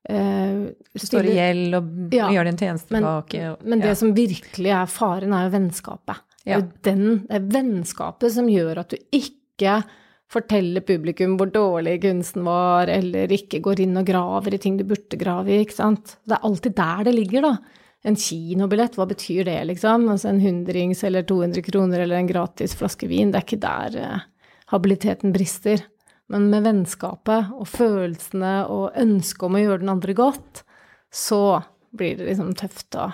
eh, 0.08 0.72
står 0.96 1.28
i 1.28 1.36
gjeld 1.36 1.76
og 1.82 2.16
Ja, 2.16 2.30
gjør 2.32 2.48
din 2.52 2.62
tjeneste 2.64 2.92
men- 2.96 3.04
tilbake. 3.04 3.44
og- 3.52 3.66
Men 3.68 3.80
det 3.84 3.92
ja. 3.92 4.00
som 4.00 4.14
virkelig 4.16 4.72
er 4.72 4.86
faren, 4.88 5.34
er 5.36 5.50
jo 5.50 5.56
vennskapet. 5.60 6.24
Det 6.46 6.54
er 6.56 6.62
jo 6.62 6.68
den, 6.88 7.06
det 7.28 7.36
er 7.42 7.48
vennskapet 7.60 8.32
som 8.32 8.48
gjør 8.48 8.78
at 8.80 8.90
du 8.96 8.98
ikke 9.12 9.84
forteller 10.32 10.84
publikum 10.84 11.38
hvor 11.40 11.50
dårlig 11.52 12.02
kunsten 12.04 12.46
var, 12.48 12.92
eller 12.92 13.32
ikke 13.32 13.62
går 13.64 13.82
inn 13.86 14.00
og 14.00 14.08
graver 14.08 14.58
i 14.58 14.62
ting 14.62 14.78
du 14.80 14.84
burde 14.88 15.20
grave 15.20 15.54
i, 15.54 15.62
ikke 15.64 15.78
sant. 15.80 16.18
Det 16.28 16.36
er 16.36 16.48
alltid 16.48 16.76
der 16.78 17.04
det 17.08 17.16
ligger, 17.16 17.48
da. 17.48 17.84
En 18.08 18.16
kinobillett, 18.20 18.96
hva 18.96 19.08
betyr 19.10 19.48
det, 19.48 19.60
liksom? 19.72 20.08
Altså 20.12 20.30
en 20.30 20.42
hundrings 20.44 21.04
eller 21.08 21.26
200 21.28 21.64
kroner 21.66 22.04
eller 22.04 22.20
en 22.20 22.30
gratis 22.30 22.76
flaske 22.78 23.10
vin, 23.10 23.32
det 23.34 23.42
er 23.42 23.48
ikke 23.48 23.64
der 23.64 23.98
eh, 24.04 24.26
habiliteten 24.74 25.34
brister. 25.36 25.84
Men 26.32 26.50
med 26.52 26.68
vennskapet 26.68 27.54
og 27.56 27.68
følelsene 27.72 28.60
og 28.72 28.98
ønsket 29.00 29.48
om 29.48 29.56
å 29.56 29.64
gjøre 29.64 29.84
den 29.84 29.94
andre 29.96 30.16
godt, 30.16 30.64
så 31.12 31.62
blir 31.96 32.20
det 32.20 32.28
liksom 32.28 32.52
tøft 32.60 33.00
å, 33.00 33.08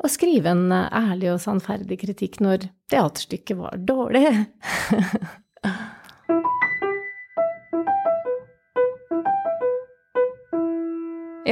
å 0.00 0.10
skrive 0.10 0.56
en 0.56 0.66
eh, 0.72 0.88
ærlig 1.12 1.34
og 1.34 1.44
sannferdig 1.44 2.00
kritikk 2.00 2.40
når 2.44 2.66
teaterstykket 2.92 3.60
var 3.60 3.86
dårlig. 3.92 4.26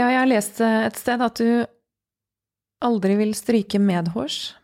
Ja, 0.01 0.07
jeg 0.09 0.22
har 0.22 0.30
lest 0.30 0.61
et 0.64 0.96
sted 0.96 1.20
at 1.20 1.36
du 1.36 1.66
aldri 2.80 3.18
vil 3.18 3.34
stryke 3.36 3.76
medhårs, 3.82 4.55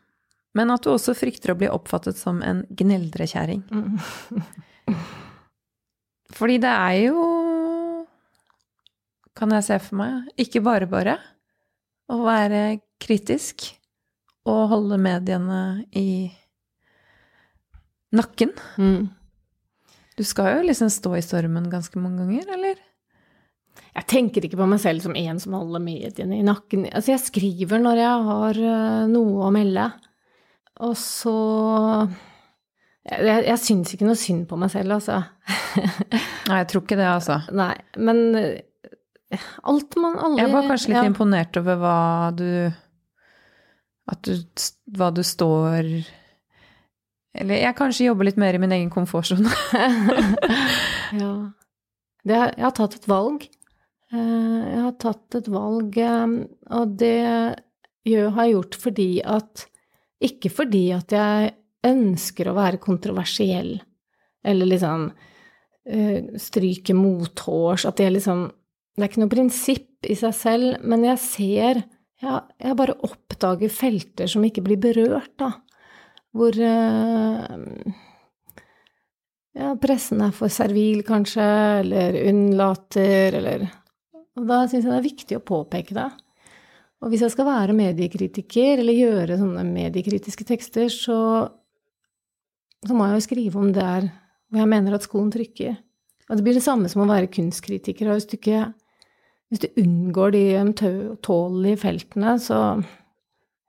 men 0.56 0.72
at 0.72 0.86
du 0.86 0.94
også 0.94 1.12
frykter 1.16 1.52
å 1.52 1.58
bli 1.60 1.68
oppfattet 1.68 2.16
som 2.16 2.40
en 2.40 2.62
gneldrekjerring. 2.72 3.66
Mm. 3.68 4.96
Fordi 6.36 6.56
det 6.62 6.72
er 6.72 6.96
jo, 7.10 7.26
kan 9.36 9.52
jeg 9.58 9.66
se 9.68 9.78
for 9.84 10.00
meg, 10.00 10.32
ikke 10.40 10.64
bare 10.64 10.88
bare 10.88 11.18
å 12.08 12.22
være 12.24 12.80
kritisk 13.02 13.68
og 14.48 14.70
holde 14.72 14.96
mediene 15.02 15.60
i 15.98 16.30
nakken. 18.16 18.56
Mm. 18.80 19.10
Du 20.16 20.24
skal 20.24 20.54
jo 20.54 20.68
liksom 20.70 20.88
stå 20.88 21.18
i 21.18 21.24
stormen 21.24 21.68
ganske 21.68 22.00
mange 22.00 22.24
ganger, 22.24 22.54
eller? 22.56 22.85
Jeg 23.96 24.06
tenker 24.10 24.44
ikke 24.44 24.58
på 24.60 24.68
meg 24.68 24.80
selv 24.82 25.04
som 25.04 25.16
en 25.16 25.40
som 25.40 25.56
holder 25.56 25.82
mediene 25.82 26.40
i 26.40 26.44
nakken. 26.44 26.84
Altså, 26.90 27.14
jeg 27.14 27.24
skriver 27.24 27.80
når 27.82 28.00
jeg 28.02 28.28
har 28.28 28.60
eh, 28.70 29.02
noe 29.12 29.46
å 29.46 29.52
melde. 29.54 29.88
Og 30.84 30.92
så 31.00 31.36
Jeg, 33.06 33.44
jeg 33.46 33.58
syns 33.62 33.94
ikke 33.94 34.08
noe 34.08 34.18
synd 34.18 34.44
på 34.50 34.58
meg 34.60 34.72
selv, 34.72 34.98
altså. 34.98 35.22
Nei, 36.50 36.58
jeg 36.60 36.68
tror 36.72 36.84
ikke 36.84 36.98
det, 36.98 37.08
altså. 37.08 37.38
Nei, 37.56 37.72
men 37.96 38.22
eh, 38.40 39.46
alt 39.64 39.96
man 40.00 40.18
aldri 40.18 40.44
Jeg 40.44 40.52
var 40.52 40.68
kanskje 40.70 40.92
litt 40.92 41.00
ja. 41.00 41.08
imponert 41.08 41.60
over 41.60 41.80
hva 41.80 41.98
du 42.36 42.48
At 44.10 44.22
du 44.26 44.34
Hva 44.98 45.10
du 45.14 45.22
står 45.26 45.88
Eller 47.36 47.62
jeg 47.62 47.78
kanskje 47.78 48.10
jobber 48.10 48.28
litt 48.28 48.40
mer 48.40 48.56
i 48.56 48.60
min 48.62 48.72
egen 48.72 48.92
komfortsone. 48.92 49.50
ja. 51.20 51.32
Det, 52.26 52.38
jeg 52.38 52.64
har 52.64 52.72
tatt 52.74 52.96
et 52.96 53.08
valg. 53.10 53.44
Eh, 54.14 54.66
jeg 54.70 54.82
har 54.84 54.98
tatt 55.02 55.34
et 55.34 55.48
valg, 55.50 55.96
eh, 55.98 56.34
og 56.78 56.92
det 57.00 57.16
har 57.26 58.44
jeg 58.44 58.52
gjort 58.54 58.78
fordi 58.78 59.10
at 59.22 59.66
Ikke 60.22 60.48
fordi 60.48 60.92
at 60.96 61.12
jeg 61.12 61.50
ønsker 61.84 62.48
å 62.48 62.54
være 62.56 62.80
kontroversiell, 62.80 63.74
eller 64.46 64.66
liksom 64.70 65.02
uh, 65.10 66.20
stryke 66.40 66.94
mothårs, 66.96 67.84
at 67.84 67.98
det 68.00 68.14
liksom 68.14 68.46
Det 68.96 69.04
er 69.04 69.10
ikke 69.10 69.20
noe 69.20 69.34
prinsipp 69.34 70.08
i 70.08 70.16
seg 70.16 70.32
selv, 70.34 70.80
men 70.80 71.04
jeg 71.04 71.20
ser 71.20 71.82
jeg, 72.22 72.40
Jeg 72.62 72.78
bare 72.80 72.96
oppdager 73.04 73.68
felter 73.68 74.26
som 74.26 74.44
ikke 74.48 74.64
blir 74.64 74.80
berørt, 74.80 75.34
da. 75.36 75.50
Hvor 76.32 76.56
ja, 79.56 79.74
pressen 79.80 80.24
er 80.24 80.32
for 80.32 80.48
servil, 80.48 81.02
kanskje, 81.04 81.44
eller 81.82 82.16
unnlater, 82.30 83.36
eller 83.36 83.68
og 84.36 84.48
da 84.48 84.62
syns 84.68 84.84
jeg 84.84 84.92
det 84.92 84.98
er 84.98 85.06
viktig 85.06 85.38
å 85.38 85.44
påpeke 85.44 85.96
det. 85.96 86.10
Og 87.04 87.12
hvis 87.12 87.22
jeg 87.24 87.32
skal 87.32 87.48
være 87.48 87.76
mediekritiker, 87.76 88.80
eller 88.80 88.96
gjøre 88.96 89.38
sånne 89.40 89.64
mediekritiske 89.68 90.46
tekster, 90.48 90.88
så, 90.92 91.18
så 92.84 92.96
må 92.96 93.08
jeg 93.08 93.18
jo 93.18 93.26
skrive 93.26 93.60
om 93.60 93.72
der 93.76 94.08
hvor 94.46 94.62
jeg 94.62 94.70
mener 94.70 94.96
at 94.96 95.04
skoen 95.04 95.32
trykker. 95.34 95.76
Og 96.26 96.38
det 96.38 96.44
blir 96.46 96.56
det 96.56 96.64
samme 96.64 96.90
som 96.90 97.04
å 97.04 97.08
være 97.08 97.30
kunstkritiker. 97.32 98.08
Og 98.08 98.18
hvis 98.18 98.28
du, 98.30 98.36
ikke, 98.38 98.62
hvis 99.50 99.62
du 99.62 99.80
unngår 99.82 100.34
de 100.34 100.44
ømtålige 100.62 101.82
feltene, 101.84 102.36
så 102.42 102.60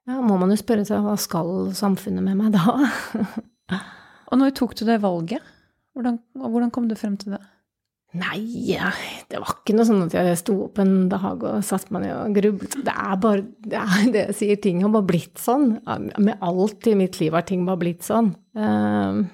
ja, 0.08 0.22
må 0.24 0.40
man 0.40 0.54
jo 0.54 0.60
spørre 0.60 0.88
seg 0.88 1.04
hva 1.06 1.18
skal 1.20 1.70
samfunnet 1.78 2.26
med 2.26 2.40
meg 2.40 2.56
da? 2.56 2.78
og 4.32 4.42
når 4.42 4.56
tok 4.58 4.78
du 4.80 4.88
det 4.88 5.02
valget? 5.04 5.54
Hvordan, 5.98 6.20
hvordan 6.38 6.74
kom 6.74 6.88
du 6.90 6.96
frem 6.98 7.18
til 7.20 7.36
det? 7.36 7.44
Nei, 8.16 8.78
det 9.28 9.40
var 9.42 9.58
ikke 9.58 9.74
noe 9.76 9.86
sånn 9.86 10.06
at 10.06 10.14
jeg 10.16 10.38
sto 10.40 10.54
opp 10.70 10.80
en 10.80 11.10
dag 11.12 11.42
og 11.44 11.66
satte 11.66 11.92
meg 11.92 12.06
ned 12.06 12.14
og 12.16 12.38
grublet. 12.38 12.78
Det 12.88 12.94
er 12.94 13.18
bare 13.20 13.44
det, 13.44 13.82
er 13.82 14.12
det 14.14 14.22
jeg 14.30 14.38
sier, 14.40 14.62
ting 14.64 14.80
har 14.86 14.94
bare 14.94 15.10
blitt 15.10 15.42
sånn. 15.42 15.74
Med 16.16 16.46
alt 16.46 16.88
i 16.88 16.96
mitt 16.98 17.20
liv 17.20 17.36
har 17.36 17.44
ting 17.48 17.66
bare 17.68 17.82
blitt 17.84 18.08
sånn. 18.08 18.32
Uh, 18.58 19.28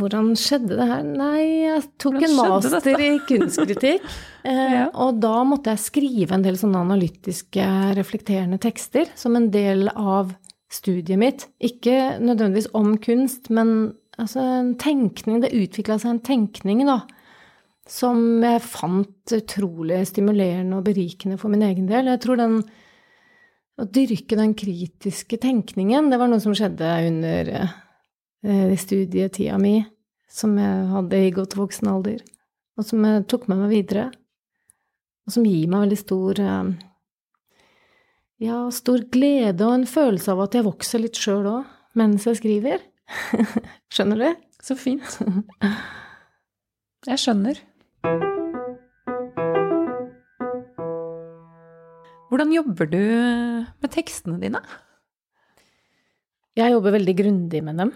hvordan 0.00 0.32
skjedde 0.40 0.80
det 0.80 0.88
her? 0.88 1.04
Nei, 1.06 1.44
jeg 1.68 1.84
tok 2.00 2.18
en 2.24 2.36
master 2.40 3.04
i 3.04 3.12
kunstkritikk. 3.28 4.08
Uh, 4.48 4.66
ja. 4.78 4.88
Og 5.04 5.20
da 5.22 5.36
måtte 5.46 5.76
jeg 5.76 5.84
skrive 5.84 6.38
en 6.38 6.48
del 6.48 6.58
sånne 6.58 6.82
analytiske, 6.88 7.68
reflekterende 8.00 8.58
tekster 8.64 9.12
som 9.18 9.36
en 9.38 9.52
del 9.54 9.92
av 9.92 10.32
studiet 10.72 11.20
mitt. 11.20 11.46
Ikke 11.64 12.16
nødvendigvis 12.16 12.72
om 12.76 12.96
kunst, 13.00 13.52
men 13.52 13.92
Altså 14.18 14.42
en 14.42 14.72
tenkning 14.80 15.42
Det 15.44 15.54
utvikla 15.54 15.98
seg 16.00 16.16
en 16.16 16.24
tenkning, 16.26 16.82
da, 16.88 17.02
som 17.88 18.42
jeg 18.44 18.64
fant 18.66 19.34
utrolig 19.36 20.02
stimulerende 20.10 20.80
og 20.80 20.88
berikende 20.88 21.38
for 21.40 21.52
min 21.52 21.64
egen 21.66 21.86
del. 21.90 22.10
Jeg 22.12 22.22
tror 22.24 22.40
den 22.40 22.60
Å 23.78 23.86
dyrke 23.86 24.34
den 24.34 24.56
kritiske 24.58 25.38
tenkningen, 25.38 26.08
det 26.10 26.16
var 26.18 26.26
noe 26.26 26.42
som 26.42 26.50
skjedde 26.50 26.86
under 27.06 27.50
eh, 27.54 28.72
studietida 28.74 29.54
mi, 29.62 29.76
som 30.26 30.56
jeg 30.58 30.88
hadde 30.90 31.20
i 31.22 31.28
godt 31.36 31.54
voksen 31.54 31.86
alder, 31.86 32.24
og 32.74 32.88
som 32.88 33.06
jeg 33.06 33.28
tok 33.30 33.46
med 33.46 33.60
meg 33.62 33.70
videre, 33.76 34.08
og 35.22 35.36
som 35.36 35.46
gir 35.46 35.70
meg 35.70 35.84
veldig 35.84 36.00
stor 36.00 36.42
eh, 36.42 36.72
ja, 38.48 38.58
stor 38.74 39.06
glede 39.14 39.66
og 39.66 39.76
en 39.76 39.86
følelse 39.86 40.34
av 40.34 40.44
at 40.48 40.58
jeg 40.58 40.66
vokser 40.66 41.02
litt 41.02 41.18
sjøl 41.18 41.46
òg, 41.46 41.70
mens 41.98 42.26
jeg 42.26 42.38
skriver. 42.42 42.82
Skjønner 43.94 44.20
du? 44.20 44.44
Så 44.62 44.76
fint. 44.78 45.18
Jeg 47.08 47.22
skjønner. 47.22 47.60
Hvordan 52.28 52.52
jobber 52.52 52.90
du 52.90 53.00
med 53.00 53.90
tekstene 53.94 54.36
dine? 54.42 54.60
Jeg 56.58 56.74
jobber 56.74 56.96
veldig 56.98 57.14
grundig 57.16 57.62
med 57.64 57.80
dem. 57.80 57.94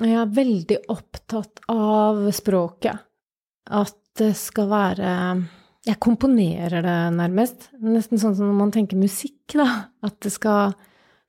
Jeg 0.00 0.16
er 0.20 0.32
veldig 0.36 0.78
opptatt 0.92 1.62
av 1.72 2.24
språket. 2.36 3.04
At 3.66 3.96
det 4.16 4.32
skal 4.38 4.68
være 4.70 5.12
Jeg 5.86 6.00
komponerer 6.02 6.82
det 6.82 6.98
nærmest. 7.14 7.68
Nesten 7.78 8.18
sånn 8.18 8.34
som 8.34 8.48
når 8.50 8.58
man 8.58 8.72
tenker 8.74 8.98
musikk, 8.98 9.54
da. 9.54 9.90
At 10.02 10.16
det 10.24 10.32
skal 10.34 10.74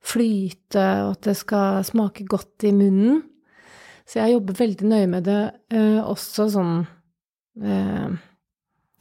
flyte, 0.04 0.84
og 1.04 1.16
at 1.16 1.28
det 1.28 1.36
skal 1.38 1.82
smake 1.86 2.26
godt 2.28 2.68
i 2.68 2.72
munnen. 2.74 3.22
Så 4.08 4.22
jeg 4.22 4.38
jobber 4.38 4.56
veldig 4.56 4.88
nøye 4.88 5.08
med 5.10 5.26
det 5.28 5.40
eh, 5.74 5.98
også 6.00 6.48
sånn 6.54 6.76
eh, 7.60 8.14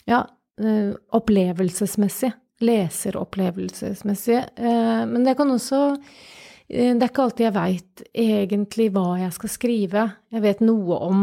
Ja, 0.08 0.24
eh, 0.60 0.92
opplevelsesmessig. 1.16 2.34
Leseropplevelsesmessig. 2.58 4.40
men 4.58 5.24
det 5.24 5.36
kan 5.38 5.52
også 5.54 5.96
Det 6.68 6.96
er 6.98 7.06
ikke 7.06 7.28
alltid 7.28 7.46
jeg 7.46 7.54
veit 7.54 8.02
egentlig 8.18 8.88
hva 8.96 9.20
jeg 9.22 9.36
skal 9.36 9.52
skrive. 9.54 10.06
Jeg 10.34 10.42
vet 10.42 10.64
noe 10.66 10.98
om 11.06 11.22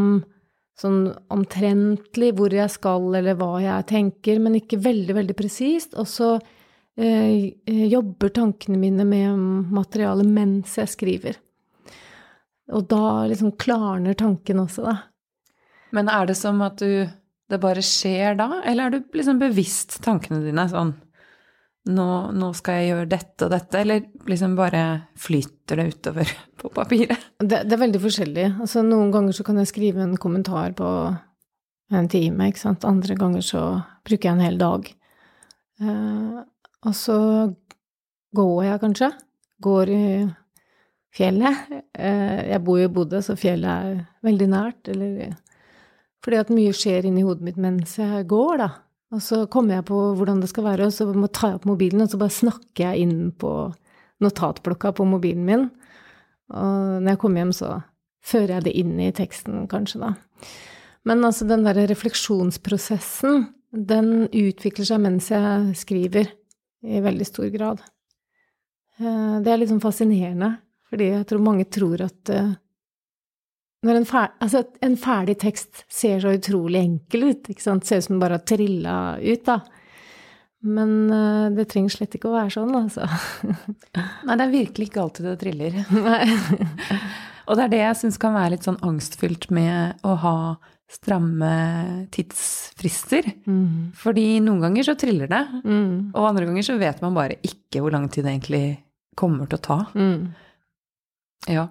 sånn 0.78 1.10
omtrentlig 1.34 2.30
hvor 2.38 2.54
jeg 2.54 2.70
skal, 2.70 3.10
eller 3.18 3.34
hva 3.34 3.58
jeg 3.60 3.88
tenker, 3.90 4.38
men 4.38 4.60
ikke 4.60 4.78
veldig, 4.78 5.18
veldig 5.18 5.36
presist. 5.36 5.98
Og 5.98 6.06
så 6.06 6.30
Eh, 6.38 6.40
eh, 6.40 6.63
jobber 6.95 8.30
tankene 8.30 8.78
mine 8.78 9.03
med 9.09 9.38
materialet 9.74 10.28
mens 10.30 10.76
jeg 10.78 10.92
skriver. 10.92 11.40
Og 12.72 12.86
da 12.88 13.24
liksom 13.28 13.57
klarner 13.61 14.14
tanken 14.14 14.62
også, 14.62 14.84
da. 14.86 14.95
Men 15.95 16.09
er 16.11 16.30
det 16.30 16.36
som 16.38 16.62
at 16.64 16.78
du 16.80 17.07
Det 17.45 17.59
bare 17.61 17.82
skjer 17.84 18.38
da, 18.38 18.62
eller 18.64 18.86
er 18.86 18.95
du 18.95 19.16
liksom 19.18 19.36
bevisst 19.38 19.99
tankene 20.03 20.38
dine 20.40 20.64
sånn 20.70 20.95
nå, 21.92 22.07
nå, 22.32 22.47
skal 22.57 22.78
jeg 22.78 22.86
gjøre 22.88 23.09
dette 23.12 23.45
og 23.45 23.51
dette, 23.53 23.80
eller 23.82 24.07
liksom 24.30 24.55
bare 24.57 24.80
flyter 25.20 25.80
det 25.80 25.84
utover 25.92 26.30
på 26.61 26.70
papiret? 26.72 27.26
Det, 27.36 27.61
det, 27.66 27.76
er 27.76 27.82
veldig 27.82 28.01
forskjellig. 28.01 28.47
Altså, 28.64 28.80
noen 28.86 29.12
ganger 29.12 29.36
så 29.36 29.45
kan 29.45 29.61
jeg 29.61 29.68
skrive 29.68 30.01
en 30.05 30.16
kommentar 30.20 30.72
på 30.78 30.88
en 31.92 32.09
time, 32.09 32.49
ikke 32.49 32.62
sant. 32.62 32.88
Andre 32.88 33.18
ganger 33.20 33.45
så 33.45 33.64
bruker 34.07 34.30
jeg 34.30 34.38
en 34.38 34.47
hel 34.47 34.57
dag. 34.61 34.88
Uh, 35.84 36.40
og 36.85 36.95
så 36.97 37.18
går 38.35 38.57
jeg 38.66 38.82
kanskje. 38.82 39.11
Går 39.64 39.93
i 39.95 40.07
fjellet. 41.14 41.70
Eh, 41.95 42.51
jeg 42.51 42.62
bor 42.66 42.80
jo 42.80 42.89
i 42.89 42.93
Bodø, 42.93 43.20
så 43.22 43.37
fjellet 43.39 43.70
er 43.70 44.03
veldig 44.26 44.49
nært. 44.51 44.91
Eller 44.93 45.37
fordi 46.24 46.41
at 46.41 46.53
mye 46.55 46.74
skjer 46.74 47.09
inni 47.09 47.24
hodet 47.24 47.47
mitt 47.47 47.61
mens 47.61 47.97
jeg 48.01 48.26
går, 48.30 48.59
da. 48.62 48.70
Og 49.14 49.22
så 49.22 49.45
kommer 49.51 49.78
jeg 49.78 49.87
på 49.91 49.99
hvordan 50.18 50.41
det 50.43 50.51
skal 50.51 50.66
være, 50.66 50.89
og 50.89 50.95
så 50.95 51.07
må 51.12 51.28
jeg 51.28 51.37
ta 51.39 51.53
opp 51.55 51.66
mobilen, 51.68 52.03
og 52.03 52.11
så 52.11 52.18
bare 52.18 52.35
snakker 52.35 52.89
jeg 52.89 53.05
inn 53.05 53.18
på 53.39 53.51
notatblokka 54.24 54.95
på 54.97 55.07
mobilen 55.07 55.45
min. 55.47 55.66
Og 56.55 57.03
når 57.03 57.12
jeg 57.12 57.20
kommer 57.22 57.45
hjem, 57.45 57.53
så 57.55 57.74
fører 58.24 58.57
jeg 58.57 58.66
det 58.66 58.74
inn 58.80 58.95
i 59.05 59.12
teksten, 59.14 59.66
kanskje, 59.70 60.01
da. 60.03 60.14
Men 61.05 61.20
altså, 61.28 61.47
den 61.47 61.66
derre 61.66 61.85
refleksjonsprosessen, 61.91 63.45
den 63.74 64.11
utvikler 64.30 64.89
seg 64.89 65.03
mens 65.05 65.28
jeg 65.30 65.76
skriver, 65.78 66.30
i 66.85 67.01
veldig 67.05 67.26
stor 67.28 67.49
grad. 67.55 67.82
Eh, 69.01 69.37
det 69.45 69.53
er 69.53 69.61
litt 69.61 69.72
sånn 69.72 69.82
fascinerende, 69.82 70.55
fordi 70.91 71.11
jeg 71.12 71.28
tror 71.30 71.43
mange 71.45 71.66
tror 71.72 72.05
at 72.05 72.32
eh, 72.32 72.53
når 73.85 74.01
en, 74.01 74.07
fer 74.09 74.30
altså, 74.45 74.64
en 74.85 74.97
ferdig 75.01 75.37
tekst 75.43 75.85
ser 75.93 76.22
så 76.22 76.32
utrolig 76.37 76.80
enkel 76.80 77.30
ut, 77.30 77.51
ikke 77.53 77.64
sant, 77.64 77.85
ser 77.85 78.01
ut 78.01 78.07
som 78.07 78.16
den 78.16 78.22
bare 78.22 78.39
har 78.39 78.47
trilla 78.49 78.97
ut, 79.20 79.45
da. 79.45 79.59
Men 80.64 80.95
uh, 81.12 81.53
det 81.53 81.66
trenger 81.68 81.93
slett 81.93 82.14
ikke 82.16 82.30
å 82.30 82.39
være 82.39 82.55
sånn, 82.55 82.72
altså. 82.78 83.05
Nei, 84.24 84.37
det 84.39 84.47
er 84.47 84.55
virkelig 84.55 84.89
ikke 84.89 85.03
alltid 85.03 85.28
det 85.28 85.35
triller. 85.43 85.76
Nei. 85.93 86.22
Og 87.49 87.59
det 87.59 87.66
er 87.66 87.72
det 87.74 87.82
jeg 87.82 87.99
syns 88.01 88.16
kan 88.20 88.32
være 88.32 88.55
litt 88.55 88.64
sånn 88.64 88.80
angstfylt 88.87 89.51
med 89.53 90.01
å 90.09 90.14
ha 90.22 90.37
stramme 90.95 91.51
tidsfrister. 92.14 93.26
Mm. 93.47 93.92
Fordi 93.99 94.26
noen 94.45 94.62
ganger 94.64 94.86
så 94.86 94.95
triller 94.99 95.30
det, 95.30 95.42
mm. 95.64 96.14
og 96.14 96.28
andre 96.30 96.49
ganger 96.49 96.66
så 96.66 96.78
vet 96.80 97.03
man 97.05 97.16
bare 97.16 97.40
ikke 97.42 97.82
hvor 97.82 97.95
lang 97.95 98.09
tid 98.09 98.26
det 98.26 98.34
egentlig 98.36 98.64
kommer 99.18 99.51
til 99.51 99.61
å 99.61 99.64
ta. 99.64 99.78
Mm. 99.95 100.34
Ja. 101.53 101.68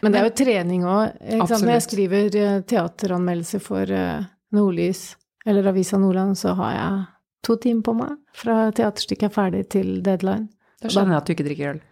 Men 0.00 0.12
det 0.14 0.20
er 0.20 0.28
jo 0.30 0.36
trening 0.40 0.84
òg. 0.88 1.18
Når 1.20 1.74
jeg 1.74 1.86
skriver 1.86 2.36
eh, 2.40 2.60
teateranmeldelse 2.68 3.60
for 3.62 3.90
eh, 3.92 4.28
Nordlys 4.56 5.10
eller 5.48 5.68
Avisa 5.70 6.00
Nordland, 6.00 6.38
så 6.38 6.54
har 6.56 6.72
jeg 6.76 7.02
to 7.46 7.56
timer 7.60 7.84
på 7.84 7.96
meg 7.98 8.16
fra 8.36 8.56
teaterstykket 8.76 9.28
er 9.28 9.34
ferdig 9.34 9.66
til 9.72 9.92
deadline. 10.04 10.48
Da 10.80 10.92
skjønner 10.92 11.16
jeg 11.16 11.20
at 11.20 11.28
du 11.28 11.34
ikke 11.34 11.48
drikker 11.48 11.74
øl. 11.74 11.82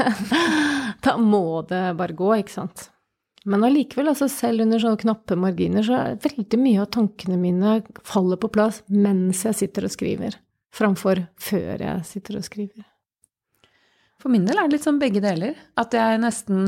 da 1.04 1.14
må 1.20 1.44
det 1.68 1.84
bare 1.98 2.16
gå, 2.16 2.32
ikke 2.40 2.56
sant. 2.56 2.88
Men 3.48 3.64
allikevel, 3.64 4.10
altså 4.12 4.28
selv 4.28 4.66
under 4.66 4.82
sånne 4.82 5.00
knappe 5.00 5.36
marginer, 5.40 5.84
så 5.86 5.96
er 5.96 6.20
veldig 6.20 6.60
mye 6.60 6.82
av 6.82 6.90
tankene 6.92 7.38
mine 7.40 7.78
faller 8.04 8.40
på 8.40 8.50
plass 8.52 8.82
mens 8.92 9.46
jeg 9.46 9.56
sitter 9.62 9.88
og 9.88 9.94
skriver, 9.94 10.36
framfor 10.76 11.22
før 11.40 11.86
jeg 11.86 12.08
sitter 12.08 12.36
og 12.36 12.44
skriver. 12.44 12.84
For 14.20 14.32
min 14.32 14.44
del 14.44 14.60
er 14.60 14.68
det 14.68 14.76
litt 14.76 14.84
sånn 14.84 15.00
begge 15.00 15.22
deler. 15.24 15.56
At 15.80 15.96
jeg 15.96 16.20
nesten 16.20 16.64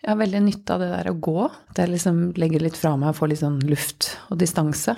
Jeg 0.00 0.12
har 0.12 0.20
veldig 0.20 0.40
nytte 0.44 0.74
av 0.74 0.82
det 0.84 0.88
der 0.92 1.08
å 1.10 1.18
gå. 1.18 1.44
At 1.72 1.80
jeg 1.82 1.90
liksom 1.90 2.18
legger 2.38 2.62
litt 2.62 2.76
fra 2.78 2.92
meg 3.00 3.10
og 3.10 3.18
får 3.18 3.30
litt 3.32 3.42
sånn 3.42 3.56
luft 3.66 4.10
og 4.30 4.38
distanse. 4.38 4.94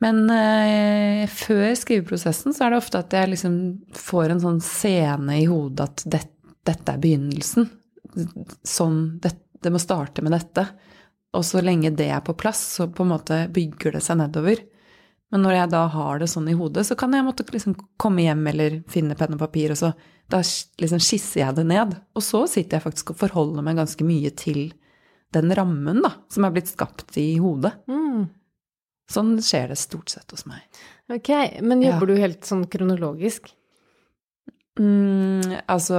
Men 0.00 0.22
eh, 0.32 1.26
før 1.28 1.74
skriveprosessen 1.76 2.56
så 2.56 2.66
er 2.66 2.72
det 2.72 2.78
ofte 2.80 3.00
at 3.02 3.12
jeg 3.16 3.32
liksom 3.32 3.58
får 3.96 4.32
en 4.32 4.42
sånn 4.42 4.62
scene 4.64 5.38
i 5.40 5.46
hodet 5.48 5.86
at 5.86 6.04
det, 6.14 6.22
dette 6.68 6.94
er 6.94 7.02
begynnelsen. 7.02 7.68
Sånn 8.64 8.98
det, 9.24 9.34
det, 9.62 9.72
må 9.72 9.80
starte 9.82 10.24
med 10.24 10.34
dette. 10.36 10.66
Og 11.36 11.44
så 11.44 11.60
lenge 11.64 11.92
det 11.96 12.08
er 12.12 12.24
på 12.24 12.36
plass, 12.38 12.62
så 12.78 12.88
på 12.88 13.04
en 13.04 13.12
måte 13.12 13.42
bygger 13.52 13.96
det 13.96 14.02
seg 14.04 14.20
nedover. 14.22 14.62
Men 15.34 15.42
når 15.42 15.56
jeg 15.56 15.70
da 15.74 15.82
har 15.90 16.20
det 16.22 16.28
sånn 16.30 16.48
i 16.48 16.56
hodet, 16.56 16.86
så 16.86 16.94
kan 16.98 17.14
jeg 17.14 17.26
måtte 17.26 17.46
liksom 17.50 17.74
komme 18.00 18.24
hjem 18.24 18.44
eller 18.52 18.80
finne 18.90 19.16
penn 19.18 19.34
og 19.34 19.42
papir, 19.42 19.74
og 19.74 19.80
så 19.80 19.92
da 20.30 20.40
liksom 20.42 21.02
skisser 21.02 21.42
jeg 21.42 21.58
det 21.58 21.66
ned. 21.66 21.96
Og 22.16 22.24
så 22.24 22.44
sitter 22.50 22.78
jeg 22.78 22.86
faktisk 22.86 23.12
og 23.12 23.20
forholder 23.24 23.66
meg 23.66 23.78
ganske 23.80 24.06
mye 24.06 24.32
til 24.38 24.68
den 25.34 25.52
rammen 25.58 26.00
da, 26.04 26.12
som 26.32 26.46
er 26.46 26.54
blitt 26.54 26.70
skapt 26.70 27.18
i 27.20 27.34
hodet. 27.42 27.74
Mm. 27.90 28.28
Sånn 29.10 29.36
skjer 29.44 29.70
det 29.70 29.78
stort 29.78 30.10
sett 30.10 30.32
hos 30.34 30.46
meg. 30.50 30.62
Ok, 31.12 31.30
Men 31.62 31.84
jobber 31.84 32.10
ja. 32.10 32.14
du 32.14 32.22
helt 32.22 32.46
sånn 32.46 32.64
kronologisk? 32.70 33.52
Mm, 34.80 35.62
altså 35.70 35.98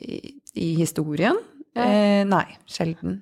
i, 0.00 0.38
i 0.58 0.72
historien? 0.78 1.36
Ja. 1.76 1.84
Eh, 1.84 2.22
nei, 2.28 2.46
sjelden. 2.68 3.20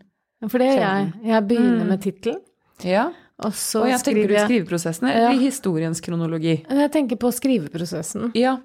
For 0.49 0.61
det 0.63 0.71
gjør 0.71 0.81
jeg. 0.83 1.11
Jeg 1.31 1.47
begynner 1.51 1.85
mm. 1.85 1.91
med 1.93 2.03
tittelen. 2.05 2.41
Ja. 2.87 3.11
Og 3.45 3.55
så 3.57 3.85
og 3.85 3.89
jeg 3.89 4.03
tenker 4.05 4.29
du 4.29 4.37
skriveprosessen 4.37 5.09
eller 5.09 5.31
ja. 5.31 5.41
historiens 5.41 6.01
kronologi? 6.05 6.59
Jeg 6.69 6.93
tenker 6.93 7.21
på 7.21 7.31
skriveprosessen. 7.33 8.33
Ja. 8.37 8.59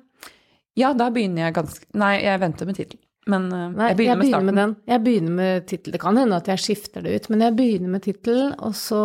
ja, 0.76 0.92
da 0.98 1.10
begynner 1.16 1.48
jeg 1.48 1.56
ganske 1.56 1.88
Nei, 1.96 2.18
jeg 2.26 2.42
venter 2.44 2.68
med 2.68 2.80
tittelen. 2.80 3.04
Men 3.32 3.48
uh, 3.50 3.70
Nei, 3.74 3.92
jeg 3.92 4.00
begynner, 4.00 4.12
jeg 4.12 4.20
med 4.20 4.30
starten. 4.30 4.50
Med 4.50 4.60
den. 4.60 4.74
Jeg 4.92 5.04
begynner 5.06 5.38
med 5.40 5.68
tittel. 5.72 5.96
Det 5.96 6.02
kan 6.04 6.20
hende 6.20 6.38
at 6.38 6.50
jeg 6.52 6.62
skifter 6.62 7.06
det 7.06 7.16
ut, 7.16 7.30
men 7.34 7.46
jeg 7.46 7.56
begynner 7.58 7.94
med 7.96 8.04
tittelen, 8.06 8.52
og 8.62 8.76
så 8.78 9.04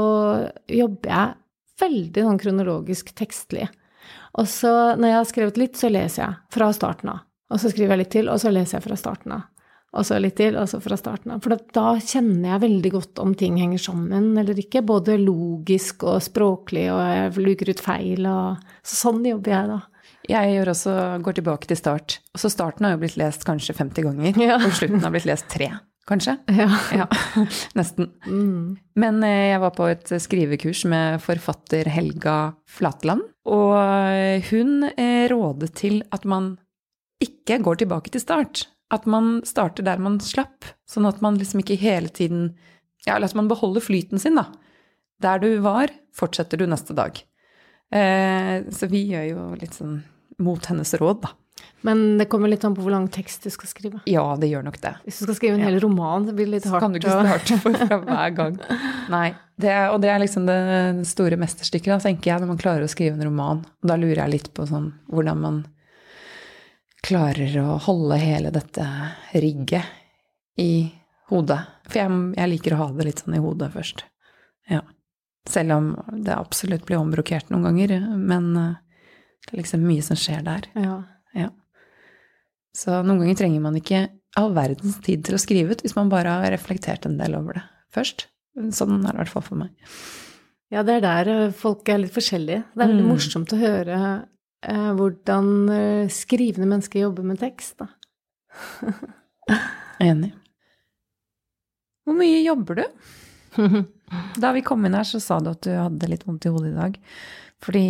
jobber 0.69 1.15
jeg 1.15 1.39
veldig 1.81 2.27
sånn 2.27 2.43
kronologisk 2.43 3.15
tekstlig. 3.17 3.71
Og 4.39 4.47
så, 4.51 4.73
når 5.01 5.09
jeg 5.09 5.19
har 5.19 5.31
skrevet 5.31 5.61
litt, 5.61 5.79
så 5.81 5.89
leser 5.91 6.23
jeg 6.23 6.37
fra 6.53 6.69
starten 6.77 7.15
av. 7.15 7.25
Og 7.51 7.63
så 7.63 7.71
skriver 7.73 7.97
jeg 7.97 8.03
litt 8.05 8.13
til, 8.13 8.29
og 8.31 8.43
så 8.43 8.53
leser 8.53 8.79
jeg 8.79 8.87
fra 8.87 8.99
starten 9.01 9.39
av. 9.39 9.47
Og 9.91 10.07
så 10.07 10.21
litt 10.23 10.37
til, 10.39 10.55
og 10.55 10.69
så 10.71 10.79
fra 10.83 10.95
starten 10.99 11.33
av. 11.35 11.41
For 11.43 11.57
da 11.75 11.97
kjenner 11.99 12.53
jeg 12.53 12.63
veldig 12.63 12.93
godt 12.95 13.23
om 13.23 13.33
ting 13.39 13.57
henger 13.59 13.83
sammen 13.83 14.33
eller 14.39 14.59
ikke. 14.63 14.85
Både 14.87 15.19
logisk 15.19 16.07
og 16.07 16.21
språklig, 16.23 16.87
og 16.95 17.01
jeg 17.03 17.47
luker 17.49 17.73
ut 17.73 17.83
feil 17.83 18.29
og 18.31 18.69
Så 18.87 19.01
sånn 19.01 19.25
jobber 19.27 19.57
jeg, 19.57 19.73
da. 19.73 19.81
Jeg 20.31 20.55
gjør 20.55 20.71
også, 20.73 20.95
går 21.27 21.39
tilbake 21.41 21.71
til 21.71 21.79
start. 21.81 22.21
Så 22.39 22.53
starten 22.53 22.87
har 22.87 22.95
jo 22.95 23.03
blitt 23.03 23.19
lest 23.19 23.45
kanskje 23.49 23.75
50 23.75 24.07
ganger, 24.07 24.39
ja. 24.39 24.61
og 24.61 24.71
slutten 24.79 25.03
har 25.03 25.13
blitt 25.15 25.27
lest 25.27 25.51
tre, 25.51 25.73
kanskje. 26.07 26.37
Ja. 26.61 26.71
ja 26.95 27.07
nesten. 27.79 28.13
Mm. 28.31 28.79
Men 29.01 29.23
eh, 29.27 29.51
jeg 29.51 29.63
var 29.65 29.75
på 29.75 29.91
et 29.91 30.15
skrivekurs 30.23 30.85
med 30.91 31.19
forfatter 31.25 31.91
Helga 31.91 32.55
Flatland, 32.71 33.27
og 33.51 34.47
hun 34.53 34.91
eh, 34.95 35.27
rådet 35.33 35.75
til 35.83 36.05
at 36.15 36.29
man 36.29 36.55
ikke 37.21 37.59
går 37.65 37.83
tilbake 37.83 38.15
til 38.15 38.23
start. 38.23 38.69
At 38.91 39.07
man 39.07 39.41
starter 39.47 39.87
der 39.87 40.03
man 40.03 40.19
slapp, 40.25 40.67
sånn 40.91 41.09
at 41.09 41.21
man 41.25 41.39
liksom 41.41 41.63
ikke 41.63 41.79
hele 41.81 42.11
tiden 42.11 42.51
Ja, 43.07 43.15
eller 43.17 43.31
at 43.31 43.37
man 43.39 43.49
beholder 43.49 43.81
flyten 43.81 44.21
sin, 44.21 44.37
da. 44.37 44.51
Der 45.25 45.41
du 45.41 45.55
var, 45.65 45.89
fortsetter 46.17 46.61
du 46.61 46.67
neste 46.69 46.93
dag. 46.97 47.17
Eh, 47.91 48.67
så 48.71 48.89
vi 48.91 49.07
gjør 49.09 49.25
jo 49.31 49.45
litt 49.61 49.79
sånn 49.79 50.03
mot 50.41 50.67
hennes 50.69 50.93
råd, 51.01 51.23
da. 51.25 51.33
Men 51.85 52.19
det 52.21 52.27
kommer 52.29 52.49
litt 52.53 52.65
an 52.65 52.75
på 52.77 52.85
hvor 52.85 52.93
lang 52.93 53.07
tekst 53.13 53.45
du 53.45 53.51
skal 53.53 53.71
skrive. 53.71 54.01
Ja, 54.09 54.25
det 54.41 54.51
gjør 54.51 54.67
nok 54.67 54.77
det. 54.83 54.95
Hvis 55.07 55.21
du 55.21 55.25
skal 55.25 55.39
skrive 55.39 55.57
en 55.57 55.65
hel 55.65 55.79
roman, 55.81 56.27
så 56.29 56.35
blir 56.37 56.49
det 56.49 56.59
litt 56.59 56.69
hardt. 56.69 56.77
Så 56.77 56.85
kan 56.85 56.93
du 56.93 57.01
ikke 57.01 57.17
starte 57.17 57.59
for 57.63 57.79
fra 57.81 57.99
hver 58.07 58.37
gang. 58.37 58.59
Nei. 59.13 59.29
Det 59.61 59.73
er, 59.73 59.87
og 59.93 60.01
det 60.05 60.09
er 60.13 60.21
liksom 60.23 60.47
det 60.49 60.61
store 61.09 61.37
mesterstykket, 61.41 61.91
da, 61.93 61.99
tenker 62.05 62.33
jeg, 62.33 62.43
når 62.43 62.53
man 62.53 62.61
klarer 62.61 62.85
å 62.85 62.93
skrive 62.93 63.17
en 63.17 63.27
roman. 63.29 63.65
Og 63.83 63.93
da 63.93 63.97
lurer 64.01 64.23
jeg 64.23 64.35
litt 64.37 64.51
på 64.57 64.65
sånn 64.69 64.91
hvordan 65.13 65.41
man 65.41 65.61
klarer 67.05 67.57
å 67.63 67.79
holde 67.87 68.19
hele 68.21 68.53
dette 68.55 68.87
rigget 69.33 70.61
i 70.61 70.91
hodet. 71.31 71.61
For 71.89 72.03
jeg, 72.03 72.21
jeg 72.37 72.53
liker 72.53 72.77
å 72.77 72.81
ha 72.83 72.89
det 72.97 73.09
litt 73.09 73.23
sånn 73.23 73.39
i 73.39 73.43
hodet 73.43 73.71
først. 73.75 74.05
Ja. 74.71 74.83
Selv 75.49 75.77
om 75.79 75.91
det 76.13 76.37
absolutt 76.37 76.85
blir 76.89 77.01
ombrokert 77.01 77.51
noen 77.51 77.71
ganger. 77.71 77.97
Men 78.19 78.51
eh, 78.59 78.79
det 79.47 79.55
er 79.55 79.63
liksom 79.63 79.85
mye 79.87 80.05
som 80.05 80.19
skjer 80.21 80.45
der. 80.47 80.69
Ja. 80.79 80.97
ja. 81.37 81.51
Så 82.77 83.01
noen 83.03 83.23
ganger 83.25 83.41
trenger 83.41 83.65
man 83.65 83.79
ikke 83.81 84.07
all 84.39 84.53
verdens 84.55 85.01
tid 85.03 85.25
til 85.27 85.35
å 85.37 85.43
skrive 85.43 85.75
ut 85.75 85.81
hvis 85.83 85.97
man 85.97 86.11
bare 86.13 86.37
har 86.43 86.53
reflektert 86.55 87.09
en 87.09 87.19
del 87.19 87.35
over 87.39 87.59
det 87.59 87.65
først. 87.95 88.29
Sånn 88.75 89.01
er 89.01 89.09
det 89.09 89.17
i 89.17 89.23
hvert 89.23 89.33
fall 89.33 89.47
for 89.47 89.59
meg. 89.63 89.73
Ja, 90.71 90.85
det 90.87 91.01
er 91.01 91.07
der 91.07 91.31
eh, 91.33 91.57
folk 91.57 91.89
er 91.91 92.03
litt 92.05 92.15
forskjellige. 92.15 92.63
Det 92.75 92.85
er 92.85 92.93
veldig 92.93 93.07
mm. 93.07 93.11
morsomt 93.11 93.55
å 93.55 93.59
høre 93.59 93.97
eh, 94.67 94.91
hvordan 94.99 95.49
eh, 95.75 96.13
skrivende 96.13 96.69
mennesker 96.69 97.07
jobber 97.07 97.27
med 97.27 97.41
tekst, 97.43 97.81
da. 97.81 97.89
Enig. 100.11 100.33
Hvor 102.05 102.17
mye 102.19 102.45
jobber 102.45 102.83
du? 102.83 102.85
Da 104.43 104.51
vi 104.51 104.63
kom 104.67 104.83
inn 104.87 104.97
her, 104.99 105.07
så 105.07 105.21
sa 105.23 105.37
du 105.39 105.53
at 105.53 105.63
du 105.63 105.71
hadde 105.71 106.09
litt 106.11 106.25
vondt 106.27 106.49
i 106.49 106.51
hodet 106.51 106.73
i 106.73 106.79
dag. 106.79 106.97
Fordi 107.63 107.83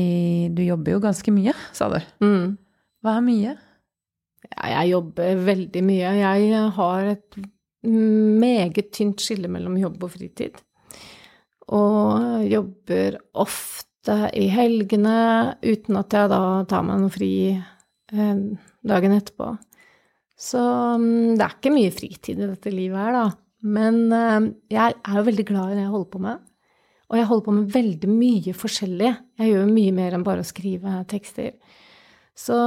du 0.52 0.60
jobber 0.66 0.92
jo 0.92 0.98
ganske 1.00 1.32
mye, 1.32 1.54
sa 1.72 1.88
du. 1.88 1.96
Mm. 2.20 2.58
Hva 3.00 3.14
er 3.16 3.24
mye? 3.24 3.54
Ja, 4.50 4.66
jeg 4.74 4.90
jobber 4.90 5.40
veldig 5.46 5.82
mye. 5.86 6.10
Jeg 6.18 6.60
har 6.76 7.08
et 7.14 7.38
meget 7.86 8.90
tynt 8.92 9.24
skille 9.24 9.48
mellom 9.52 9.78
jobb 9.80 10.04
og 10.04 10.12
fritid. 10.16 10.58
Og 11.72 12.44
jobber 12.50 13.16
ofte 13.40 13.89
i 14.36 14.46
helgene 14.52 15.16
uten 15.62 15.98
at 16.00 16.16
jeg 16.16 16.30
da 16.32 16.42
tar 16.70 16.86
meg 16.86 17.02
noe 17.02 17.12
fri 17.12 17.32
eh, 17.52 18.44
dagen 18.92 19.16
etterpå. 19.16 19.54
Så 20.40 20.60
mm, 20.60 21.36
det 21.36 21.44
er 21.44 21.56
ikke 21.56 21.74
mye 21.74 21.94
fritid 21.94 22.38
i 22.40 22.48
dette 22.48 22.72
livet 22.72 23.00
her, 23.00 23.16
da. 23.16 23.26
Men 23.60 24.06
eh, 24.16 24.52
jeg 24.72 24.96
er 24.96 25.18
jo 25.18 25.26
veldig 25.26 25.46
glad 25.50 25.72
i 25.72 25.76
det 25.78 25.84
jeg 25.84 25.94
holder 25.94 26.12
på 26.14 26.22
med. 26.24 26.46
Og 27.10 27.18
jeg 27.18 27.26
holder 27.26 27.46
på 27.48 27.56
med 27.56 27.72
veldig 27.74 28.12
mye 28.12 28.54
forskjellig. 28.54 29.10
Jeg 29.42 29.50
gjør 29.50 29.74
mye 29.74 29.96
mer 29.96 30.14
enn 30.16 30.26
bare 30.26 30.44
å 30.44 30.46
skrive 30.46 31.00
tekster. 31.10 31.50
Så 32.38 32.60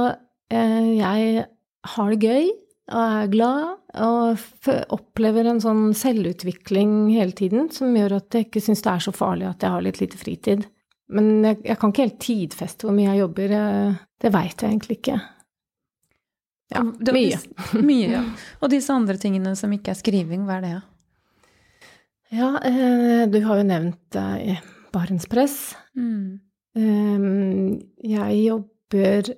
eh, 0.52 0.90
jeg 0.98 1.46
har 1.94 2.12
det 2.12 2.28
gøy. 2.28 2.52
og 2.92 3.00
er 3.00 3.28
glad 3.32 4.00
og 4.04 4.42
opplever 4.92 5.48
en 5.48 5.60
sånn 5.64 5.94
selvutvikling 5.96 7.14
hele 7.14 7.32
tiden 7.32 7.70
som 7.72 7.94
gjør 7.96 8.18
at 8.18 8.36
jeg 8.36 8.50
ikke 8.50 8.60
syns 8.60 8.84
det 8.84 8.92
er 8.92 9.04
så 9.06 9.14
farlig 9.14 9.46
at 9.48 9.64
jeg 9.64 9.72
har 9.72 9.84
litt 9.86 10.00
lite 10.02 10.20
fritid. 10.20 10.66
Men 11.12 11.44
jeg, 11.44 11.60
jeg 11.66 11.78
kan 11.80 11.92
ikke 11.92 12.06
helt 12.06 12.20
tidfeste 12.22 12.86
hvor 12.86 12.96
mye 12.96 13.10
jeg 13.10 13.20
jobber. 13.24 13.54
Det 14.24 14.32
veit 14.32 14.62
jeg 14.62 14.70
egentlig 14.70 14.98
ikke. 14.98 15.18
Ja, 16.72 16.82
mye. 16.82 17.38
mye, 17.84 18.08
ja. 18.08 18.22
Og 18.62 18.72
disse 18.72 18.94
andre 18.94 19.18
tingene 19.20 19.52
som 19.58 19.72
ikke 19.74 19.92
er 19.92 19.98
skriving, 19.98 20.46
hva 20.48 20.58
er 20.58 20.64
det? 20.64 20.74
Ja, 22.34 22.54
eh, 22.66 23.24
du 23.30 23.38
har 23.44 23.60
jo 23.60 23.66
nevnt 23.68 24.18
eh, 24.18 24.62
Barentspress. 24.94 25.74
Mm. 25.94 26.40
Eh, 26.80 27.26
jeg 28.14 28.40
jobber 28.40 29.34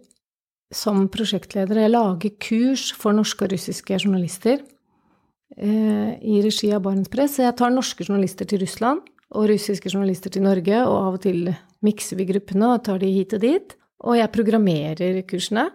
som 0.75 1.07
prosjektleder. 1.13 1.83
Jeg 1.85 1.93
lager 1.93 2.39
kurs 2.43 2.89
for 2.97 3.17
norske 3.17 3.47
og 3.47 3.53
russiske 3.53 3.99
journalister 4.01 4.63
eh, 5.59 6.15
i 6.17 6.41
regi 6.45 6.73
av 6.73 6.87
Barentspress. 6.87 7.41
Jeg 7.43 7.59
tar 7.59 7.75
norske 7.75 8.07
journalister 8.07 8.49
til 8.49 8.63
Russland 8.65 9.05
og 9.37 9.51
russiske 9.53 9.93
journalister 9.93 10.33
til 10.33 10.47
Norge, 10.47 10.83
og 10.83 10.97
av 10.97 11.19
og 11.19 11.25
til 11.27 11.51
mikser 11.87 12.19
vi 12.19 12.29
gruppene 12.33 12.75
og 12.75 12.85
tar 12.89 13.03
de 13.03 13.11
hit 13.13 13.37
og 13.37 13.43
dit. 13.45 13.77
Og 14.07 14.17
jeg 14.19 14.33
programmerer 14.35 15.21
kursene. 15.29 15.69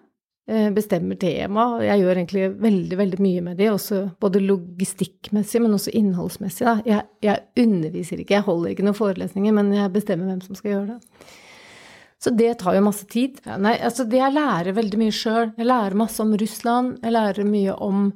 Eh, 0.50 0.72
bestemmer 0.74 1.16
tema. 1.16 1.76
og 1.76 1.84
Jeg 1.86 2.02
gjør 2.02 2.18
egentlig 2.18 2.48
veldig 2.60 2.98
veldig 2.98 3.20
mye 3.22 3.42
med 3.46 3.58
de, 3.58 3.70
også 3.72 4.02
både 4.20 4.42
logistikkmessig, 4.42 5.62
men 5.62 5.78
også 5.78 5.94
innholdsmessig. 5.96 6.66
Da. 6.66 6.74
Jeg, 6.86 7.06
jeg 7.22 7.68
underviser 7.68 8.20
ikke, 8.20 8.40
jeg 8.40 8.48
holder 8.48 8.74
ikke 8.74 8.88
noen 8.88 8.98
forelesninger, 8.98 9.54
men 9.54 9.70
jeg 9.78 9.94
bestemmer 9.94 10.32
hvem 10.32 10.42
som 10.42 10.58
skal 10.58 10.74
gjøre 10.74 10.96
det. 10.96 11.30
Så 12.22 12.34
det 12.38 12.52
tar 12.62 12.76
jo 12.76 12.84
masse 12.86 13.08
tid. 13.10 13.40
Ja, 13.46 13.56
nei, 13.62 13.78
altså 13.82 14.06
jeg 14.10 14.34
lærer 14.34 14.76
veldig 14.78 15.00
mye 15.00 15.14
sjøl. 15.16 15.54
Jeg 15.58 15.70
lærer 15.70 15.98
masse 15.98 16.22
om 16.22 16.36
Russland, 16.38 16.98
jeg 17.02 17.16
lærer 17.16 17.48
mye 17.48 17.78
om 17.78 18.12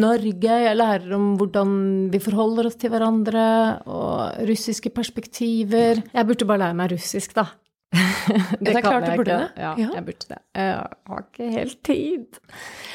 Norge, 0.00 0.54
jeg 0.64 0.76
lærer 0.78 1.10
om 1.18 1.34
hvordan 1.36 1.72
vi 2.12 2.20
forholder 2.22 2.70
oss 2.70 2.78
til 2.80 2.92
hverandre, 2.94 3.42
og 3.84 4.46
russiske 4.48 4.92
perspektiver. 4.94 6.00
Jeg 6.14 6.28
burde 6.28 6.48
bare 6.48 6.62
lære 6.64 6.78
meg 6.78 6.94
russisk, 6.94 7.34
da. 7.36 7.50
det, 7.92 8.56
det 8.64 8.72
er 8.72 8.84
klart 8.86 9.04
du 9.04 9.18
burde 9.20 9.34
det. 9.36 9.48
Ja, 9.60 9.72
ja, 9.76 9.88
jeg 9.98 10.04
burde 10.06 10.28
det. 10.30 10.38
Jeg 10.56 10.76
har 11.10 11.24
ikke 11.26 11.48
helt 11.52 11.82
tid. 11.84 12.38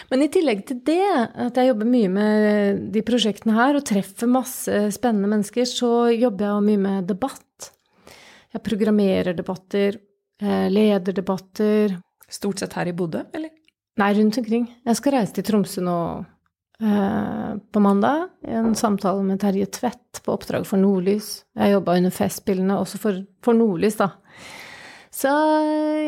Men 0.09 0.23
i 0.25 0.29
tillegg 0.33 0.63
til 0.65 0.79
det, 0.87 1.03
at 1.45 1.59
jeg 1.59 1.69
jobber 1.69 1.89
mye 1.91 2.09
med 2.15 2.79
de 2.95 3.03
prosjektene 3.05 3.53
her 3.59 3.77
og 3.77 3.85
treffer 3.85 4.31
masse 4.31 4.79
spennende 4.95 5.29
mennesker, 5.29 5.67
så 5.69 5.91
jobber 6.15 6.47
jeg 6.47 6.65
mye 6.71 6.81
med 6.87 7.11
debatt. 7.11 7.69
Jeg 8.55 8.63
programmerer 8.65 9.37
debatter, 9.37 9.99
leder 10.73 11.13
debatter. 11.13 11.93
Stort 12.27 12.63
sett 12.63 12.73
her 12.79 12.89
i 12.89 12.95
Bodø, 12.97 13.21
eller? 13.37 13.53
Nei, 13.97 14.09
rundt 14.17 14.41
omkring. 14.41 14.65
Jeg 14.85 14.97
skal 14.97 15.15
reise 15.17 15.37
til 15.37 15.45
Tromsø 15.45 15.85
nå 15.85 15.99
på 16.77 17.81
mandag. 17.81 18.27
I 18.47 18.53
en 18.59 18.75
samtale 18.77 19.23
med 19.25 19.39
Terje 19.41 19.65
Tvedt 19.65 20.21
på 20.25 20.35
oppdrag 20.35 20.67
for 20.69 20.77
Nordlys. 20.77 21.41
Jeg 21.57 21.73
jobba 21.73 21.95
under 21.97 22.13
Festspillene 22.13 22.77
også 22.77 22.99
for, 23.01 23.23
for, 23.41 23.57
Nordlys, 23.57 23.97
da. 23.97 24.11
Så 25.17 25.31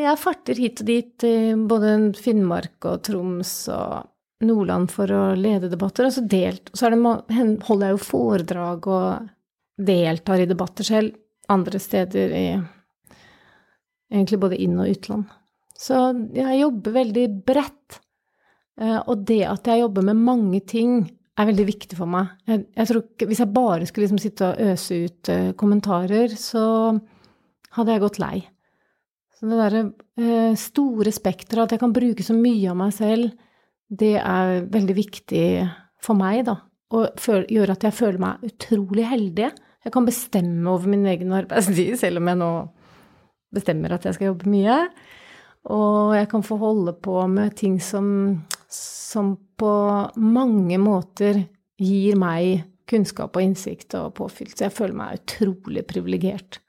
jeg 0.03 0.19
farter 0.21 0.59
hit 0.61 0.83
og 0.83 0.89
dit 0.91 1.25
i 1.25 1.35
både 1.57 1.93
Finnmark 2.21 2.85
og 2.85 3.01
Troms 3.07 3.53
og 3.73 4.45
Nordland 4.45 4.91
for 4.93 5.11
å 5.11 5.23
lede 5.35 5.71
debatter. 5.71 6.07
Og 6.07 6.13
så, 6.15 6.23
delt, 6.29 6.69
så 6.77 6.91
det, 6.93 6.99
holder 7.65 7.89
jeg 7.89 7.97
jo 7.97 8.03
foredrag 8.05 8.89
og 8.93 9.31
deltar 9.79 10.43
i 10.43 10.49
debatter 10.49 10.87
selv 10.87 11.17
andre 11.49 11.81
steder 11.81 12.35
i 12.35 12.49
Egentlig 14.09 14.39
både 14.41 14.57
inn- 14.57 14.79
og 14.81 14.89
utland. 14.89 15.27
Så 15.77 15.93
jeg 16.33 16.55
jobber 16.63 16.95
veldig 16.95 17.25
bredt. 17.45 17.99
Eh, 18.79 18.99
og 18.99 19.25
det 19.27 19.41
at 19.47 19.67
jeg 19.67 19.83
jobber 19.83 20.05
med 20.09 20.21
mange 20.27 20.61
ting, 20.67 21.01
er 21.39 21.47
veldig 21.47 21.65
viktig 21.69 21.95
for 21.95 22.11
meg. 22.11 22.33
Jeg, 22.49 22.65
jeg 22.75 22.87
tror 22.89 23.03
ikke, 23.05 23.25
Hvis 23.29 23.39
jeg 23.39 23.53
bare 23.55 23.85
skulle 23.87 24.05
liksom 24.05 24.19
sitte 24.19 24.47
og 24.49 24.71
øse 24.73 24.95
ut 25.05 25.29
uh, 25.31 25.51
kommentarer, 25.55 26.33
så 26.35 26.63
hadde 27.77 27.93
jeg 27.93 28.03
gått 28.03 28.19
lei. 28.19 28.39
Så 29.37 29.47
det 29.47 29.59
derre 29.61 29.83
uh, 30.19 30.57
store 30.59 31.13
spekteret, 31.15 31.63
at 31.63 31.77
jeg 31.77 31.83
kan 31.85 31.95
bruke 31.95 32.25
så 32.27 32.35
mye 32.35 32.73
av 32.73 32.75
meg 32.81 32.91
selv, 32.97 33.31
det 33.87 34.17
er 34.19 34.67
veldig 34.67 34.97
viktig 34.97 35.45
for 36.03 36.19
meg, 36.19 36.43
da. 36.49 36.57
Og 36.91 37.23
gjør 37.47 37.71
at 37.71 37.87
jeg 37.87 37.95
føler 37.95 38.19
meg 38.19 38.43
utrolig 38.49 39.07
heldig. 39.07 39.49
Jeg 39.85 39.95
kan 39.95 40.05
bestemme 40.09 40.69
over 40.73 40.91
min 40.91 41.07
egen 41.07 41.31
arbeidstid, 41.37 41.95
selv 42.01 42.19
om 42.19 42.29
jeg 42.29 42.41
nå 42.41 42.51
bestemmer 43.55 43.95
at 43.95 44.05
jeg 44.05 44.17
skal 44.17 44.33
jobbe 44.33 44.51
mye. 44.51 44.77
Og 45.69 46.15
jeg 46.17 46.29
kan 46.31 46.45
få 46.45 46.57
holde 46.61 46.93
på 47.03 47.15
med 47.31 47.55
ting 47.59 47.77
som, 47.83 48.41
som 48.69 49.33
på 49.59 49.73
mange 50.21 50.77
måter 50.81 51.43
gir 51.79 52.17
meg 52.19 52.65
kunnskap 52.89 53.37
og 53.37 53.45
innsikt 53.45 53.95
og 53.97 54.15
påfylt. 54.17 54.55
Så 54.57 54.67
jeg 54.67 54.75
føler 54.75 54.97
meg 54.97 55.21
utrolig 55.21 55.85
privilegert. 55.89 56.59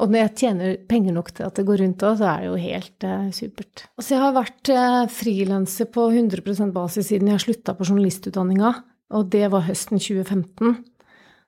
Og 0.00 0.08
når 0.08 0.22
jeg 0.22 0.36
tjener 0.40 0.76
penger 0.88 1.12
nok 1.16 1.32
til 1.34 1.46
at 1.48 1.58
det 1.58 1.66
går 1.68 1.82
rundt 1.82 2.04
òg, 2.06 2.20
så 2.20 2.28
er 2.30 2.44
det 2.44 2.48
jo 2.48 2.60
helt 2.62 3.06
eh, 3.06 3.26
supert. 3.36 3.84
Altså, 3.98 4.14
jeg 4.14 4.22
har 4.22 4.36
vært 4.36 4.70
eh, 4.72 5.00
frilanser 5.12 5.90
på 5.92 6.06
100 6.08 6.70
basis 6.76 7.10
siden 7.10 7.32
jeg 7.32 7.44
slutta 7.44 7.74
på 7.76 7.88
journalistutdanninga, 7.88 8.72
og 9.16 9.28
det 9.34 9.50
var 9.52 9.66
høsten 9.66 10.00
2015. 10.00 10.78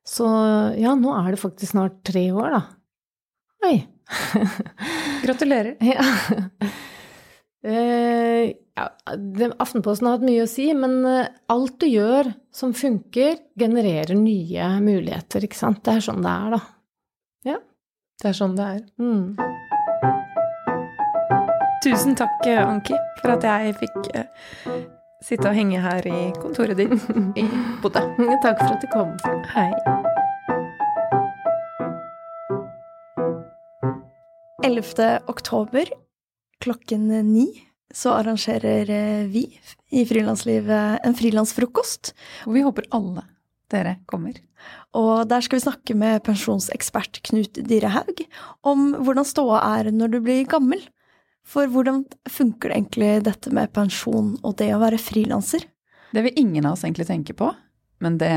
Så 0.03 0.27
ja, 0.83 0.97
nå 0.99 1.14
er 1.14 1.33
det 1.33 1.41
faktisk 1.41 1.73
snart 1.73 2.01
tre 2.05 2.27
år, 2.35 2.59
da. 2.59 2.62
Oi. 3.68 3.77
Gratulerer. 5.25 5.77
Ja. 5.87 6.03
Uh, 7.62 8.50
ja, 8.74 8.88
Aftenposten 9.62 10.08
har 10.08 10.16
hatt 10.16 10.26
mye 10.26 10.42
å 10.42 10.50
si, 10.50 10.64
men 10.74 11.04
uh, 11.06 11.28
alt 11.52 11.76
du 11.78 11.86
gjør 11.86 12.32
som 12.50 12.72
funker, 12.74 13.36
genererer 13.58 14.18
nye 14.18 14.70
muligheter, 14.82 15.46
ikke 15.46 15.60
sant. 15.60 15.82
Det 15.86 15.94
er 15.94 16.06
sånn 16.08 16.24
det 16.24 16.32
er, 16.32 16.56
da. 16.56 16.60
Ja. 17.52 17.60
Det 18.22 18.32
er 18.32 18.38
sånn 18.38 18.56
det 18.58 18.66
er. 18.66 18.82
Mm. 18.98 19.36
Tusen 21.82 22.18
takk, 22.18 22.42
Anki, 22.50 22.98
for 23.20 23.36
at 23.36 23.46
jeg 23.46 23.76
fikk 23.78 24.10
uh, 24.18 24.82
sitte 25.22 25.46
og 25.50 25.54
henge 25.54 25.82
her 25.82 26.06
i 26.10 26.20
kontoret 26.42 26.82
ditt 26.82 26.94
i 27.42 27.46
Bodø. 27.82 28.02
takk 28.42 28.58
for 28.58 28.74
at 28.74 28.82
du 28.82 28.90
kom. 28.90 29.14
Hei. 29.54 29.70
11. 34.62 35.22
oktober 35.30 35.90
klokken 36.62 37.10
ni 37.28 37.48
så 37.92 38.14
arrangerer 38.16 38.90
eh, 38.90 39.26
vi 39.28 39.44
i 39.92 40.06
Frilanslivet 40.08 41.04
en 41.04 41.16
frilansfrokost. 41.16 42.14
Og 42.48 42.56
vi 42.56 42.64
håper 42.64 42.88
alle 42.96 43.26
dere 43.72 43.98
kommer. 44.08 44.38
Og 44.96 45.26
der 45.28 45.44
skal 45.44 45.58
vi 45.58 45.64
snakke 45.64 45.96
med 45.98 46.22
pensjonsekspert 46.26 47.22
Knut 47.28 47.60
Direhaug 47.68 48.24
om 48.68 48.92
hvordan 49.00 49.26
ståa 49.28 49.62
er 49.78 49.90
når 49.92 50.14
du 50.14 50.18
blir 50.24 50.48
gammel. 50.48 50.80
For 51.42 51.66
hvordan 51.66 52.04
funker 52.30 52.70
det 52.70 52.78
egentlig 52.78 53.12
dette 53.26 53.52
med 53.54 53.72
pensjon 53.74 54.36
og 54.40 54.56
det 54.60 54.70
å 54.76 54.80
være 54.82 55.00
frilanser? 55.02 55.64
Det 56.12 56.22
vil 56.28 56.38
ingen 56.38 56.68
av 56.68 56.76
oss 56.76 56.84
egentlig 56.84 57.08
tenke 57.08 57.34
på, 57.34 57.48
men 58.04 58.18
det 58.20 58.34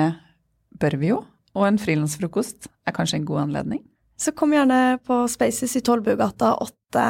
bør 0.79 0.95
vi 0.99 1.11
jo. 1.11 1.19
Og 1.55 1.67
en 1.67 1.79
frilansfrokost 1.79 2.69
er 2.87 2.95
kanskje 2.95 3.21
en 3.21 3.27
god 3.27 3.43
anledning? 3.45 3.83
Så 4.17 4.31
kom 4.35 4.55
gjerne 4.55 4.97
på 5.05 5.25
Spaces 5.31 5.75
i 5.77 5.83
Tollbugata 5.83 6.55
8 6.63 7.05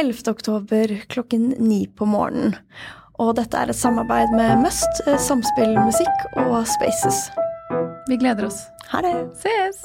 11. 0.00 0.30
oktober 0.30 0.96
klokken 1.08 1.54
9 1.58 1.86
på 1.96 2.06
morgenen. 2.08 2.56
Og 3.20 3.34
dette 3.36 3.58
er 3.58 3.70
et 3.70 3.76
samarbeid 3.76 4.32
med 4.36 4.64
Must, 4.64 5.02
samspillmusikk 5.04 5.20
Samspill 5.20 5.76
Musikk 5.78 6.24
og 6.46 6.64
Spaces. 6.66 7.26
Vi 8.08 8.16
gleder 8.16 8.48
oss. 8.48 8.64
Ha 8.90 9.04
det. 9.04 9.14
Ses! 9.44 9.84